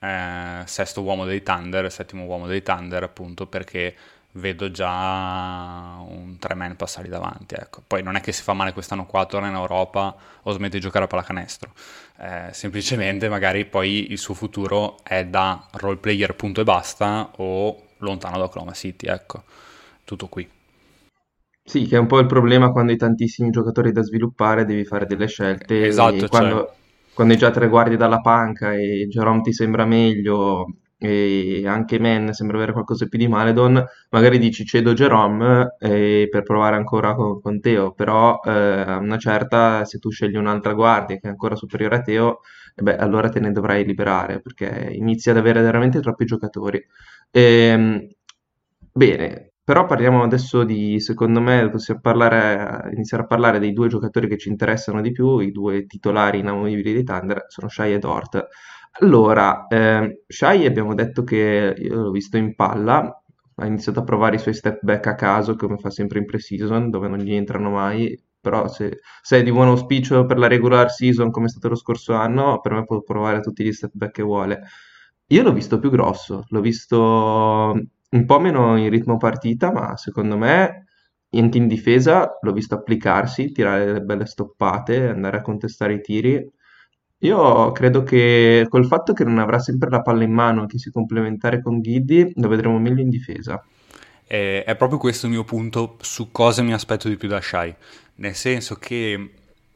eh, 0.01 0.63
sesto 0.65 1.03
uomo 1.03 1.25
dei 1.25 1.43
Thunder, 1.43 1.91
settimo 1.91 2.25
uomo 2.25 2.47
dei 2.47 2.63
Thunder, 2.63 3.03
appunto, 3.03 3.47
perché 3.47 3.97
vedo 4.35 4.71
già 4.71 5.97
un 5.99 6.37
tre 6.39 6.55
man 6.55 6.77
passare 6.77 7.09
davanti. 7.09 7.55
Ecco. 7.55 7.83
Poi 7.87 8.03
non 8.03 8.17
è 8.17 8.21
che 8.21 8.33
si 8.33 8.43
fa 8.43 8.53
male 8.53 8.73
quest'anno 8.73 9.05
qua, 9.05 9.27
torna 9.27 9.49
in 9.49 9.55
Europa 9.55 10.15
o 10.43 10.53
smette 10.53 10.77
di 10.77 10.83
giocare 10.83 11.05
a 11.05 11.09
pallacanestro. 11.09 11.73
Eh, 12.19 12.49
semplicemente 12.53 13.29
magari 13.29 13.65
poi 13.65 14.13
il 14.13 14.19
suo 14.19 14.35
futuro 14.35 14.99
è 15.03 15.25
da 15.25 15.67
role 15.73 15.97
player 15.97 16.35
punto 16.35 16.61
e 16.61 16.65
basta 16.65 17.31
o 17.37 17.89
lontano 17.99 18.39
da 18.39 18.45
Oklahoma 18.45 18.73
City, 18.73 19.07
ecco 19.07 19.43
tutto 20.13 20.29
qui. 20.29 20.49
Sì, 21.65 21.87
che 21.87 21.97
è 21.97 21.99
un 21.99 22.07
po' 22.07 22.19
il 22.19 22.27
problema 22.27 22.71
quando 22.71 22.93
hai 22.93 22.99
tantissimi 22.99 23.51
giocatori 23.51 23.93
da 23.93 24.03
sviluppare, 24.03 24.65
devi 24.65 24.85
fare 24.85 25.07
delle 25.07 25.27
scelte. 25.27 25.87
Esatto, 25.87 26.27
quando, 26.29 26.57
cioè... 26.57 26.71
quando 27.15 27.33
hai 27.33 27.39
già 27.39 27.51
tre 27.51 27.69
guardie 27.69 27.97
dalla 27.97 28.21
panca 28.21 28.75
e 28.75 29.07
Jerome 29.09 29.43
ti 29.43 29.53
sembra 29.53 29.85
meglio 29.85 30.67
e 30.99 31.65
anche 31.67 31.99
Men 31.99 32.33
sembra 32.33 32.57
avere 32.57 32.73
qualcosa 32.73 33.07
più 33.07 33.19
di 33.19 33.27
Maledon, 33.27 33.85
magari 34.11 34.39
dici 34.39 34.65
cedo 34.65 34.93
Jerome 34.93 35.75
eh, 35.81 36.29
per 36.31 36.43
provare 36.45 36.77
ancora 36.77 37.15
con, 37.15 37.41
con 37.41 37.61
Teo, 37.61 37.93
però 37.93 38.39
eh, 38.45 38.51
a 38.51 38.99
una 38.99 39.19
certa 39.19 39.85
se 39.85 39.99
tu 39.99 40.11
scegli 40.11 40.37
un'altra 40.37 40.75
guardia 40.75 41.17
che 41.17 41.27
è 41.27 41.31
ancora 41.31 41.57
superiore 41.57 41.97
a 41.97 42.03
Teo, 42.03 42.41
eh 42.77 42.83
beh, 42.83 42.97
allora 42.97 43.29
te 43.31 43.41
ne 43.41 43.51
dovrai 43.51 43.85
liberare 43.85 44.41
perché 44.41 44.91
inizi 44.93 45.31
ad 45.31 45.39
avere 45.39 45.61
veramente 45.61 46.01
troppi 46.01 46.25
giocatori. 46.25 46.81
Ehm, 47.33 48.09
bene, 48.93 49.52
però 49.65 49.87
parliamo 49.87 50.23
adesso 50.23 50.65
di, 50.65 50.99
secondo 51.01 51.41
me, 51.41 51.71
possiamo 51.71 52.01
parlare, 52.01 52.91
iniziare 52.93 53.23
a 53.25 53.27
parlare 53.27 53.59
dei 53.59 53.73
due 53.73 53.89
giocatori 53.89 54.29
che 54.29 54.39
ci 54.39 54.49
interessano 54.49 55.01
di 55.01 55.13
più, 55.13 55.39
i 55.39 55.51
due 55.53 55.87
titolari 55.87 56.41
inamovibili 56.41 56.93
dei 56.93 57.05
Thunder, 57.05 57.45
sono 57.49 57.69
Shai 57.69 57.95
e 57.95 57.99
Dort. 57.99 58.47
Allora, 59.01 59.67
eh, 59.69 60.25
Shai 60.27 60.67
abbiamo 60.67 60.95
detto 60.95 61.23
che 61.25 61.75
io 61.79 61.95
l'ho 62.03 62.11
visto 62.11 62.37
in 62.37 62.55
palla, 62.55 63.23
ha 63.57 63.67
iniziato 63.67 64.01
a 64.01 64.05
provare 64.05 64.37
i 64.37 64.39
suoi 64.39 64.55
step 64.55 64.81
back 64.83 65.07
a 65.07 65.15
caso, 65.15 65.55
come 65.57 65.77
fa 65.79 65.91
sempre 65.91 66.19
in 66.19 66.27
pre-season, 66.27 66.91
dove 66.91 67.09
non 67.09 67.19
gli 67.19 67.35
entrano 67.35 67.71
mai, 67.71 68.21
però 68.41 68.67
se, 68.69 69.01
se 69.23 69.39
è 69.39 69.43
di 69.43 69.53
buon 69.53 69.69
auspicio 69.69 70.27
per 70.27 70.39
la 70.39 70.49
regular 70.49 70.91
season 70.91 71.31
come 71.31 71.47
è 71.47 71.49
stato 71.49 71.69
lo 71.69 71.77
scorso 71.77 72.15
anno, 72.15 72.61
per 72.61 72.73
me 72.73 72.85
può 72.85 73.01
provare 73.03 73.41
tutti 73.41 73.65
gli 73.65 73.73
step 73.73 73.93
back 73.95 74.13
che 74.13 74.23
vuole. 74.23 74.61
Io 75.29 75.43
l'ho 75.43 75.53
visto 75.53 75.79
più 75.79 75.91
grosso, 75.91 76.45
l'ho 76.49 76.61
visto 76.61 77.73
un 78.13 78.25
po' 78.25 78.41
meno 78.41 78.77
in 78.77 78.91
ritmo 78.91 79.17
partita, 79.17 79.73
ma 79.73 79.97
secondo 79.97 80.37
me 80.37 80.87
anche 81.35 81.59
in 81.59 81.67
difesa 81.67 82.39
l'ho 82.41 82.53
visto 82.53 82.75
applicarsi, 82.75 83.53
tirare 83.53 83.87
delle 83.87 84.01
belle 84.01 84.27
stoppate, 84.27 85.09
andare 85.09 85.39
a 85.39 85.43
contestare 85.43 85.95
i 85.95 86.01
tiri. 86.01 86.51
Io 87.19 87.73
credo 87.73 88.03
che 88.03 88.67
col 88.69 88.87
fatto 88.87 89.13
che 89.13 89.25
non 89.25 89.39
avrà 89.39 89.59
sempre 89.59 89.89
la 89.89 90.03
palla 90.03 90.25
in 90.25 90.33
mano 90.33 90.65
e 90.65 90.67
che 90.67 90.79
si 90.79 90.91
complementare 90.91 91.63
con 91.63 91.81
Giddy, 91.81 92.33
lo 92.35 92.49
vedremo 92.49 92.79
meglio 92.79 93.01
in 93.01 93.09
difesa. 93.09 93.65
E 94.27 94.65
è 94.65 94.77
proprio 94.77 94.99
questo 94.99 95.27
il 95.27 95.33
mio 95.33 95.45
punto 95.45 95.97
su 96.01 96.31
cosa 96.33 96.63
mi 96.63 96.73
aspetto 96.73 97.09
di 97.09 97.17
più 97.17 97.29
da 97.29 97.41
Shai. 97.41 97.75
Nel 98.17 98.35
senso 98.35 98.75
che 98.75 99.31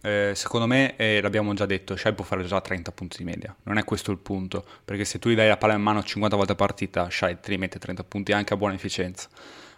eh, 0.06 0.36
secondo 0.36 0.68
me, 0.68 0.94
eh, 0.94 1.20
l'abbiamo 1.20 1.52
già 1.52 1.66
detto, 1.66 1.96
Shai 1.96 2.12
può 2.12 2.24
fare 2.24 2.44
già 2.44 2.60
30 2.60 2.92
punti 2.92 3.16
di 3.18 3.24
media. 3.24 3.52
Non 3.64 3.76
è 3.76 3.82
questo 3.82 4.12
il 4.12 4.18
punto, 4.18 4.64
perché 4.84 5.04
se 5.04 5.18
tu 5.18 5.30
gli 5.30 5.34
dai 5.34 5.48
la 5.48 5.56
palla 5.56 5.74
in 5.74 5.82
mano 5.82 6.00
50 6.00 6.36
volte 6.36 6.52
a 6.52 6.54
partita, 6.54 7.10
Shai 7.10 7.40
ti 7.40 7.50
rimette 7.50 7.80
30 7.80 8.04
punti 8.04 8.30
anche 8.30 8.54
a 8.54 8.56
buona 8.56 8.74
efficienza. 8.74 9.28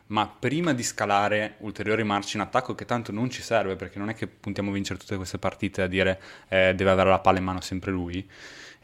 Ma 0.09 0.27
prima 0.27 0.75
di 0.75 0.83
scalare 0.83 1.55
ulteriori 1.61 2.05
marci 2.05 2.37
in 2.37 2.43
attacco, 2.43 2.75
che 2.75 2.85
tanto 2.85 3.11
non 3.11 3.31
ci 3.31 3.41
serve, 3.41 3.77
perché 3.77 3.99
non 3.99 4.11
è 4.11 4.15
che 4.15 4.27
puntiamo 4.27 4.69
a 4.69 4.75
vincere 4.75 4.99
tutte 4.99 5.17
queste 5.17 5.39
partite 5.39 5.81
a 5.81 5.87
dire 5.87 6.21
eh, 6.49 6.75
deve 6.75 6.91
avere 6.91 7.09
la 7.09 7.21
palla 7.21 7.39
in 7.39 7.45
mano 7.45 7.63
sempre 7.63 7.91
lui, 7.91 8.29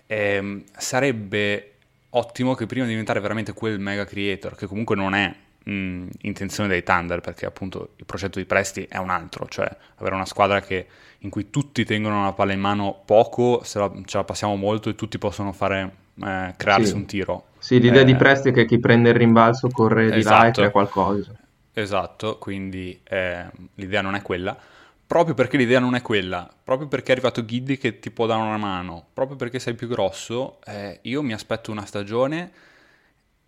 ehm, 0.07 0.65
sarebbe 0.75 1.73
ottimo 2.11 2.55
che 2.55 2.65
prima 2.65 2.85
di 2.85 2.91
diventare 2.91 3.21
veramente 3.21 3.53
quel 3.53 3.79
mega 3.79 4.07
creator, 4.07 4.57
che 4.57 4.67
comunque 4.67 4.97
non 4.97 5.15
è 5.15 5.35
mh, 5.65 6.07
intenzione 6.23 6.69
dei 6.69 6.83
Thunder, 6.83 7.21
perché 7.21 7.47
appunto 7.47 7.91
il 7.97 8.05
progetto 8.07 8.39
di 8.39 8.45
Presti 8.47 8.85
è 8.89 8.97
un 8.99 9.11
altro, 9.11 9.47
cioè 9.49 9.69
avere 9.97 10.15
una 10.15 10.27
squadra 10.27 10.61
che, 10.61 10.87
in 11.19 11.31
cui 11.31 11.51
tutti 11.51 11.85
tengono 11.85 12.25
la 12.25 12.33
palla 12.33 12.53
in 12.53 12.61
mano 12.61 13.03
poco, 13.05 13.63
se 13.65 13.79
la, 13.79 13.91
ce 14.05 14.17
la 14.19 14.25
passiamo 14.25 14.57
molto 14.57 14.89
e 14.91 14.95
tutti 14.95 15.19
possono 15.19 15.53
fare, 15.53 15.97
eh, 16.23 16.55
crearsi 16.57 16.97
Sì, 16.97 16.97
un 16.97 17.07
tiro. 17.07 17.47
sì, 17.57 17.79
l'idea 17.79 18.03
di 18.03 18.17
Eh, 18.17 18.17
Presti 18.17 18.49
è 18.49 18.53
che 18.53 18.65
chi 18.67 18.81
prende 18.81 19.11
il 19.11 19.15
rimbalzo 19.15 19.71
corre 19.71 20.11
di 20.11 20.25
là 20.25 20.47
e 20.47 20.51
esatto, 20.51 20.53
crea 20.53 20.73
qualcosa. 20.73 21.33
esatto, 21.73 22.39
quindi 22.39 23.01
eh, 23.05 23.47
l'idea 23.75 24.01
non 24.03 24.15
è 24.15 24.23
quella. 24.23 24.57
Proprio 25.07 25.35
perché 25.35 25.57
l'idea 25.59 25.81
non 25.81 25.95
è 25.95 26.03
quella, 26.03 26.51
proprio 26.65 26.89
perché 26.89 27.09
è 27.09 27.13
arrivato 27.13 27.45
Giddy 27.45 27.77
che 27.77 27.99
ti 27.99 28.11
può 28.11 28.27
dare 28.27 28.41
una 28.43 28.57
mano, 28.57 29.07
proprio 29.13 29.37
perché 29.37 29.59
sei 29.59 29.75
più 29.75 29.87
grosso, 29.87 30.61
eh, 30.65 30.99
io 31.03 31.23
mi 31.23 31.35
aspetto 31.35 31.71
una 31.71 31.85
stagione 31.85 32.51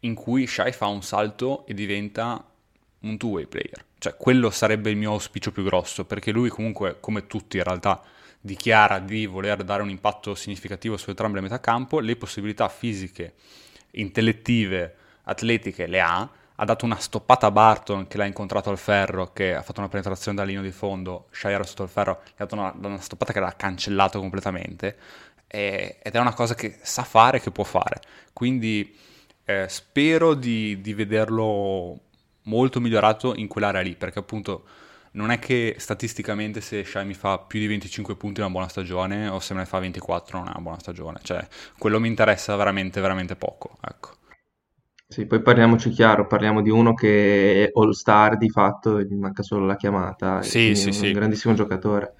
in 0.01 0.15
cui 0.15 0.47
Shai 0.47 0.73
fa 0.73 0.87
un 0.87 1.03
salto 1.03 1.67
e 1.67 1.75
diventa 1.75 2.45
un 3.01 3.17
two-way 3.17 3.47
player. 3.47 3.85
Cioè, 3.99 4.17
quello 4.17 4.51
sarebbe 4.51 4.91
il 4.91 4.97
mio 4.97 5.13
auspicio 5.13 5.53
più 5.53 5.63
grosso, 5.63 6.05
perché 6.05 6.31
lui 6.31 6.49
comunque, 6.49 6.99
come 7.01 7.27
tutti 7.27 7.57
in 7.57 7.65
realtà, 7.65 8.03
dichiara 8.41 8.99
di 8.99 9.27
voler 9.27 9.65
dare 9.65 9.83
un 9.83 9.91
impatto 9.91 10.35
significativo 10.35 10.97
su 10.97 11.11
entrambe 11.11 11.37
le 11.37 11.43
metà 11.43 11.61
campo, 11.61 11.99
le 12.01 12.17
possibilità 12.17 12.69
fisiche, 12.69 13.35
intellettive, 13.93 14.95
atletiche 15.25 15.87
le 15.87 16.01
ha, 16.01 16.31
ha 16.59 16.65
dato 16.65 16.85
una 16.85 16.99
stoppata 16.99 17.47
a 17.47 17.51
Barton 17.51 18.07
che 18.07 18.17
l'ha 18.17 18.25
incontrato 18.25 18.71
al 18.71 18.79
ferro, 18.79 19.33
che 19.33 19.55
ha 19.55 19.63
fatto 19.63 19.81
una 19.81 19.89
penetrazione 19.89 20.37
dal 20.37 20.47
linea 20.47 20.63
di 20.63 20.71
fondo, 20.71 21.27
Shai 21.31 21.53
era 21.53 21.65
sotto 21.65 21.83
il 21.83 21.89
ferro, 21.89 22.23
gli 22.25 22.43
ha 22.43 22.47
dato 22.47 22.55
una, 22.55 22.75
una 22.81 23.01
stoppata 23.01 23.33
che 23.33 23.41
l'ha 23.41 23.55
cancellato 23.57 24.21
completamente, 24.21 24.97
e- 25.47 25.99
ed 26.03 26.15
è 26.15 26.19
una 26.19 26.35
cosa 26.35 26.55
che 26.55 26.79
sa 26.83 27.03
fare, 27.03 27.41
che 27.41 27.51
può 27.51 27.65
fare. 27.65 28.01
Quindi 28.33 28.97
eh, 29.47 29.67
spero 29.69 30.35
di, 30.35 30.81
di 30.83 30.95
vederlo 30.95 32.01
molto 32.45 32.81
migliorato 32.81 33.35
in 33.37 33.49
quell'area 33.49 33.83
lì, 33.83 33.97
perché 33.97 34.19
appunto 34.21 34.67
non 35.13 35.31
è 35.31 35.39
che 35.39 35.77
statisticamente 35.79 36.61
se 36.61 36.85
Shai 36.85 37.07
mi 37.07 37.15
fa 37.15 37.39
più 37.39 37.59
di 37.61 37.67
25 37.69 38.17
punti 38.17 38.41
è 38.41 38.45
una 38.45 38.53
buona 38.53 38.69
stagione 38.69 39.29
o 39.29 39.41
se 39.41 39.55
me 39.55 39.61
ne 39.61 39.67
fa 39.67 39.79
24 39.81 40.39
non 40.39 40.49
è 40.49 40.51
una 40.53 40.61
buona 40.61 40.79
stagione, 40.81 41.21
cioè 41.23 41.47
quello 41.79 42.01
mi 42.01 42.09
interessa 42.09 42.57
veramente, 42.57 43.01
veramente 43.01 43.37
poco, 43.37 43.79
ecco. 43.83 44.15
Sì, 45.09 45.27
poi 45.27 45.41
parliamoci 45.41 45.91
chiaro, 45.91 46.27
parliamo 46.27 46.63
di 46.63 46.71
uno 46.71 46.93
che 46.95 47.67
è 47.67 47.71
all-star 47.73 48.37
di 48.37 48.51
fatto, 48.51 49.01
gli 49.01 49.15
manca 49.15 49.43
solo 49.43 49.65
la 49.65 49.77
chiamata, 49.77 50.41
Sì, 50.41 50.61
quindi 50.61 50.81
è 50.81 50.85
sì, 50.85 50.93
un 50.93 51.13
sì, 51.13 51.13
grandissimo 51.13 51.55
giocatore. 51.55 52.15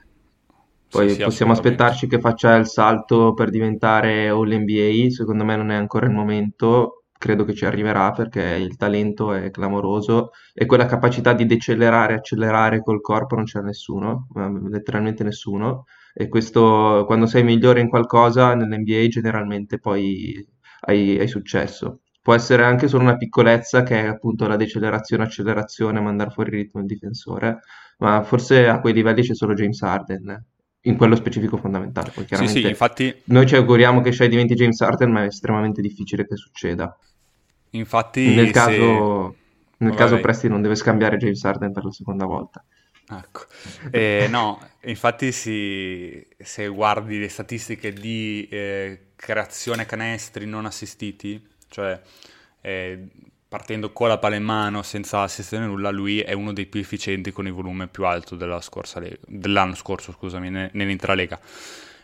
sì, 0.89 1.09
Poi 1.09 1.09
sì, 1.09 1.23
possiamo 1.23 1.53
aspettarci 1.53 2.07
che 2.07 2.21
faccia 2.21 2.55
il 2.57 2.67
salto 2.67 3.35
per 3.35 3.51
diventare 3.51 4.29
All-NBA, 4.29 5.11
secondo 5.11 5.45
me 5.45 5.57
non 5.57 5.71
è 5.71 5.75
ancora 5.77 6.07
il 6.07 6.13
momento, 6.13 7.06
credo 7.19 7.45
che 7.45 7.55
ci 7.55 7.65
arriverà 7.65 8.11
perché 8.13 8.43
il 8.43 8.77
talento 8.77 9.33
è 9.33 9.51
clamoroso 9.51 10.31
e 10.55 10.67
quella 10.67 10.87
capacità 10.87 11.33
di 11.33 11.47
decelerare 11.47 12.15
accelerare 12.15 12.81
col 12.83 13.01
corpo 13.01 13.35
non 13.37 13.45
c'è 13.45 13.61
nessuno, 13.61 14.29
ma 14.35 14.51
letteralmente 14.69 15.25
nessuno. 15.25 15.85
E 16.15 16.29
questo, 16.29 17.05
quando 17.07 17.27
sei 17.27 17.45
migliore 17.45 17.81
in 17.81 17.89
qualcosa 17.89 18.55
nell'NBA 18.55 19.07
generalmente 19.09 19.79
poi 19.79 20.47
hai, 20.87 21.19
hai 21.19 21.29
successo. 21.29 22.01
Può 22.23 22.35
essere 22.35 22.65
anche 22.65 22.89
solo 22.89 23.05
una 23.05 23.17
piccolezza 23.17 23.83
che 23.83 24.03
è 24.03 24.07
appunto 24.07 24.47
la 24.49 24.57
decelerazione, 24.57 25.25
accelerazione, 25.25 26.01
mandare 26.01 26.31
fuori 26.31 26.51
il 26.51 26.57
ritmo 26.57 26.81
il 26.81 26.87
difensore, 26.87 27.61
ma 27.99 28.23
forse 28.23 28.67
a 28.69 28.81
quei 28.81 28.93
livelli 28.95 29.23
c'è 29.23 29.35
solo 29.35 29.55
James 29.55 29.81
Harden, 29.83 30.45
in 30.89 30.97
quello 30.97 31.17
specifico 31.17 31.57
fondamentale. 31.57 32.11
Poi 32.13 32.25
Sì, 32.31 32.47
sì, 32.49 32.67
chiaramente 32.67 32.69
infatti, 32.69 33.15
noi 33.25 33.47
ci 33.47 33.57
auguriamo 33.57 34.01
che 34.01 34.13
Shai 34.13 34.29
diventi 34.29 34.55
James 34.55 34.81
Harden, 34.81 35.11
ma 35.11 35.23
è 35.25 35.27
estremamente 35.27 35.81
difficile 35.81 36.27
che 36.27 36.37
succeda. 36.37 36.97
Nel 38.25 38.51
infatti 38.51 38.55
se... 38.55 39.15
caso, 39.15 39.39
nel 39.79 39.95
Vai, 39.95 39.95
caso. 39.95 40.21
Presti 40.21 40.49
non 40.49 40.61
deve 40.61 40.75
scambiare 40.75 41.17
James 41.17 41.43
Harden 41.45 41.73
per 41.73 41.85
la 41.85 41.93
seconda 41.93 42.27
volta. 42.27 42.63
Ecco, 43.09 43.47
Eh, 43.91 44.27
no, 44.29 44.61
infatti 44.83 45.31
si- 45.31 46.27
se 46.39 46.67
guardi 46.67 47.19
le 47.21 47.29
statistiche 47.29 47.93
di 47.93 48.49
eh, 48.51 49.13
creazione 49.15 49.87
canestri 49.87 50.45
non 50.47 50.67
assistiti, 50.67 51.41
cioè 51.69 52.01
eh, 52.61 53.09
partendo 53.57 53.91
con 53.91 54.09
la 54.09 54.19
palla 54.19 54.37
in 54.37 54.43
mano 54.45 54.83
senza 54.83 55.23
assistere 55.23 55.65
nulla, 55.65 55.91
lui 55.91 56.21
è 56.21 56.35
uno 56.35 56.53
dei 56.53 56.67
più 56.67 56.79
efficienti 56.79 57.33
con 57.33 57.47
il 57.47 57.55
volume 57.55 57.87
più 57.87 58.05
alto 58.05 58.37
lega- 58.37 58.61
dell'anno 59.27 59.75
scorso, 59.75 60.13
scusami, 60.13 60.51
ne- 60.51 60.71
nell'intera 60.75 61.15
lega. 61.15 61.41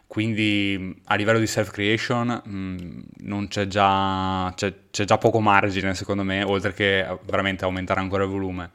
Quindi 0.07 1.01
a 1.07 1.15
livello 1.15 1.39
di 1.39 1.47
self-creation 1.47 2.27
mh, 2.45 3.03
non 3.27 3.49
c'è 3.49 3.67
già, 3.67 4.51
c'è, 4.57 4.73
c'è 4.91 5.05
già 5.05 5.19
poco 5.19 5.41
margine 5.41 5.95
secondo 5.95 6.23
me, 6.23 6.43
oltre 6.43 6.73
che 6.73 7.07
veramente 7.25 7.65
aumentare 7.65 8.01
ancora 8.01 8.25
il 8.25 8.31
volume. 8.31 8.71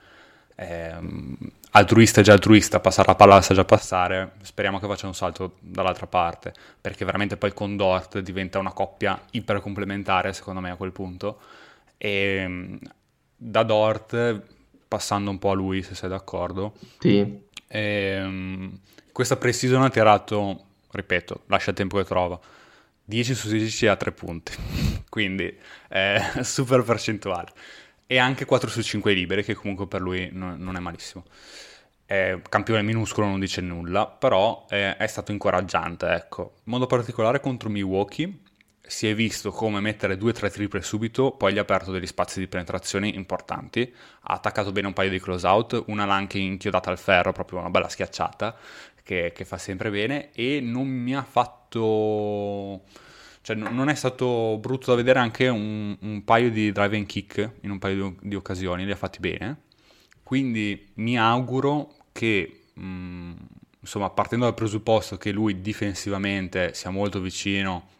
Ehm, 0.55 1.35
altruista 1.71 2.21
è 2.21 2.23
già 2.23 2.33
altruista, 2.33 2.79
passare 2.79 3.07
la 3.07 3.15
palla 3.15 3.35
la 3.35 3.41
sa 3.41 3.53
già 3.55 3.65
passare, 3.65 4.33
speriamo 4.41 4.79
che 4.79 4.87
faccia 4.87 5.07
un 5.07 5.13
salto 5.15 5.57
dall'altra 5.61 6.07
parte, 6.07 6.53
perché 6.79 7.05
veramente 7.05 7.37
poi 7.37 7.53
con 7.53 7.75
Dort 7.75 8.19
diventa 8.19 8.59
una 8.59 8.71
coppia 8.71 9.19
iper 9.31 9.61
complementare 9.61 10.31
secondo 10.33 10.59
me 10.61 10.69
a 10.71 10.75
quel 10.75 10.91
punto. 10.91 11.39
E 11.97 12.47
mh, 12.47 12.79
da 13.35 13.63
Dort, 13.63 14.41
passando 14.87 15.29
un 15.29 15.39
po' 15.39 15.51
a 15.51 15.53
lui 15.55 15.83
se 15.83 15.95
sei 15.95 16.09
d'accordo, 16.09 16.73
Sì, 16.99 17.45
Ehm, 17.69 18.79
questa 19.11 19.35
pre-season 19.37 19.81
ha 19.83 19.89
tirato, 19.89 20.65
ripeto, 20.91 21.43
lascia 21.47 21.71
il 21.71 21.75
tempo 21.75 21.97
che 21.97 22.03
trova, 22.05 22.39
10 23.03 23.33
su 23.35 23.47
16 23.47 23.87
a 23.87 23.95
3 23.95 24.11
punti, 24.11 24.53
quindi 25.09 25.53
eh, 25.89 26.19
super 26.43 26.83
percentuale. 26.83 27.51
E 28.05 28.17
anche 28.19 28.45
4 28.45 28.69
su 28.69 28.81
5 28.81 29.11
liberi, 29.13 29.43
che 29.43 29.53
comunque 29.53 29.87
per 29.87 30.01
lui 30.01 30.29
non, 30.31 30.57
non 30.59 30.75
è 30.77 30.79
malissimo. 30.79 31.25
È 32.05 32.39
campione 32.47 32.81
minuscolo 32.83 33.27
non 33.27 33.39
dice 33.39 33.59
nulla, 33.59 34.07
però 34.07 34.65
eh, 34.69 34.95
è 34.95 35.07
stato 35.07 35.33
incoraggiante, 35.33 36.07
ecco. 36.07 36.53
In 36.63 36.71
modo 36.71 36.85
particolare 36.85 37.41
contro 37.41 37.69
Milwaukee 37.69 38.33
si 38.87 39.07
è 39.07 39.13
visto 39.13 39.51
come 39.51 39.79
mettere 39.79 40.17
2-3 40.17 40.51
triple 40.51 40.81
subito, 40.81 41.31
poi 41.31 41.53
gli 41.53 41.57
ha 41.57 41.61
aperto 41.61 41.91
degli 41.91 42.07
spazi 42.07 42.39
di 42.39 42.47
penetrazione 42.47 43.07
importanti, 43.07 43.93
ha 44.21 44.33
attaccato 44.33 44.71
bene 44.71 44.87
un 44.87 44.93
paio 44.93 45.09
di 45.09 45.19
close 45.19 45.45
out, 45.45 45.83
una 45.87 46.05
l'ha 46.05 46.15
anche 46.15 46.39
inchiodata 46.39 46.89
al 46.89 46.97
ferro, 46.97 47.31
proprio 47.33 47.59
una 47.59 47.69
bella 47.69 47.89
schiacciata, 47.89 48.55
che, 49.03 49.33
che 49.35 49.45
fa 49.45 49.57
sempre 49.57 49.89
bene, 49.89 50.31
e 50.31 50.59
non 50.61 50.87
mi 50.87 51.15
ha 51.15 51.23
fatto... 51.23 52.83
Cioè, 53.41 53.55
no- 53.55 53.69
non 53.69 53.89
è 53.89 53.95
stato 53.95 54.57
brutto 54.59 54.91
da 54.91 54.97
vedere 54.97 55.19
anche 55.19 55.47
un, 55.47 55.95
un 56.01 56.23
paio 56.25 56.51
di 56.51 56.71
drive 56.71 56.97
and 56.97 57.05
kick 57.05 57.51
in 57.61 57.71
un 57.71 57.79
paio 57.79 58.09
di, 58.09 58.29
di 58.29 58.35
occasioni, 58.35 58.85
li 58.85 58.91
ha 58.91 58.95
fatti 58.95 59.19
bene. 59.19 59.63
Quindi 60.23 60.89
mi 60.95 61.17
auguro 61.17 61.93
che, 62.11 62.63
mh, 62.73 63.31
insomma, 63.79 64.09
partendo 64.09 64.45
dal 64.45 64.53
presupposto 64.53 65.17
che 65.17 65.31
lui 65.31 65.61
difensivamente 65.61 66.73
sia 66.73 66.89
molto 66.89 67.21
vicino 67.21 67.95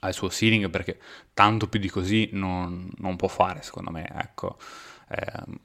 al 0.00 0.14
suo 0.14 0.30
ceiling, 0.30 0.70
perché 0.70 0.98
tanto 1.32 1.68
più 1.68 1.80
di 1.80 1.88
così 1.88 2.28
non, 2.32 2.90
non 2.98 3.16
può 3.16 3.28
fare, 3.28 3.62
secondo 3.62 3.90
me, 3.90 4.10
ecco. 4.14 4.58
Ehm, 5.08 5.58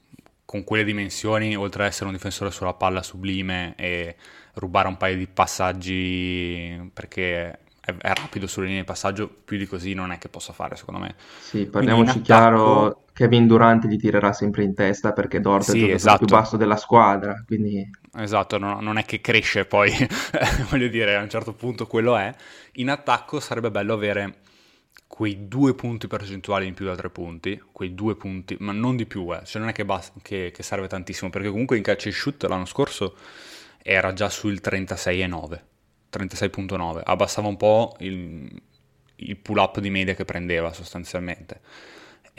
con 0.44 0.64
quelle 0.64 0.84
dimensioni, 0.84 1.54
oltre 1.54 1.84
ad 1.84 1.90
essere 1.90 2.06
un 2.06 2.12
difensore 2.12 2.50
sulla 2.50 2.74
palla 2.74 3.02
sublime 3.02 3.74
e 3.76 4.16
rubare 4.54 4.88
un 4.88 4.96
paio 4.96 5.16
di 5.16 5.28
passaggi 5.28 6.90
perché 6.92 7.50
è, 7.80 7.94
è 7.96 8.12
rapido 8.14 8.48
sulle 8.48 8.66
linee 8.66 8.80
di 8.80 8.86
passaggio, 8.86 9.28
più 9.28 9.56
di 9.58 9.66
così 9.66 9.94
non 9.94 10.10
è 10.10 10.18
che 10.18 10.28
possa 10.28 10.52
fare, 10.52 10.74
secondo 10.76 11.00
me. 11.00 11.14
sì, 11.38 11.66
parliamoci 11.66 12.18
attacco, 12.18 12.22
chiaro 12.22 13.04
Kevin 13.20 13.46
Durant 13.46 13.86
gli 13.86 13.98
tirerà 13.98 14.32
sempre 14.32 14.62
in 14.62 14.72
testa 14.72 15.12
perché 15.12 15.42
Dort 15.42 15.72
sì, 15.72 15.82
è 15.82 15.88
il 15.88 15.90
esatto. 15.92 16.24
più 16.24 16.34
basso 16.34 16.56
della 16.56 16.76
squadra. 16.76 17.44
Quindi... 17.46 17.86
Esatto, 18.16 18.56
no, 18.56 18.80
non 18.80 18.96
è 18.96 19.04
che 19.04 19.20
cresce 19.20 19.66
poi, 19.66 19.92
voglio 20.70 20.88
dire, 20.88 21.16
a 21.16 21.22
un 21.22 21.28
certo 21.28 21.52
punto 21.52 21.86
quello 21.86 22.16
è. 22.16 22.34
In 22.76 22.88
attacco 22.88 23.38
sarebbe 23.38 23.70
bello 23.70 23.92
avere 23.92 24.36
quei 25.06 25.48
due 25.48 25.74
punti 25.74 26.06
percentuali 26.06 26.66
in 26.66 26.72
più 26.72 26.86
da 26.86 26.96
tre 26.96 27.10
punti, 27.10 27.62
quei 27.72 27.94
due 27.94 28.16
punti, 28.16 28.56
ma 28.60 28.72
non 28.72 28.96
di 28.96 29.04
più, 29.04 29.30
eh. 29.34 29.44
cioè 29.44 29.60
non 29.60 29.68
è 29.68 29.74
che, 29.74 29.84
basta, 29.84 30.18
che, 30.22 30.50
che 30.50 30.62
serve 30.62 30.88
tantissimo, 30.88 31.28
perché 31.28 31.50
comunque 31.50 31.76
in 31.76 31.82
catch 31.82 32.06
and 32.06 32.14
shoot 32.14 32.42
l'anno 32.44 32.64
scorso 32.64 33.16
era 33.82 34.14
già 34.14 34.30
sul 34.30 34.60
36,9, 34.64 35.60
36.9, 36.10 37.00
abbassava 37.04 37.48
un 37.48 37.58
po' 37.58 37.96
il, 37.98 38.50
il 39.16 39.36
pull 39.36 39.58
up 39.58 39.78
di 39.78 39.90
media 39.90 40.14
che 40.14 40.24
prendeva 40.24 40.72
sostanzialmente. 40.72 41.60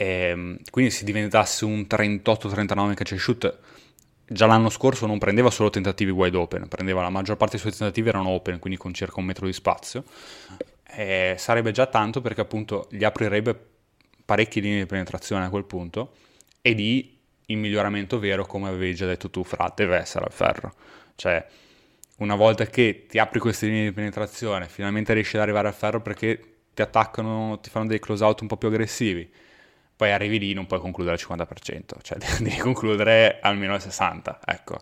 E, 0.02 0.04
ehm, 0.04 0.56
quindi 0.70 0.90
se 0.90 1.04
diventasse 1.04 1.64
un 1.64 1.86
38-39 1.88 2.88
in 2.88 2.94
catch 2.94 3.12
and 3.12 3.20
shoot, 3.20 3.58
già 4.26 4.46
l'anno 4.46 4.68
scorso 4.68 5.06
non 5.06 5.18
prendeva 5.18 5.50
solo 5.50 5.70
tentativi 5.70 6.10
wide 6.10 6.36
open, 6.36 6.66
prendeva 6.66 7.02
la 7.02 7.10
maggior 7.10 7.36
parte 7.36 7.52
dei 7.52 7.60
suoi 7.60 7.72
tentativi 7.72 8.08
erano 8.08 8.30
open, 8.30 8.58
quindi 8.58 8.78
con 8.78 8.92
circa 8.92 9.20
un 9.20 9.26
metro 9.26 9.46
di 9.46 9.52
spazio 9.52 10.02
eh, 10.94 11.36
sarebbe 11.38 11.70
già 11.70 11.86
tanto 11.86 12.20
perché 12.20 12.40
appunto 12.40 12.88
gli 12.90 13.04
aprirebbe 13.04 13.58
parecchie 14.24 14.60
linee 14.60 14.80
di 14.80 14.86
penetrazione 14.86 15.44
a 15.44 15.50
quel 15.50 15.64
punto 15.64 16.14
e 16.60 16.72
lì 16.72 17.18
il 17.46 17.56
miglioramento 17.56 18.18
vero, 18.18 18.44
come 18.44 18.68
avevi 18.68 18.94
già 18.94 19.06
detto 19.06 19.30
tu, 19.30 19.44
Fra, 19.44 19.72
deve 19.74 19.96
essere 19.98 20.24
al 20.24 20.32
ferro. 20.32 20.74
Cioè, 21.14 21.44
una 22.18 22.34
volta 22.34 22.64
che 22.66 23.06
ti 23.08 23.18
apri 23.18 23.38
queste 23.38 23.66
linee 23.66 23.84
di 23.84 23.92
penetrazione, 23.92 24.68
finalmente 24.68 25.12
riesci 25.12 25.36
ad 25.36 25.42
arrivare 25.42 25.68
al 25.68 25.74
ferro 25.74 26.00
perché 26.00 26.40
ti 26.72 26.82
attaccano, 26.82 27.58
ti 27.60 27.68
fanno 27.68 27.86
dei 27.86 27.98
close 27.98 28.24
out 28.24 28.40
un 28.40 28.46
po' 28.46 28.56
più 28.56 28.68
aggressivi, 28.68 29.30
poi 30.02 30.10
arrivi 30.10 30.40
lì 30.40 30.52
non 30.52 30.66
puoi 30.66 30.80
concludere 30.80 31.14
al 31.14 31.22
50%, 31.22 32.02
cioè 32.02 32.18
devi 32.42 32.56
concludere 32.56 33.38
almeno 33.40 33.74
al 33.74 33.78
60%, 33.78 34.38
ecco. 34.44 34.78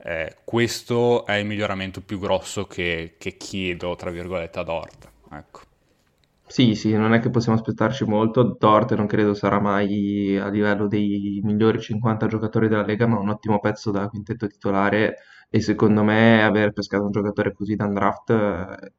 Eh, 0.00 0.36
questo 0.44 1.24
è 1.24 1.36
il 1.36 1.46
miglioramento 1.46 2.02
più 2.02 2.18
grosso 2.18 2.66
che, 2.66 3.14
che 3.16 3.38
chiedo, 3.38 3.96
tra 3.96 4.10
virgolette, 4.10 4.58
ad 4.58 4.68
Orta. 4.68 5.10
Ecco. 5.32 5.60
Sì, 6.46 6.74
sì, 6.74 6.92
non 6.92 7.14
è 7.14 7.20
che 7.20 7.30
possiamo 7.30 7.56
aspettarci 7.56 8.04
molto. 8.04 8.56
Dort 8.58 8.94
non 8.94 9.06
credo 9.06 9.32
sarà 9.32 9.58
mai 9.58 10.36
a 10.36 10.48
livello 10.48 10.86
dei 10.86 11.40
migliori 11.42 11.80
50 11.80 12.26
giocatori 12.26 12.68
della 12.68 12.84
Lega, 12.84 13.06
ma 13.06 13.18
un 13.18 13.30
ottimo 13.30 13.60
pezzo 13.60 13.90
da 13.90 14.06
quintetto 14.08 14.46
titolare 14.46 15.16
e 15.48 15.60
secondo 15.62 16.04
me 16.04 16.42
aver 16.44 16.72
pescato 16.72 17.04
un 17.04 17.10
giocatore 17.10 17.52
così 17.54 17.74
da 17.74 17.86
undraft 17.86 18.30
eh, 18.30 18.92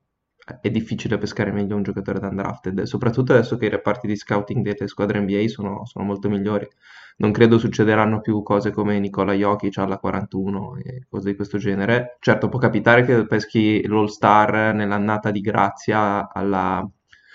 è 0.61 0.69
difficile 0.69 1.17
pescare 1.17 1.51
meglio 1.51 1.75
un 1.75 1.83
giocatore 1.83 2.19
da 2.19 2.27
undrafted, 2.27 2.81
soprattutto 2.83 3.33
adesso 3.33 3.57
che 3.57 3.65
i 3.65 3.69
reparti 3.69 4.07
di 4.07 4.15
scouting 4.15 4.63
delle 4.63 4.87
squadre 4.87 5.19
NBA 5.19 5.47
sono, 5.47 5.85
sono 5.85 6.05
molto 6.05 6.29
migliori. 6.29 6.67
Non 7.17 7.31
credo 7.31 7.57
succederanno 7.57 8.21
più 8.21 8.41
cose 8.43 8.71
come 8.71 8.97
Nicola 8.99 9.33
Jokic 9.33 9.77
alla 9.77 9.97
41 9.97 10.77
e 10.77 11.05
cose 11.09 11.29
di 11.31 11.35
questo 11.35 11.57
genere. 11.57 12.17
Certo, 12.19 12.47
può 12.49 12.59
capitare 12.59 13.03
che 13.03 13.25
peschi 13.25 13.85
l'All-Star 13.85 14.73
nell'annata 14.73 15.29
di 15.31 15.41
grazia 15.41 16.31
alla, 16.31 16.87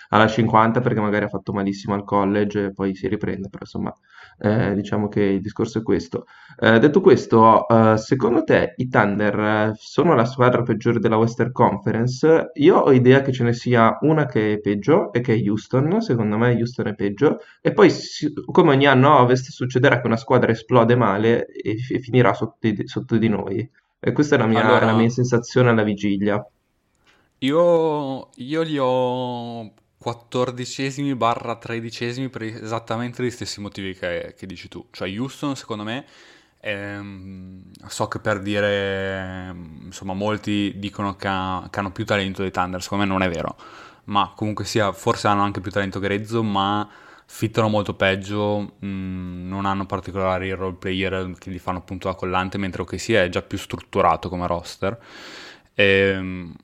alla 0.08 0.26
50 0.26 0.80
perché 0.80 1.00
magari 1.00 1.24
ha 1.24 1.28
fatto 1.28 1.52
malissimo 1.52 1.94
al 1.94 2.04
college 2.04 2.66
e 2.66 2.72
poi 2.72 2.94
si 2.94 3.08
riprende, 3.08 3.48
però 3.48 3.62
insomma 3.62 3.94
eh, 4.38 4.74
diciamo 4.74 5.08
che 5.08 5.22
il 5.22 5.40
discorso 5.40 5.78
è 5.78 5.82
questo. 5.82 6.26
Eh, 6.58 6.78
detto 6.78 7.00
questo, 7.00 7.66
eh, 7.68 7.96
secondo 7.96 8.44
te 8.44 8.74
i 8.76 8.88
Thunder 8.88 9.38
eh, 9.38 9.72
sono 9.76 10.14
la 10.14 10.24
squadra 10.24 10.62
peggiore 10.62 10.98
della 10.98 11.16
Western 11.16 11.52
Conference? 11.52 12.50
Io 12.54 12.76
ho 12.76 12.92
idea 12.92 13.22
che 13.22 13.32
ce 13.32 13.44
ne 13.44 13.52
sia 13.52 13.98
una 14.02 14.26
che 14.26 14.54
è 14.54 14.58
peggio 14.60 15.12
e 15.12 15.20
che 15.20 15.34
è 15.34 15.48
Houston, 15.48 16.00
secondo 16.00 16.36
me 16.36 16.54
Houston 16.54 16.88
è 16.88 16.94
peggio, 16.94 17.40
e 17.60 17.72
poi 17.72 17.90
come 18.50 18.70
ogni 18.70 18.86
anno 18.86 19.16
a 19.16 19.22
Ovest 19.22 19.50
succederà 19.50 20.00
che 20.00 20.06
una 20.06 20.16
squadra 20.16 20.52
esplode 20.52 20.94
male 20.94 21.46
e, 21.46 21.76
f- 21.76 21.98
finirà 22.00 22.32
sotto 22.34 22.56
di, 22.60 22.86
sotto 22.86 23.16
di, 23.16 23.28
noi. 23.28 23.68
E 23.98 24.12
questa 24.12 24.36
è 24.36 24.38
la 24.38 24.46
mia, 24.46 24.64
allora, 24.64 24.86
la 24.86 24.94
mia 24.94 25.08
sensazione 25.08 25.70
alla 25.70 25.82
vigilia. 25.82 26.44
Io, 27.38 28.28
io 28.34 28.62
li 28.62 28.78
ho 28.78 29.72
quattordicesimi 30.04 31.14
barra 31.14 31.56
tredicesimi 31.56 32.28
per 32.28 32.42
esattamente 32.42 33.24
gli 33.24 33.30
stessi 33.30 33.62
motivi 33.62 33.94
che, 33.94 34.34
che 34.36 34.44
dici 34.44 34.68
tu. 34.68 34.86
Cioè 34.90 35.08
Houston 35.18 35.56
secondo 35.56 35.82
me, 35.82 36.04
ehm, 36.60 37.62
so 37.88 38.06
che 38.08 38.18
per 38.18 38.40
dire, 38.40 39.56
insomma 39.82 40.12
molti 40.12 40.74
dicono 40.76 41.16
che, 41.16 41.26
ha, 41.26 41.66
che, 41.70 41.78
hanno 41.78 41.90
più 41.90 42.04
talento 42.04 42.42
dei 42.42 42.50
Thunder, 42.50 42.82
secondo 42.82 43.04
me 43.04 43.10
non 43.10 43.22
è 43.22 43.30
vero, 43.30 43.56
ma 44.04 44.30
comunque 44.36 44.66
sia, 44.66 44.92
forse 44.92 45.26
hanno 45.26 45.40
anche 45.40 45.62
più 45.62 45.70
talento 45.70 45.98
che 46.00 46.08
Rezzo, 46.08 46.42
ma 46.42 46.86
fittano 47.24 47.68
molto 47.70 47.94
peggio, 47.94 48.74
mh, 48.80 48.86
mm, 48.86 49.48
non 49.48 49.64
hanno 49.64 49.86
particolari 49.86 50.50
role 50.50 50.74
player 50.74 51.32
che 51.38 51.48
li 51.48 51.58
fanno 51.58 51.78
appunto 51.78 52.08
da 52.08 52.14
collante, 52.14 52.58
mentre 52.58 52.82
OKC 52.82 53.12
è 53.12 53.30
già 53.30 53.40
più 53.40 53.56
strutturato 53.56 54.28
come 54.28 54.46
roster. 54.46 54.98
Ehm, 55.72 56.54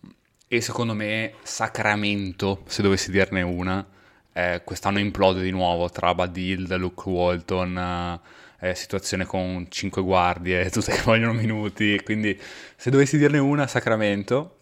e 0.52 0.60
secondo 0.60 0.94
me 0.94 1.34
Sacramento, 1.42 2.62
se 2.66 2.82
dovessi 2.82 3.12
dirne 3.12 3.40
una, 3.40 3.86
eh, 4.32 4.62
quest'anno 4.64 4.98
implode 4.98 5.42
di 5.42 5.52
nuovo 5.52 5.88
tra 5.90 6.12
Badil, 6.12 6.74
Luke 6.74 7.08
Walton, 7.08 8.20
eh, 8.58 8.74
situazione 8.74 9.26
con 9.26 9.66
5 9.68 10.02
guardie, 10.02 10.68
tutte 10.70 10.90
che 10.90 11.02
vogliono 11.02 11.34
minuti, 11.34 12.00
quindi 12.02 12.36
se 12.74 12.90
dovessi 12.90 13.16
dirne 13.16 13.38
una 13.38 13.68
Sacramento, 13.68 14.56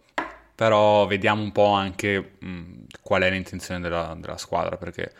però 0.55 1.07
vediamo 1.07 1.41
un 1.41 1.53
po' 1.53 1.73
anche 1.73 2.33
mh, 2.39 2.73
qual 3.01 3.23
è 3.23 3.31
l'intenzione 3.31 3.81
della, 3.81 4.15
della 4.21 4.37
squadra, 4.37 4.77
perché 4.77 5.11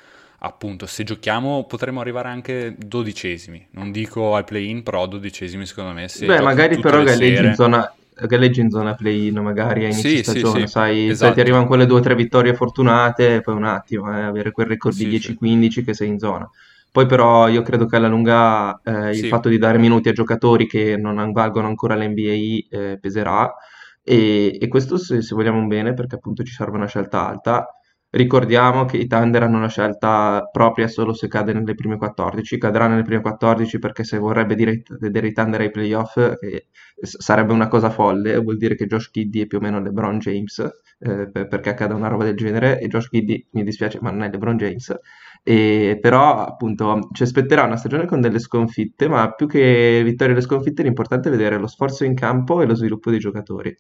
appunto 0.41 0.85
se 0.85 1.03
giochiamo 1.03 1.65
potremmo 1.65 2.03
arrivare 2.03 2.29
anche 2.29 2.75
dodicesimi. 2.77 3.69
Non 3.71 3.91
dico 3.91 4.35
al 4.35 4.45
play-in 4.45 4.83
però 4.83 5.07
dodicesimi 5.07 5.65
secondo 5.65 5.93
me 5.93 6.09
se 6.09 6.27
beh 6.27 6.43
magari 6.43 6.79
però 6.79 7.03
galleggi 7.03 7.47
in 7.47 7.55
zona 7.55 7.91
galleggi 8.27 8.61
in 8.61 8.71
zona 8.71 8.95
play-in 8.95 9.39
magari 9.39 9.85
a 9.85 9.89
inizio 9.89 10.09
sì, 10.09 10.23
stagione, 10.23 10.61
sì, 10.61 10.67
sì. 10.67 10.67
Sai, 10.67 11.09
esatto. 11.09 11.35
ti 11.35 11.41
arrivano 11.41 11.67
quelle 11.67 11.87
due 11.87 11.99
o 11.99 12.03
tre 12.03 12.15
vittorie 12.15 12.55
fortunate 12.55 13.37
e 13.37 13.41
poi 13.41 13.55
un 13.55 13.65
attimo, 13.65 14.15
eh, 14.17 14.23
avere 14.23 14.51
quel 14.51 14.67
record 14.67 14.97
di 14.97 15.07
10-15 15.07 15.85
che 15.85 15.95
sei 15.95 16.09
in 16.09 16.19
zona. 16.19 16.49
Poi 16.91 17.07
però 17.07 17.49
io 17.49 17.63
credo 17.63 17.87
che 17.87 17.97
alla 17.97 18.09
lunga 18.09 18.81
eh, 18.83 19.11
il 19.11 19.27
fatto 19.27 19.49
di 19.49 19.59
dare 19.59 19.79
minuti 19.79 20.09
a 20.09 20.13
giocatori 20.13 20.67
che 20.67 20.97
non 20.97 21.33
valgono 21.33 21.67
ancora 21.67 21.95
l'NBA 21.95 22.67
eh, 22.71 22.99
peserà 23.01 23.55
e, 24.03 24.59
e 24.59 24.69
questo 24.69 24.97
se, 24.97 25.21
se, 25.21 25.35
vogliamo 25.35 25.59
un 25.59 25.69
bene 25.69 25.93
perché 25.93 26.15
appunto 26.15 26.43
ci 26.43 26.53
serve 26.53 26.77
una 26.77 26.87
scelta 26.87 27.29
alta 27.29 27.78
Ricordiamo 28.11 28.87
che 28.87 28.97
i 28.97 29.07
Thunder 29.07 29.43
hanno 29.43 29.59
una 29.59 29.69
scelta 29.69 30.49
propria 30.51 30.89
solo 30.89 31.13
se 31.13 31.29
cade 31.29 31.53
nelle 31.53 31.75
prime 31.75 31.99
14, 31.99 32.57
cadrà 32.57 32.87
nelle 32.87 33.03
prime 33.03 33.21
14 33.21 33.79
perché 33.79 34.03
se 34.03 34.17
vorrebbe 34.17 34.55
dire, 34.55 34.83
vedere 34.99 35.27
i 35.29 35.33
Thunder 35.33 35.61
ai 35.61 35.71
playoff 35.71 36.17
eh, 36.17 36.69
sarebbe 37.01 37.53
una 37.53 37.69
cosa 37.69 37.91
folle, 37.91 38.39
vuol 38.39 38.57
dire 38.57 38.77
che 38.77 38.87
Josh 38.87 39.11
Kiddy 39.11 39.43
è 39.43 39.47
più 39.47 39.59
o 39.59 39.61
meno 39.61 39.79
LeBron 39.81 40.19
James, 40.19 40.59
eh, 41.01 41.31
perché 41.31 41.69
accada 41.71 41.95
una 41.95 42.09
roba 42.09 42.25
del 42.25 42.35
genere 42.35 42.81
e 42.81 42.89
Josh 42.89 43.09
Kiddy 43.09 43.47
mi 43.53 43.63
dispiace 43.63 43.99
ma 44.01 44.11
non 44.11 44.23
è 44.23 44.31
LeBron 44.31 44.57
James. 44.57 44.95
E, 45.43 45.99
però 46.01 46.45
appunto 46.45 47.09
ci 47.13 47.23
aspetterà 47.23 47.65
una 47.65 47.77
stagione 47.77 48.07
con 48.07 48.21
delle 48.23 48.39
sconfitte, 48.39 49.07
ma 49.09 49.33
più 49.33 49.47
che 49.47 50.01
vittorie 50.05 50.33
e 50.33 50.37
le 50.37 50.43
sconfitte 50.43 50.83
l'importante 50.83 51.29
è 51.29 51.31
vedere 51.33 51.59
lo 51.59 51.67
sforzo 51.67 52.05
in 52.05 52.15
campo 52.15 52.63
e 52.63 52.67
lo 52.67 52.75
sviluppo 52.75 53.11
dei 53.11 53.19
giocatori. 53.19 53.75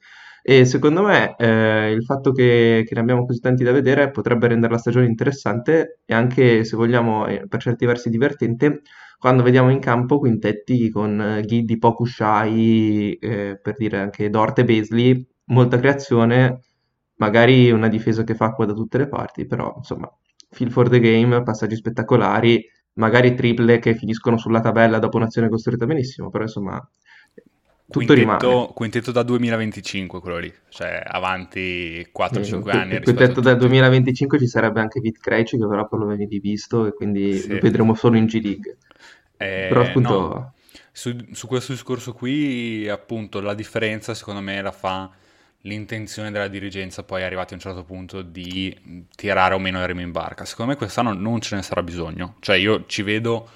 E 0.51 0.65
secondo 0.65 1.03
me 1.03 1.35
eh, 1.37 1.91
il 1.91 2.03
fatto 2.05 2.33
che, 2.33 2.83
che, 2.87 2.95
ne 2.95 3.01
abbiamo 3.01 3.27
così 3.27 3.39
tanti 3.39 3.65
da 3.65 3.71
vedere 3.71 4.11
potrebbe 4.11 4.49
rendere 4.49 4.73
la 4.73 4.79
stagione 4.79 5.05
interessante 5.05 6.01
e 6.07 6.15
anche, 6.15 6.65
se 6.65 6.75
vogliamo, 6.75 7.27
per 7.47 7.61
certi 7.61 7.85
versi 7.85 8.09
divertente, 8.09 8.81
quando 9.19 9.43
vediamo 9.43 9.69
in 9.71 9.79
campo 9.79 10.19
quintetti 10.19 10.89
con 10.89 11.21
eh, 11.21 11.43
Ghiddi, 11.43 11.77
Poku, 11.77 12.07
Shai, 12.07 13.13
eh, 13.21 13.59
per 13.61 13.75
dire 13.77 13.99
anche 13.99 14.31
Dort 14.31 14.61
e 14.61 14.65
Beasley, 14.65 15.23
molta 15.49 15.79
creazione, 15.79 16.63
magari 17.17 17.71
una 17.71 17.89
difesa 17.89 18.25
che 18.25 18.35
fa 18.35 18.47
acqua 18.47 18.65
da 18.65 18.73
tutte 18.73 18.97
le 18.97 19.09
parti, 19.09 19.45
però 19.45 19.75
insomma, 19.77 20.11
feel 20.49 20.71
for 20.71 20.89
the 20.89 20.99
game, 20.99 21.43
passaggi 21.43 21.77
spettacolari, 21.77 22.65
magari 22.95 23.35
triple 23.35 23.79
che 23.81 23.95
finiscono 23.95 24.39
sulla 24.39 24.61
tabella 24.61 24.99
dopo 24.99 25.19
un'azione 25.19 25.51
costruita 25.51 25.85
benissimo, 25.85 26.31
però 26.31 26.45
insomma 26.45 26.81
tutto 27.91 28.05
quintetto, 28.05 28.49
rimane. 28.49 28.73
Quintetto 28.75 29.13
da 29.13 29.23
2025 29.23 30.21
quello 30.21 30.39
lì, 30.39 30.53
cioè 30.69 31.03
avanti 31.05 32.07
4-5 32.15 32.43
sì, 32.43 32.55
anni. 32.69 32.95
Il 32.95 33.03
quintetto 33.03 33.41
da 33.41 33.55
2025 33.55 34.39
ci 34.39 34.47
sarebbe 34.47 34.81
anche 34.81 35.01
Vit 35.01 35.19
Krejci 35.19 35.57
che 35.57 35.67
però 35.67 35.89
poi 35.89 36.01
lo 36.01 36.07
vedi 36.07 36.39
visto 36.39 36.87
e 36.87 36.93
quindi 36.93 37.39
sì. 37.39 37.49
lo 37.49 37.59
vedremo 37.61 37.95
solo 37.95 38.19
in 38.19 38.27
G-League. 38.27 38.77
Eh, 39.39 39.67
però 39.69 39.83
appunto... 39.83 40.11
No. 40.11 40.53
Su, 40.93 41.17
su, 41.31 41.47
questo 41.47 41.73
discorso 41.73 42.13
qui 42.13 42.89
appunto 42.89 43.41
la 43.41 43.55
differenza 43.55 44.15
secondo 44.15 44.41
me 44.41 44.61
la 44.61 44.73
fa 44.73 45.09
l'intenzione 45.61 46.33
della 46.33 46.49
dirigenza 46.49 47.05
poi 47.05 47.23
arrivati 47.23 47.53
a 47.53 47.57
un 47.57 47.63
certo 47.63 47.85
punto 47.85 48.21
di 48.23 49.07
tirare 49.15 49.55
o 49.55 49.61
meno 49.61 49.79
il 49.79 49.87
remo 49.87 50.01
in 50.01 50.11
barca. 50.11 50.45
Secondo 50.45 50.73
me 50.73 50.77
quest'anno 50.77 51.13
non 51.13 51.41
ce 51.41 51.55
ne 51.55 51.63
sarà 51.63 51.85
bisogno, 51.85 52.35
cioè 52.41 52.57
io 52.57 52.85
ci 52.87 53.03
vedo 53.03 53.49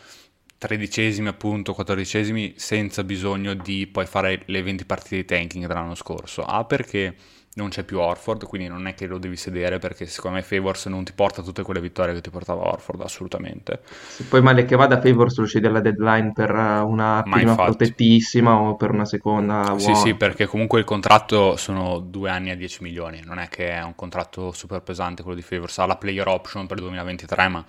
tredicesimi 0.67 1.29
appunto, 1.29 1.75
quattordicesimi 1.75 2.55
senza 2.57 3.03
bisogno 3.05 3.55
di 3.55 3.87
poi 3.87 4.07
fare 4.07 4.43
le 4.47 4.63
20 4.63 4.85
partite 4.85 5.17
di 5.17 5.25
tanking 5.25 5.67
dell'anno 5.67 5.95
scorso. 5.97 6.45
A 6.45 6.65
perché 6.65 7.15
non 7.55 7.69
c'è 7.69 7.83
più 7.85 7.99
Orford, 7.99 8.47
quindi 8.47 8.69
non 8.69 8.87
è 8.87 8.95
che 8.95 9.07
lo 9.07 9.19
devi 9.19 9.37
sedere 9.37 9.79
perché 9.79 10.07
secondo 10.07 10.37
me 10.39 10.43
Favors 10.43 10.87
non 10.87 11.05
ti 11.05 11.13
porta 11.13 11.43
tutte 11.43 11.63
quelle 11.63 11.81
vittorie 11.81 12.15
che 12.15 12.21
ti 12.21 12.31
portava 12.31 12.63
Orford, 12.69 13.01
assolutamente. 13.03 13.81
Se 14.07 14.27
poi 14.29 14.41
male 14.43 14.65
che 14.65 14.77
vada 14.77 15.01
Favors 15.01 15.39
lo 15.39 15.47
cede 15.47 15.67
alla 15.67 15.81
deadline 15.81 16.33
per 16.33 16.51
una 16.51 17.25
Ma 17.25 17.39
prima 17.39 17.41
infatti. 17.41 17.63
protettissima 17.63 18.55
o 18.61 18.77
per 18.77 18.91
una 18.93 19.05
seconda 19.05 19.75
Sì, 19.75 19.95
buona. 19.95 19.97
sì, 19.97 20.15
perché 20.15 20.47
comunque 20.47 20.79
il 20.81 20.85
contratto 20.85 21.57
sono 21.57 21.99
due 21.99 22.31
anni 22.31 22.51
a 22.51 22.57
10 22.57 22.83
milioni, 22.83 23.21
non 23.25 23.39
è 23.39 23.49
che 23.49 23.71
è 23.71 23.83
un 23.83 23.95
contratto 23.95 24.53
super 24.53 24.83
pesante 24.83 25.23
quello 25.23 25.37
di 25.37 25.43
Favors, 25.43 25.79
ha 25.79 25.87
la 25.87 25.97
player 25.97 26.27
option 26.29 26.67
per 26.67 26.77
il 26.77 26.83
2023, 26.85 27.49
ma 27.49 27.65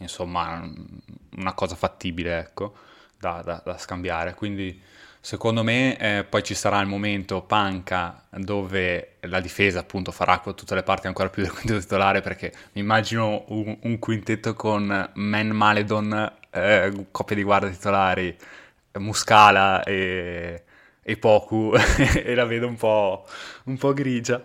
insomma 0.00 0.68
una 1.36 1.52
cosa 1.54 1.74
fattibile, 1.76 2.38
ecco, 2.38 2.74
da, 3.18 3.42
da- 3.44 3.62
da 3.64 3.78
scambiare. 3.78 4.34
Quindi 4.34 4.80
secondo 5.20 5.62
me 5.62 5.98
eh, 5.98 6.24
poi 6.24 6.42
ci 6.42 6.54
sarà 6.54 6.80
il 6.80 6.86
momento 6.88 7.42
panca 7.42 8.24
dove 8.30 9.16
la 9.22 9.40
difesa 9.40 9.80
appunto 9.80 10.12
farà 10.12 10.38
con 10.40 10.54
tutte 10.54 10.74
le 10.74 10.82
parti 10.82 11.06
ancora 11.06 11.28
più 11.28 11.42
del 11.42 11.52
quintetto 11.52 11.80
titolare, 11.80 12.20
perché 12.20 12.52
mi 12.72 12.80
immagino 12.82 13.44
un, 13.48 13.76
un 13.82 13.98
quintetto 13.98 14.54
con 14.54 15.10
Man 15.14 15.48
Maledon, 15.48 16.32
eh, 16.50 17.06
coppia 17.10 17.36
di 17.36 17.42
guardia 17.42 17.70
titolari, 17.70 18.36
Muscala 18.98 19.82
e, 19.84 20.64
e 21.02 21.16
Poku 21.16 21.72
e 22.14 22.34
la 22.34 22.44
vedo 22.44 22.66
un 22.66 22.76
po', 22.76 23.26
un 23.64 23.76
po' 23.78 23.92
grigia, 23.92 24.42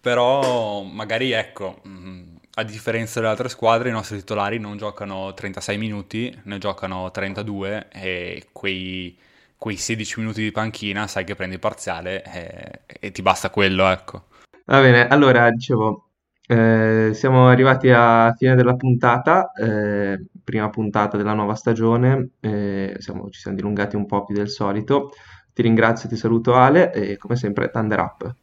però 0.00 0.82
magari 0.82 1.32
ecco, 1.32 1.80
mh, 1.82 2.35
a 2.58 2.62
differenza 2.62 3.20
delle 3.20 3.32
altre 3.32 3.48
squadre 3.50 3.90
i 3.90 3.92
nostri 3.92 4.16
titolari 4.16 4.58
non 4.58 4.78
giocano 4.78 5.34
36 5.34 5.76
minuti, 5.76 6.34
ne 6.44 6.56
giocano 6.56 7.10
32 7.10 7.88
e 7.92 8.46
quei, 8.50 9.16
quei 9.58 9.76
16 9.76 10.20
minuti 10.20 10.42
di 10.42 10.52
panchina 10.52 11.06
sai 11.06 11.24
che 11.24 11.34
prendi 11.34 11.56
il 11.56 11.60
parziale 11.60 12.22
e, 12.24 12.80
e 12.86 13.12
ti 13.12 13.20
basta 13.20 13.50
quello, 13.50 13.86
ecco. 13.88 14.24
Va 14.64 14.80
bene, 14.80 15.06
allora 15.06 15.50
dicevo, 15.50 16.08
eh, 16.46 17.10
siamo 17.12 17.48
arrivati 17.48 17.90
alla 17.90 18.34
fine 18.34 18.54
della 18.54 18.74
puntata, 18.74 19.52
eh, 19.52 20.24
prima 20.42 20.70
puntata 20.70 21.18
della 21.18 21.34
nuova 21.34 21.54
stagione, 21.54 22.30
eh, 22.40 22.96
siamo- 22.98 23.28
ci 23.28 23.38
siamo 23.38 23.56
dilungati 23.56 23.96
un 23.96 24.06
po' 24.06 24.24
più 24.24 24.34
del 24.34 24.48
solito. 24.48 25.10
Ti 25.52 25.60
ringrazio, 25.60 26.08
ti 26.08 26.16
saluto 26.16 26.54
Ale 26.54 26.90
e 26.92 27.18
come 27.18 27.36
sempre 27.36 27.70
Thunder 27.70 27.98
Up. 27.98 28.34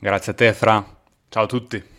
Grazie 0.00 0.32
a 0.32 0.34
te, 0.34 0.52
Fra. 0.52 0.84
Ciao 1.28 1.44
a 1.44 1.46
tutti. 1.46 1.98